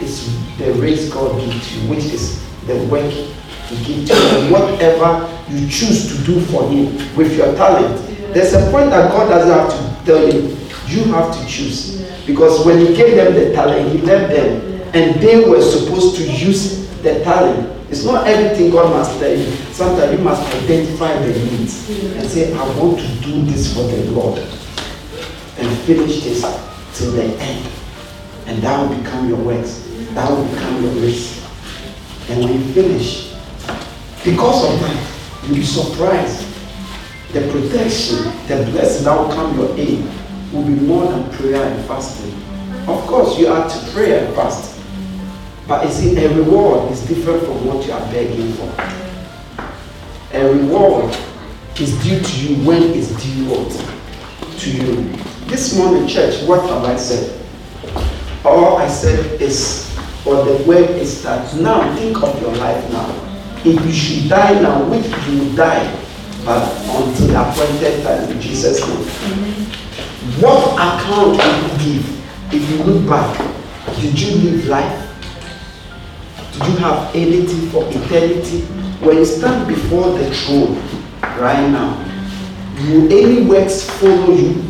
is 0.00 0.58
the 0.58 0.72
race 0.74 1.08
God 1.12 1.40
gives 1.40 1.76
you, 1.76 1.88
which 1.88 2.04
is 2.06 2.44
the 2.66 2.86
work 2.86 3.10
He 3.10 3.76
gives 3.84 4.10
you. 4.10 4.16
And 4.16 4.52
whatever 4.52 5.30
you 5.48 5.68
choose 5.68 6.08
to 6.16 6.24
do 6.24 6.40
for 6.46 6.68
Him 6.68 6.86
with 7.16 7.36
your 7.36 7.54
talent. 7.54 7.96
There's 8.34 8.52
a 8.52 8.70
point 8.70 8.90
that 8.90 9.10
God 9.10 9.28
doesn't 9.28 9.50
have 9.50 9.70
to 9.70 10.06
tell 10.06 10.32
you. 10.32 10.56
You 10.86 11.04
have 11.12 11.34
to 11.38 11.46
choose. 11.46 12.02
Because 12.26 12.64
when 12.64 12.78
He 12.78 12.94
gave 12.94 13.16
them 13.16 13.34
the 13.34 13.52
talent, 13.52 13.92
He 13.92 13.98
left 13.98 14.32
them. 14.34 14.80
And 14.94 15.20
they 15.20 15.48
were 15.48 15.60
supposed 15.60 16.16
to 16.16 16.24
use 16.24 16.88
the 17.02 17.22
talent. 17.24 17.70
It's 17.90 18.04
not 18.04 18.26
everything 18.26 18.70
God 18.70 18.90
must 18.90 19.18
tell 19.20 19.36
you. 19.36 19.50
Sometimes 19.72 20.18
you 20.18 20.24
must 20.24 20.42
identify 20.62 21.16
the 21.18 21.28
needs 21.28 21.88
and 22.16 22.28
say, 22.28 22.52
I 22.52 22.78
want 22.78 22.98
to 22.98 23.08
do 23.20 23.42
this 23.42 23.74
for 23.74 23.82
the 23.82 24.10
Lord. 24.10 24.38
And 24.38 25.78
finish 25.80 26.24
this 26.24 26.42
till 26.94 27.12
the 27.12 27.24
end. 27.24 27.72
And 28.46 28.62
that 28.62 28.80
will 28.80 28.96
become 28.96 29.28
your 29.28 29.38
works. 29.38 29.88
That 30.12 30.30
will 30.30 30.44
become 30.44 30.82
your 30.82 30.92
race. 30.94 31.33
And 32.28 32.44
when 32.44 32.54
you 32.54 32.72
finish, 32.72 33.34
because 34.24 34.64
of 34.72 34.80
that, 34.80 35.44
you'll 35.44 35.56
be 35.56 35.62
surprised. 35.62 36.46
The 37.32 37.40
protection, 37.50 38.24
the 38.46 38.70
blessing 38.70 39.04
that 39.04 39.18
will 39.18 39.28
come 39.34 39.58
your 39.58 39.76
aid 39.76 40.04
will 40.52 40.64
be 40.64 40.74
more 40.74 41.06
than 41.06 41.30
prayer 41.32 41.64
and 41.64 41.84
fasting. 41.86 42.32
Of 42.88 43.06
course, 43.06 43.38
you 43.38 43.48
are 43.48 43.68
to 43.68 43.92
pray 43.92 44.18
and 44.24 44.34
fast. 44.34 44.80
But 45.66 45.84
you 45.84 45.90
see, 45.90 46.24
a 46.24 46.34
reward 46.34 46.92
is 46.92 47.00
different 47.06 47.42
from 47.44 47.66
what 47.66 47.84
you 47.86 47.92
are 47.92 48.12
begging 48.12 48.52
for. 48.52 48.72
A 50.32 50.52
reward 50.52 51.16
is 51.80 52.00
due 52.02 52.20
to 52.20 52.40
you 52.40 52.66
when 52.66 52.82
it's 52.82 53.08
due 53.22 53.46
what? 53.48 54.60
To 54.60 54.70
you. 54.70 55.10
This 55.46 55.76
morning, 55.76 56.06
church, 56.06 56.42
what 56.46 56.62
have 56.68 56.84
I 56.84 56.96
said? 56.96 57.40
All 58.44 58.76
I 58.76 58.88
said 58.88 59.40
is, 59.40 59.93
or 60.26 60.44
the 60.44 60.62
word 60.64 60.90
is 60.90 61.22
that 61.22 61.54
now 61.56 61.94
think 61.96 62.22
of 62.22 62.40
your 62.40 62.54
life 62.56 62.90
now. 62.90 63.08
If 63.64 63.84
you 63.84 63.92
should 63.92 64.28
die 64.30 64.60
now, 64.60 64.82
which 64.88 65.06
you 65.28 65.38
will 65.38 65.56
die, 65.56 66.00
but 66.44 66.70
until 66.86 67.26
the 67.28 67.40
appointed 67.40 68.02
time 68.02 68.30
in 68.30 68.40
Jesus' 68.40 68.80
name. 68.86 69.64
What 70.40 70.74
account 70.74 71.36
will 71.36 71.62
you 71.62 72.00
give 72.00 72.54
if 72.54 72.70
you 72.70 72.84
look 72.84 73.08
back? 73.08 73.36
Did 74.00 74.18
you 74.20 74.36
live 74.50 74.66
life? 74.66 75.00
Did 76.52 76.68
you 76.68 76.76
have 76.76 77.14
anything 77.14 77.68
for 77.70 77.84
eternity? 77.88 78.60
When 79.04 79.18
you 79.18 79.24
stand 79.24 79.68
before 79.68 80.16
the 80.18 80.34
throne 80.34 80.76
right 81.38 81.68
now, 81.70 81.98
will 82.80 83.12
any 83.12 83.42
works 83.46 83.88
follow 83.98 84.32
you? 84.32 84.62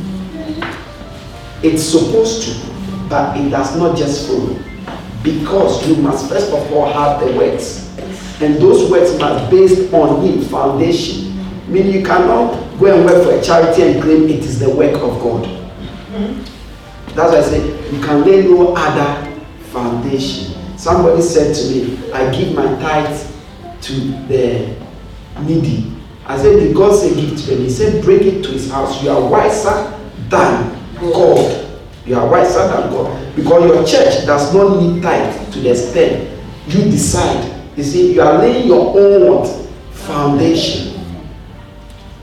It's 1.62 1.82
supposed 1.82 2.42
to, 2.44 3.08
but 3.08 3.36
it 3.36 3.50
does 3.50 3.76
not 3.76 3.96
just 3.96 4.26
follow. 4.28 4.58
Because 5.24 5.88
you 5.88 5.96
must 5.96 6.28
first 6.28 6.52
of 6.52 6.70
all 6.72 6.92
have 6.92 7.18
the 7.18 7.36
works. 7.36 7.90
And 8.40 8.56
those 8.56 8.90
works 8.90 9.18
must 9.18 9.50
based 9.50 9.92
on 9.92 10.24
Him, 10.24 10.42
foundation. 10.42 11.34
Meaning 11.66 11.92
you 11.94 12.04
cannot 12.04 12.78
go 12.78 12.94
and 12.94 13.04
work 13.06 13.24
for 13.24 13.32
a 13.32 13.42
charity 13.42 13.82
and 13.82 14.02
claim 14.02 14.24
it 14.28 14.44
is 14.44 14.60
the 14.60 14.68
work 14.68 14.94
of 14.94 15.20
God. 15.22 15.44
That's 17.14 17.32
why 17.32 17.38
I 17.38 17.42
say 17.42 17.90
you 17.90 18.02
can 18.02 18.22
lay 18.24 18.42
no 18.42 18.74
other 18.76 19.32
foundation. 19.72 20.54
Somebody 20.76 21.22
said 21.22 21.54
to 21.54 21.70
me, 21.70 22.12
I 22.12 22.30
give 22.30 22.54
my 22.54 22.66
tithe 22.80 23.30
to 23.82 23.92
the 24.28 24.76
needy. 25.40 25.90
I 26.26 26.36
said, 26.36 26.58
Did 26.58 26.74
God 26.76 26.94
say 26.98 27.14
give 27.14 27.38
to 27.38 27.46
them? 27.50 27.60
He 27.60 27.70
said, 27.70 28.02
Bring 28.04 28.22
it 28.24 28.42
to 28.44 28.50
his 28.50 28.70
house. 28.70 29.02
You 29.02 29.10
are 29.10 29.28
wiser 29.30 29.98
than 30.28 30.78
God. 30.98 31.80
You 32.04 32.18
are 32.18 32.28
wiser 32.28 32.66
than 32.68 32.90
God. 32.90 33.23
Because 33.36 33.64
your 33.64 33.84
church 33.84 34.26
does 34.26 34.54
not 34.54 34.80
need 34.80 35.02
tithe 35.02 35.52
to 35.52 35.60
the 35.60 35.70
extent 35.70 36.30
you 36.68 36.84
decide. 36.84 37.52
You 37.76 37.82
see, 37.82 38.14
you 38.14 38.22
are 38.22 38.38
laying 38.38 38.68
your 38.68 38.98
own 38.98 39.34
what? 39.34 39.48
Foundation. 39.92 41.00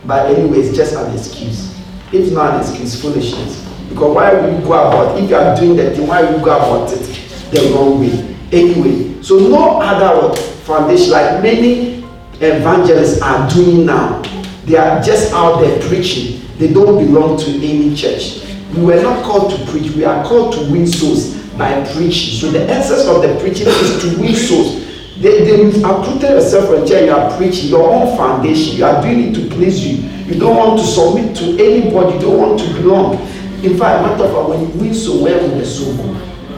But 0.06 0.32
anyway, 0.32 0.60
it's 0.60 0.76
just 0.76 0.96
an 0.96 1.14
excuse. 1.14 1.78
It's 2.12 2.32
not 2.32 2.56
an 2.56 2.62
excuse, 2.62 3.02
foolishness. 3.02 3.68
Because 3.90 4.16
why 4.16 4.34
will 4.34 4.58
you 4.58 4.66
go 4.66 4.74
about 4.74 5.20
if 5.22 5.30
you 5.30 5.36
are 5.36 5.56
doing 5.56 5.76
that 5.78 5.96
thing, 5.96 6.08
why 6.08 6.22
will 6.22 6.40
you 6.40 6.46
go 6.46 6.56
about 6.56 6.92
it 6.94 7.04
the 7.52 7.74
wrong 7.74 8.00
way? 8.00 8.38
Anyway, 8.52 9.22
so 9.22 9.38
no 9.38 9.82
other 9.82 10.28
what, 10.28 10.38
foundation 10.38 11.12
like 11.12 11.44
many 11.44 12.04
evangelists 12.40 13.22
are 13.22 13.50
doing 13.50 13.86
now. 13.86 14.22
They 14.66 14.78
are 14.78 15.02
just 15.02 15.34
out 15.34 15.60
there 15.60 15.80
preaching. 15.88 16.42
They 16.58 16.72
don't 16.72 16.98
belong 17.06 17.38
to 17.40 17.52
any 17.56 17.96
church. 17.96 18.41
We 18.76 18.84
were 18.86 19.02
not 19.02 19.24
called 19.26 19.52
to 19.52 19.66
preach, 19.72 19.92
we 19.92 20.06
are 20.06 20.24
called 20.26 20.54
to 20.54 20.72
win 20.72 20.88
souls 20.88 21.36
by 21.58 21.84
preaching. 21.94 22.40
So 22.40 22.52
the 22.52 22.64
essence 22.70 23.06
of 23.08 23.22
the 23.22 23.38
preaching 23.40 23.68
is 23.68 24.02
to 24.02 24.22
win 24.22 24.36
souls. 24.36 24.82
They, 25.22 25.44
they 25.46 25.82
uprooted 25.84 26.22
yourself 26.32 26.70
from 26.70 26.88
chair, 26.88 27.06
you 27.06 27.12
are 27.12 27.38
preaching 27.38 27.70
your 27.70 27.88
own 27.94 28.18
foundation. 28.18 28.78
You 28.78 28.86
are 28.86 29.02
doing 29.02 29.30
it 29.30 29.36
to 29.36 29.56
please 29.56 29.86
you. 29.86 30.10
You 30.26 30.40
don't 30.40 30.56
want 30.56 30.80
to 30.80 30.86
submit 30.88 31.36
to 31.38 31.64
anybody, 31.64 32.16
you 32.16 32.22
don't 32.22 32.38
want 32.40 32.60
to 32.60 32.74
belong. 32.74 33.16
In 33.64 33.78
fact, 33.78 34.02
matter 34.02 34.24
of 34.24 34.34
fact, 34.34 34.50
when 34.50 34.62
you 34.62 34.68
win 34.80 34.94
so 34.96 35.22
well 35.22 35.40
with 35.48 35.60
the 35.60 35.66
soul, 35.66 35.94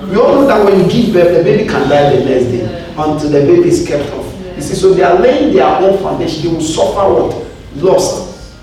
we 0.08 0.16
all 0.16 0.36
know 0.36 0.48
that 0.48 0.64
when 0.64 0.80
you 0.80 0.90
give 0.90 1.14
birth, 1.14 1.36
the 1.36 1.44
baby 1.44 1.68
can 1.68 1.90
die 1.90 2.16
the 2.16 2.24
next 2.24 2.46
day 2.46 2.94
until 2.98 3.30
the 3.32 3.40
baby 3.42 3.68
is 3.68 3.86
kept 3.86 4.10
off. 4.14 4.56
You 4.56 4.62
see, 4.62 4.76
so 4.76 4.94
they 4.94 5.04
are 5.04 5.20
laying 5.20 5.54
their 5.54 5.66
own 5.66 5.98
foundation. 5.98 6.44
They 6.44 6.50
will 6.50 6.62
suffer 6.62 7.12
what? 7.12 7.48
Lost. 7.84 8.54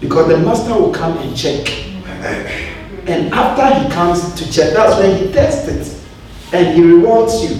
Because 0.00 0.28
the 0.28 0.38
master 0.38 0.72
will 0.72 0.92
come 0.92 1.18
and 1.18 1.36
check. 1.36 1.91
And 2.22 3.32
after 3.34 3.80
he 3.80 3.90
comes 3.92 4.34
to 4.34 4.52
check, 4.52 4.74
that's 4.74 4.98
when 4.98 5.16
he 5.16 5.32
tests 5.32 5.68
it. 5.68 6.54
And 6.54 6.76
he 6.76 6.82
rewards 6.82 7.42
you. 7.42 7.56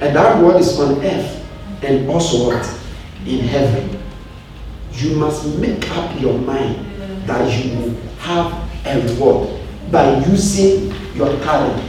And 0.00 0.16
that 0.16 0.36
reward 0.36 0.60
is 0.60 0.78
on 0.80 1.04
earth 1.04 1.46
and 1.82 2.08
also 2.08 2.46
what? 2.46 2.80
In 3.26 3.40
heaven. 3.40 4.02
You 4.92 5.16
must 5.16 5.58
make 5.58 5.88
up 5.90 6.20
your 6.20 6.38
mind 6.38 6.84
that 7.26 7.64
you 7.64 7.78
will 7.78 7.94
have 8.18 8.52
a 8.86 9.00
reward 9.08 9.60
by 9.90 10.18
using 10.24 10.92
your 11.14 11.28
talent. 11.40 11.82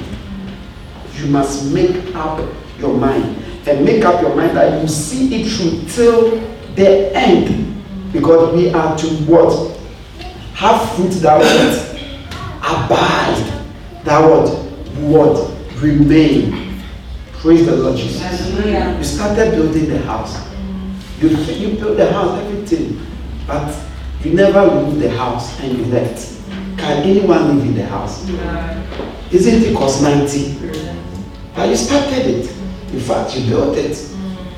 You 1.15 1.27
must 1.27 1.73
make 1.73 2.15
up 2.15 2.47
your 2.79 2.95
mind 2.97 3.37
and 3.67 3.85
make 3.85 4.03
up 4.05 4.21
your 4.21 4.35
mind 4.35 4.55
that 4.57 4.81
you 4.81 4.87
see 4.87 5.41
it 5.41 5.47
through 5.47 5.87
till 5.89 6.39
the 6.75 7.15
end. 7.15 7.83
Because 8.13 8.53
we 8.53 8.69
are 8.73 8.97
to 8.97 9.07
what? 9.25 9.80
Have 10.61 10.93
fruit 10.95 11.09
that 11.23 11.39
what? 11.39 11.89
Abide. 12.61 13.65
That 14.03 14.19
what? 14.29 14.47
What? 15.01 15.81
Remain. 15.81 16.83
Praise 17.33 17.65
the 17.65 17.77
Lord 17.77 17.97
Jesus. 17.97 18.21
Hallelujah. 18.21 18.95
You 18.95 19.03
started 19.03 19.55
building 19.55 19.89
the 19.89 19.97
house. 20.03 20.37
You, 21.19 21.29
you 21.29 21.79
built 21.79 21.97
the 21.97 22.13
house, 22.13 22.39
everything. 22.43 23.03
But 23.47 23.75
you 24.23 24.35
never 24.35 24.67
removed 24.67 25.01
the 25.01 25.09
house 25.09 25.59
and 25.61 25.79
you 25.79 25.85
left. 25.85 26.39
Can 26.77 27.09
anyone 27.09 27.57
live 27.57 27.65
in 27.67 27.73
the 27.73 27.85
house? 27.87 28.29
Isn't 29.31 29.63
it 29.63 29.75
cost 29.75 30.03
90? 30.03 30.59
But 31.55 31.69
you 31.69 31.75
started 31.75 32.27
it. 32.27 32.51
In 32.93 32.99
fact, 32.99 33.35
you 33.35 33.49
built 33.49 33.75
it. 33.79 33.97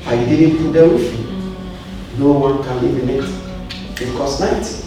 But 0.04 0.18
you 0.18 0.26
didn't 0.36 0.58
put 0.58 0.72
the 0.74 0.86
roof 0.86 1.14
in. 1.18 2.20
No 2.20 2.32
one 2.32 2.62
can 2.62 2.82
live 2.82 3.02
in 3.02 3.08
it. 3.08 4.02
It 4.02 4.14
cost 4.18 4.40
90. 4.40 4.83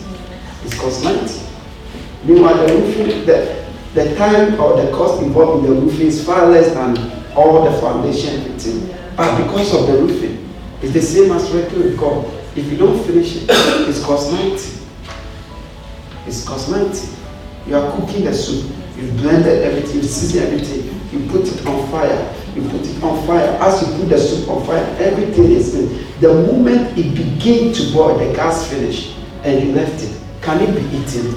Cost 0.77 1.03
90. 1.03 1.41
Meanwhile, 2.25 2.67
the 2.67 2.73
roofing, 2.73 3.25
the, 3.25 3.65
the 3.93 4.15
time 4.15 4.59
or 4.59 4.81
the 4.81 4.91
cost 4.91 5.23
involved 5.23 5.65
in 5.65 5.73
the 5.73 5.81
roofing 5.81 6.07
is 6.07 6.25
far 6.25 6.47
less 6.47 6.73
than 6.73 6.97
all 7.35 7.63
the 7.63 7.79
foundation 7.79 8.41
everything. 8.41 8.95
But 9.15 9.43
because 9.43 9.73
of 9.73 9.87
the 9.87 9.93
roofing, 9.93 10.53
it's 10.81 10.93
the 10.93 11.01
same 11.01 11.31
as 11.31 11.51
with 11.51 11.97
God. 11.97 12.25
If 12.55 12.71
you 12.71 12.77
don't 12.77 13.03
finish 13.05 13.37
it, 13.37 13.45
it's 13.49 14.03
cost 14.03 14.31
90. 14.31 14.77
It's 16.25 16.47
cost 16.47 16.69
90. 16.69 17.07
You 17.67 17.75
are 17.75 17.91
cooking 17.97 18.25
the 18.25 18.33
soup, 18.33 18.71
you've 18.95 19.17
blended 19.17 19.63
everything, 19.63 19.97
you 19.97 20.03
season 20.03 20.43
everything, 20.43 20.99
you 21.11 21.29
put 21.29 21.47
it 21.47 21.65
on 21.65 21.89
fire, 21.91 22.35
you 22.55 22.61
put 22.69 22.81
it 22.81 23.03
on 23.03 23.25
fire. 23.27 23.57
As 23.61 23.81
you 23.81 23.97
put 23.97 24.09
the 24.09 24.17
soup 24.17 24.49
on 24.49 24.65
fire, 24.65 24.83
everything 24.99 25.51
is 25.51 25.75
in. 25.75 26.19
The 26.19 26.33
moment 26.33 26.97
it 26.97 27.15
begins 27.15 27.77
to 27.79 27.93
boil, 27.93 28.17
the 28.17 28.33
gas 28.33 28.69
finished, 28.69 29.15
and 29.43 29.63
you 29.63 29.73
left 29.73 30.03
it. 30.03 30.17
Can 30.47 30.61
it 30.61 30.73
be 30.73 30.97
eaten? 30.97 31.35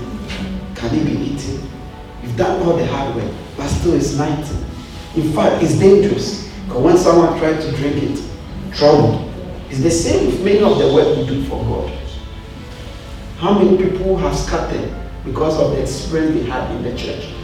Can 0.77 0.95
it 0.95 1.05
be 1.05 1.11
eaten? 1.11 1.69
You've 2.23 2.37
done 2.37 2.63
all 2.63 2.77
the 2.77 2.87
hard 2.87 3.17
work, 3.17 3.35
but 3.57 3.67
still 3.67 3.95
it's 3.95 4.15
90. 4.17 4.55
In 5.17 5.33
fact, 5.33 5.65
it's 5.65 5.81
dangerous. 5.81 6.49
Because 6.67 6.81
when 6.81 6.97
someone 6.97 7.37
tries 7.41 7.65
to 7.65 7.73
drink 7.73 8.05
it, 8.05 8.23
trouble. 8.73 9.29
It's 9.69 9.81
the 9.81 9.91
same 9.91 10.27
with 10.27 10.45
many 10.45 10.63
of 10.63 10.79
the 10.79 10.95
work 10.95 11.17
we 11.17 11.27
do 11.27 11.45
for 11.47 11.59
God. 11.65 11.93
How 13.39 13.59
many 13.59 13.79
people 13.79 14.17
have 14.19 14.39
scattered 14.39 14.95
because 15.25 15.59
of 15.59 15.73
the 15.73 15.83
experience 15.83 16.45
they 16.45 16.49
had 16.49 16.71
in 16.77 16.85
the 16.85 16.97
church? 16.97 17.35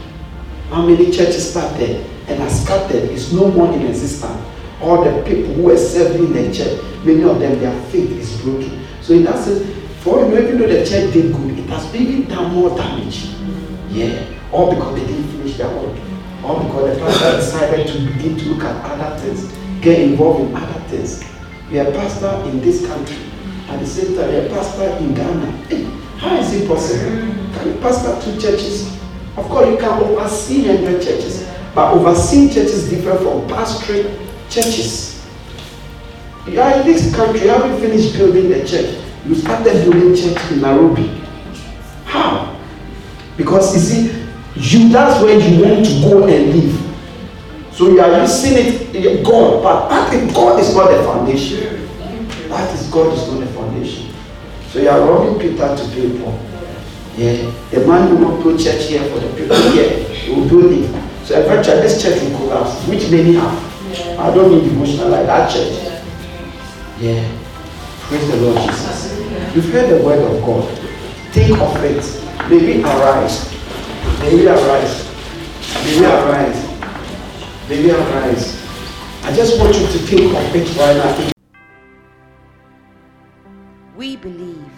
How 0.69 0.85
many 0.85 1.11
churches 1.11 1.51
started 1.51 2.05
and 2.29 2.41
are 2.41 2.49
scattered 2.49 3.09
is 3.11 3.33
no 3.33 3.51
more 3.51 3.73
in 3.73 3.81
existence? 3.81 4.41
All 4.79 5.03
the 5.03 5.21
people 5.23 5.53
who 5.55 5.63
were 5.63 5.77
serving 5.77 6.27
in 6.27 6.31
the 6.31 6.53
church, 6.53 6.81
many 7.03 7.23
of 7.23 7.41
them, 7.41 7.59
their 7.59 7.77
faith 7.87 8.11
is 8.11 8.41
broken. 8.41 8.85
So 9.01 9.15
in 9.15 9.25
that 9.25 9.43
sense, 9.43 9.77
for 10.07 10.23
you 10.23 10.29
know, 10.29 10.41
even 10.41 10.57
though 10.57 10.67
the 10.67 10.85
church 10.85 11.11
did 11.11 11.33
good, 11.33 11.56
it 11.67 11.71
has 11.71 11.93
even 11.93 12.29
done 12.29 12.53
more 12.53 12.69
damage. 12.77 13.25
Yeah. 13.89 14.25
All 14.53 14.73
because 14.73 14.95
they 14.95 15.05
didn't 15.05 15.27
finish 15.31 15.57
their 15.57 15.67
work. 15.67 15.99
All 16.41 16.63
because 16.63 16.95
the 16.97 17.03
pastor 17.03 17.35
decided 17.37 17.87
to 17.87 18.13
begin 18.13 18.37
to 18.37 18.49
look 18.53 18.63
at 18.63 18.85
other 18.85 19.19
things, 19.19 19.51
get 19.81 19.99
involved 19.99 20.49
in 20.49 20.55
other 20.55 20.79
things. 20.87 21.23
You're 21.69 21.89
a 21.89 21.91
pastor 21.91 22.49
in 22.49 22.61
this 22.61 22.87
country. 22.87 23.17
At 23.67 23.81
the 23.81 23.85
same 23.85 24.15
time, 24.15 24.31
you're 24.31 24.45
a 24.45 24.49
pastor 24.49 24.87
in 25.03 25.13
Ghana. 25.13 25.51
Hey, 25.67 25.83
how 26.19 26.37
is 26.37 26.53
it 26.53 26.69
possible? 26.69 27.03
Can 27.53 27.67
you 27.67 27.79
pastor 27.81 28.17
two 28.21 28.39
churches? 28.39 28.87
Of 29.35 29.45
course, 29.49 29.67
you 29.67 29.77
can 29.77 30.01
oversee 30.01 30.69
100 30.69 31.01
churches, 31.03 31.45
but 31.75 31.91
overseeing 31.91 32.47
churches 32.49 32.89
different 32.89 33.19
from 33.19 33.45
pastoring 33.49 34.17
churches. 34.49 35.27
You 36.47 36.61
are 36.61 36.79
in 36.79 36.87
this 36.87 37.13
country, 37.13 37.41
you 37.41 37.49
haven't 37.49 37.81
finished 37.81 38.13
building 38.15 38.47
the 38.47 38.65
church. 38.65 39.03
You 39.25 39.35
started 39.35 39.83
building 39.83 40.15
church 40.15 40.51
in 40.53 40.61
Nairobi. 40.61 41.26
How? 42.07 42.57
Because 43.35 43.75
you 43.75 43.81
see, 43.81 44.25
you 44.55 44.89
that's 44.89 45.21
where 45.21 45.37
you 45.37 45.61
want 45.61 45.85
to 45.85 46.01
go 46.01 46.25
and 46.27 46.55
live. 46.55 47.73
So 47.73 47.89
you 47.89 48.01
are 48.01 48.21
using 48.21 48.53
it, 48.55 49.23
God, 49.23 49.61
but 49.61 49.89
that 49.89 50.33
God 50.33 50.59
is 50.59 50.73
not 50.73 50.89
the 50.89 51.03
foundation. 51.03 51.87
That 52.49 52.73
is 52.73 52.89
God 52.89 53.13
is 53.13 53.27
not 53.29 53.41
the 53.41 53.47
foundation. 53.47 54.13
So 54.69 54.79
you 54.79 54.89
are 54.89 54.99
robbing 55.01 55.39
Peter 55.39 55.75
to 55.75 55.83
pay 55.93 56.17
Paul. 56.19 56.39
Yeah, 57.15 57.51
the 57.71 57.85
man 57.85 58.09
will 58.09 58.19
not 58.19 58.43
build 58.43 58.59
church 58.59 58.85
here 58.85 59.03
for 59.09 59.19
the 59.19 59.27
people 59.35 59.55
here. 59.71 60.07
He 60.09 60.31
will 60.33 60.47
build 60.47 60.71
it. 60.71 61.25
So 61.25 61.39
eventually 61.39 61.81
this 61.81 62.01
church 62.01 62.21
will 62.21 62.37
collapse, 62.37 62.87
which 62.87 63.11
many 63.11 63.33
have. 63.33 64.19
I 64.19 64.33
don't 64.33 64.51
need 64.51 64.69
devotional 64.69 65.09
like 65.09 65.25
that 65.27 65.51
church. 65.51 65.73
Yeah. 66.99 67.37
Praise 68.07 68.27
the 68.31 68.37
Lord 68.37 68.69
Jesus. 68.69 69.19
You've 69.55 69.69
heard 69.71 69.89
the 69.89 70.03
word 70.03 70.19
of 70.19 70.41
God. 70.43 70.86
Think 71.31 71.59
of 71.59 71.83
it. 71.83 72.03
May 72.49 72.57
we 72.57 72.83
arise. 72.83 73.51
May 74.19 74.35
we 74.35 74.47
arise. 74.47 75.05
May 75.83 75.99
we 75.99 76.05
arise. 76.05 76.65
May 77.69 77.83
we 77.83 77.91
arise. 77.91 78.45
I 79.23 79.33
just 79.33 79.59
want 79.59 79.75
you 79.75 79.85
to 79.87 79.97
think 80.07 80.33
of 80.33 80.55
it 80.55 80.75
right 80.77 80.97
now. 80.97 81.31
We 83.95 84.15
believe 84.15 84.71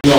you. 0.03 0.11